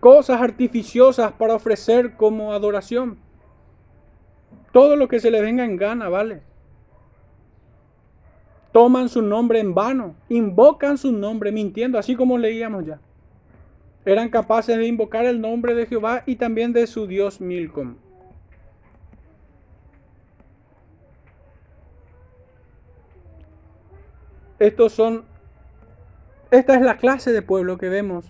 cosas 0.00 0.40
artificiosas 0.40 1.32
para 1.32 1.54
ofrecer 1.54 2.16
como 2.16 2.52
adoración. 2.52 3.18
Todo 4.72 4.96
lo 4.96 5.08
que 5.08 5.20
se 5.20 5.30
le 5.30 5.40
venga 5.40 5.64
en 5.64 5.76
gana, 5.76 6.08
vale 6.08 6.42
toman 8.72 9.10
su 9.10 9.20
nombre 9.20 9.60
en 9.60 9.74
vano, 9.74 10.16
invocan 10.30 10.98
su 10.98 11.12
nombre 11.12 11.52
mintiendo, 11.52 11.98
así 11.98 12.16
como 12.16 12.38
leíamos 12.38 12.86
ya. 12.86 12.98
Eran 14.04 14.30
capaces 14.30 14.76
de 14.76 14.86
invocar 14.86 15.26
el 15.26 15.40
nombre 15.40 15.74
de 15.74 15.86
Jehová 15.86 16.22
y 16.26 16.36
también 16.36 16.72
de 16.72 16.86
su 16.86 17.06
Dios 17.06 17.40
Milcom. 17.40 17.96
Estos 24.58 24.92
son, 24.92 25.24
esta 26.50 26.74
es 26.74 26.82
la 26.82 26.96
clase 26.96 27.32
de 27.32 27.42
pueblo 27.42 27.78
que 27.78 27.88
vemos, 27.88 28.24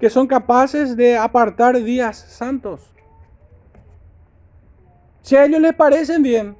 que 0.00 0.10
son 0.10 0.26
capaces 0.26 0.96
de 0.96 1.16
apartar 1.16 1.80
días 1.82 2.18
santos. 2.18 2.92
Si 5.22 5.36
a 5.36 5.44
ellos 5.44 5.60
les 5.60 5.74
parecen 5.74 6.22
bien, 6.22 6.56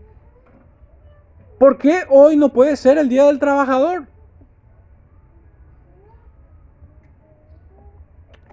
¿Por 1.63 1.79
qué 1.79 2.03
hoy 2.09 2.37
no 2.37 2.49
puede 2.49 2.75
ser 2.75 2.99
el 2.99 3.09
Día 3.09 3.27
del 3.27 3.39
Trabajador? 3.39 4.09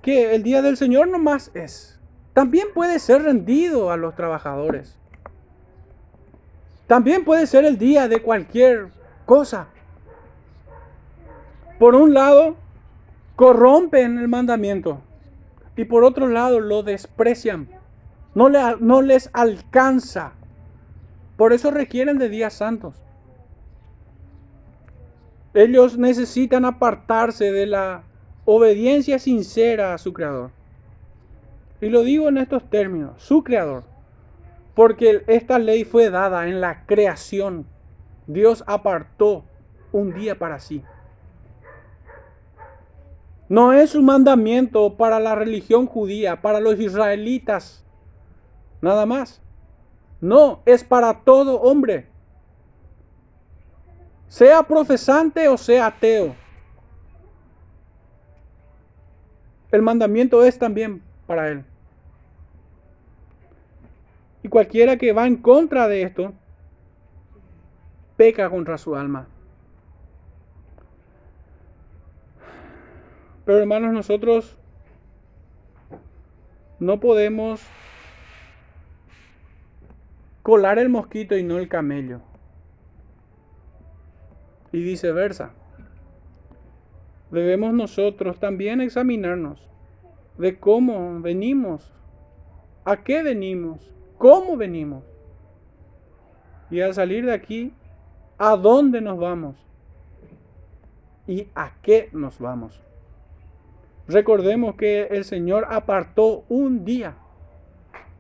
Que 0.04 0.36
el 0.36 0.44
Día 0.44 0.62
del 0.62 0.78
Señor 0.78 1.08
nomás 1.08 1.50
es. 1.56 2.00
También 2.34 2.68
puede 2.72 3.00
ser 3.00 3.24
rendido 3.24 3.90
a 3.90 3.98
los 3.98 4.14
trabajadores. 4.14 4.96
También 6.86 7.26
puede 7.26 7.48
ser 7.48 7.66
el 7.66 7.80
día 7.80 8.08
de 8.08 8.22
cualquier 8.22 8.90
cosa. 9.26 9.70
Por 11.80 11.96
un 11.96 12.14
lado, 12.14 12.58
corrompen 13.36 14.20
el 14.20 14.28
mandamiento 14.28 15.02
y 15.76 15.86
por 15.86 16.04
otro 16.04 16.28
lado 16.28 16.60
lo 16.60 16.84
desprecian. 16.84 17.79
No, 18.40 18.50
no 18.78 19.02
les 19.02 19.30
alcanza 19.34 20.34
por 21.40 21.54
eso 21.54 21.72
requieren 21.72 22.18
de 22.18 22.28
días 22.28 22.52
santos. 22.52 23.02
Ellos 25.54 25.98
necesitan 25.98 26.66
apartarse 26.66 27.54
de 27.54 27.66
la 27.66 28.04
obediencia 28.44 29.20
sincera 29.20 29.94
a 29.94 29.98
su 30.00 30.12
Creador. 30.12 30.52
Y 31.80 31.88
lo 31.88 32.04
digo 32.04 32.28
en 32.28 32.40
estos 32.40 32.70
términos, 32.70 33.24
su 33.24 33.42
Creador. 33.46 33.86
Porque 34.76 35.24
esta 35.28 35.60
ley 35.60 35.86
fue 35.86 36.10
dada 36.10 36.46
en 36.50 36.60
la 36.60 36.86
creación. 36.86 37.66
Dios 38.28 38.66
apartó 38.68 39.46
un 39.94 40.14
día 40.14 40.38
para 40.38 40.60
sí. 40.60 40.84
No 43.48 43.72
es 43.72 43.96
un 43.96 44.04
mandamiento 44.04 44.98
para 44.98 45.22
la 45.22 45.36
religión 45.36 45.86
judía, 45.86 46.42
para 46.42 46.60
los 46.60 46.78
israelitas, 46.82 47.86
nada 48.82 49.06
más. 49.06 49.42
No, 50.22 50.62
es 50.66 50.84
para 50.84 51.22
todo 51.22 51.62
hombre. 51.62 52.08
Sea 54.28 54.64
profesante 54.64 55.48
o 55.48 55.58
sea 55.58 55.88
ateo. 55.88 56.36
El 59.72 59.82
mandamiento 59.82 60.44
es 60.44 60.58
también 60.58 61.02
para 61.28 61.50
él. 61.50 61.64
Y 64.42 64.48
cualquiera 64.48 64.98
que 64.98 65.14
va 65.14 65.28
en 65.28 65.36
contra 65.36 65.88
de 65.88 66.04
esto, 66.04 66.34
peca 68.18 68.50
contra 68.50 68.78
su 68.78 68.96
alma. 68.96 69.28
Pero 73.46 73.60
hermanos, 73.60 73.94
nosotros 73.94 74.56
no 76.80 77.00
podemos 77.00 77.62
colar 80.50 80.80
el 80.80 80.90
mosquito 80.90 81.38
y 81.38 81.44
no 81.44 81.60
el 81.60 81.70
camello. 81.70 82.22
Y 84.72 84.82
viceversa. 84.82 85.52
Debemos 87.30 87.72
nosotros 87.72 88.40
también 88.40 88.82
examinarnos 88.82 89.62
de 90.40 90.60
cómo 90.60 91.20
venimos, 91.22 91.94
a 92.84 93.04
qué 93.04 93.22
venimos, 93.22 93.94
cómo 94.18 94.58
venimos. 94.58 95.04
Y 96.72 96.82
al 96.82 96.96
salir 96.96 97.28
de 97.28 97.34
aquí, 97.34 97.72
¿a 98.40 98.58
dónde 98.58 99.02
nos 99.02 99.20
vamos? 99.20 99.56
¿Y 101.28 101.46
a 101.54 101.74
qué 101.84 102.10
nos 102.12 102.40
vamos? 102.40 102.82
Recordemos 104.08 104.74
que 104.74 105.04
el 105.12 105.26
Señor 105.26 105.68
apartó 105.70 106.44
un 106.50 106.86
día, 106.86 107.18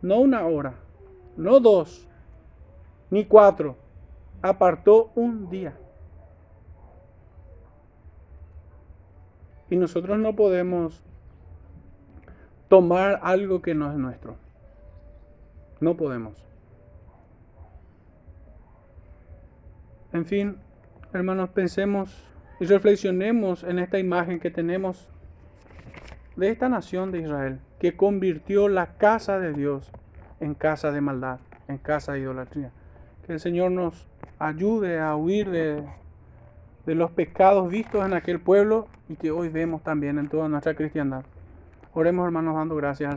no 0.03 0.19
una 0.19 0.45
hora, 0.45 0.75
no 1.35 1.59
dos, 1.59 2.05
ni 3.09 3.25
cuatro. 3.25 3.77
Apartó 4.41 5.11
un 5.15 5.49
día. 5.49 5.75
Y 9.69 9.75
nosotros 9.75 10.17
no 10.17 10.35
podemos 10.35 11.03
tomar 12.69 13.19
algo 13.23 13.61
que 13.61 13.75
no 13.75 13.91
es 13.91 13.97
nuestro. 13.97 14.37
No 15.79 15.95
podemos. 15.95 16.45
En 20.11 20.25
fin, 20.25 20.57
hermanos, 21.13 21.49
pensemos 21.49 22.25
y 22.59 22.65
reflexionemos 22.65 23.63
en 23.63 23.79
esta 23.79 23.99
imagen 23.99 24.39
que 24.39 24.49
tenemos 24.49 25.07
de 26.35 26.49
esta 26.49 26.69
nación 26.69 27.11
de 27.11 27.21
Israel, 27.21 27.59
que 27.79 27.95
convirtió 27.95 28.69
la 28.69 28.97
casa 28.97 29.39
de 29.39 29.53
Dios 29.53 29.91
en 30.39 30.55
casa 30.55 30.91
de 30.91 31.01
maldad, 31.01 31.39
en 31.67 31.77
casa 31.77 32.13
de 32.13 32.21
idolatría. 32.21 32.71
Que 33.29 33.33
el 33.33 33.39
Señor 33.39 33.69
nos 33.69 34.07
ayude 34.39 34.99
a 34.99 35.15
huir 35.15 35.51
de, 35.51 35.83
de 36.87 36.95
los 36.95 37.11
pecados 37.11 37.69
vistos 37.69 38.03
en 38.03 38.15
aquel 38.15 38.39
pueblo 38.39 38.87
y 39.07 39.17
que 39.17 39.29
hoy 39.29 39.49
vemos 39.49 39.83
también 39.83 40.17
en 40.17 40.29
toda 40.29 40.49
nuestra 40.49 40.73
cristiandad. 40.73 41.23
Oremos 41.93 42.25
hermanos 42.25 42.55
dando 42.55 42.75
gracias. 42.75 43.07